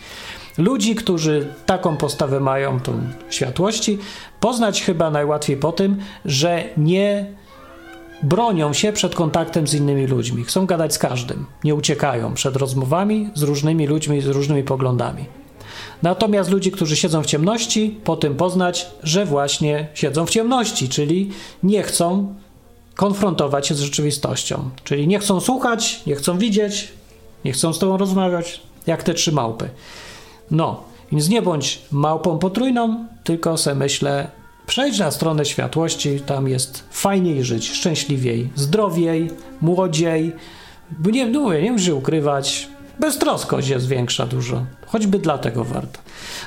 Ludzi, 0.58 0.94
którzy 0.94 1.54
taką 1.66 1.96
postawę 1.96 2.40
mają, 2.40 2.80
tą 2.80 3.00
światłości, 3.30 3.98
poznać 4.40 4.82
chyba 4.82 5.10
najłatwiej 5.10 5.56
po 5.56 5.72
tym, 5.72 5.98
że 6.24 6.64
nie 6.76 7.26
bronią 8.22 8.72
się 8.72 8.92
przed 8.92 9.14
kontaktem 9.14 9.66
z 9.66 9.74
innymi 9.74 10.06
ludźmi. 10.06 10.44
Chcą 10.44 10.66
gadać 10.66 10.94
z 10.94 10.98
każdym, 10.98 11.46
nie 11.64 11.74
uciekają 11.74 12.34
przed 12.34 12.56
rozmowami 12.56 13.30
z 13.34 13.42
różnymi 13.42 13.86
ludźmi 13.86 14.20
z 14.20 14.26
różnymi 14.26 14.62
poglądami. 14.62 15.24
Natomiast 16.02 16.50
ludzie, 16.50 16.70
którzy 16.70 16.96
siedzą 16.96 17.22
w 17.22 17.26
ciemności, 17.26 18.00
po 18.04 18.16
tym 18.16 18.34
poznać, 18.34 18.86
że 19.02 19.24
właśnie 19.24 19.88
siedzą 19.94 20.26
w 20.26 20.30
ciemności, 20.30 20.88
czyli 20.88 21.30
nie 21.62 21.82
chcą 21.82 22.34
konfrontować 22.94 23.66
się 23.66 23.74
z 23.74 23.80
rzeczywistością. 23.80 24.70
Czyli 24.84 25.08
nie 25.08 25.18
chcą 25.18 25.40
słuchać, 25.40 26.00
nie 26.06 26.14
chcą 26.14 26.38
widzieć, 26.38 26.88
nie 27.44 27.52
chcą 27.52 27.72
z 27.72 27.78
tobą 27.78 27.96
rozmawiać, 27.96 28.60
jak 28.86 29.02
te 29.02 29.14
trzy 29.14 29.32
małpy. 29.32 29.68
No, 30.50 30.82
więc 31.12 31.28
nie 31.28 31.42
bądź 31.42 31.78
małpą 31.90 32.38
potrójną, 32.38 33.06
tylko 33.24 33.56
se 33.56 33.74
myślę, 33.74 34.30
przejdź 34.66 34.98
na 34.98 35.10
stronę 35.10 35.44
światłości, 35.44 36.20
tam 36.20 36.48
jest 36.48 36.84
fajniej 36.90 37.44
żyć, 37.44 37.70
szczęśliwiej, 37.70 38.48
zdrowiej, 38.54 39.30
młodziej. 39.60 40.32
Nie, 41.12 41.26
no, 41.26 41.52
nie 41.54 41.72
muszę 41.72 41.94
ukrywać, 41.94 42.68
beztroskość 43.00 43.68
jest 43.68 43.88
większa 43.88 44.26
dużo. 44.26 44.64
Choćby 44.86 45.18
dlatego 45.18 45.64
warto. 45.64 46.00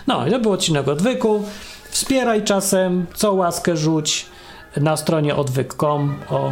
No, 0.08 0.28
i 0.28 0.32
to 0.32 0.40
był 0.40 0.52
odcinek 0.52 0.88
odwyku. 0.88 1.44
Wspieraj 1.90 2.44
czasem, 2.44 3.06
co 3.14 3.34
łaskę 3.34 3.78
rzuć 3.78 4.26
na 4.78 4.98
stronie 4.98 5.36
odwyk.com 5.36 6.16
o 6.30 6.52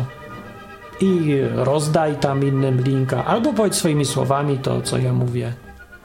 i 1.02 1.42
rozdaj 1.56 2.16
tam 2.16 2.48
innym 2.48 2.82
linka, 2.82 3.26
albo 3.26 3.54
powiedz 3.54 3.76
swoimi 3.76 4.06
słowami 4.06 4.58
to, 4.58 4.82
co 4.82 4.98
ja 4.98 5.14
mówię, 5.14 5.54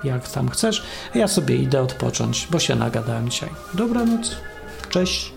jak 0.04 0.28
tam 0.28 0.48
chcesz. 0.48 0.82
Ja 1.14 1.28
sobie 1.28 1.56
idę 1.56 1.82
odpocząć, 1.82 2.48
bo 2.50 2.58
się 2.58 2.74
nagadałem 2.74 3.30
dzisiaj. 3.30 3.48
Dobranoc, 3.74 4.36
cześć. 4.88 5.32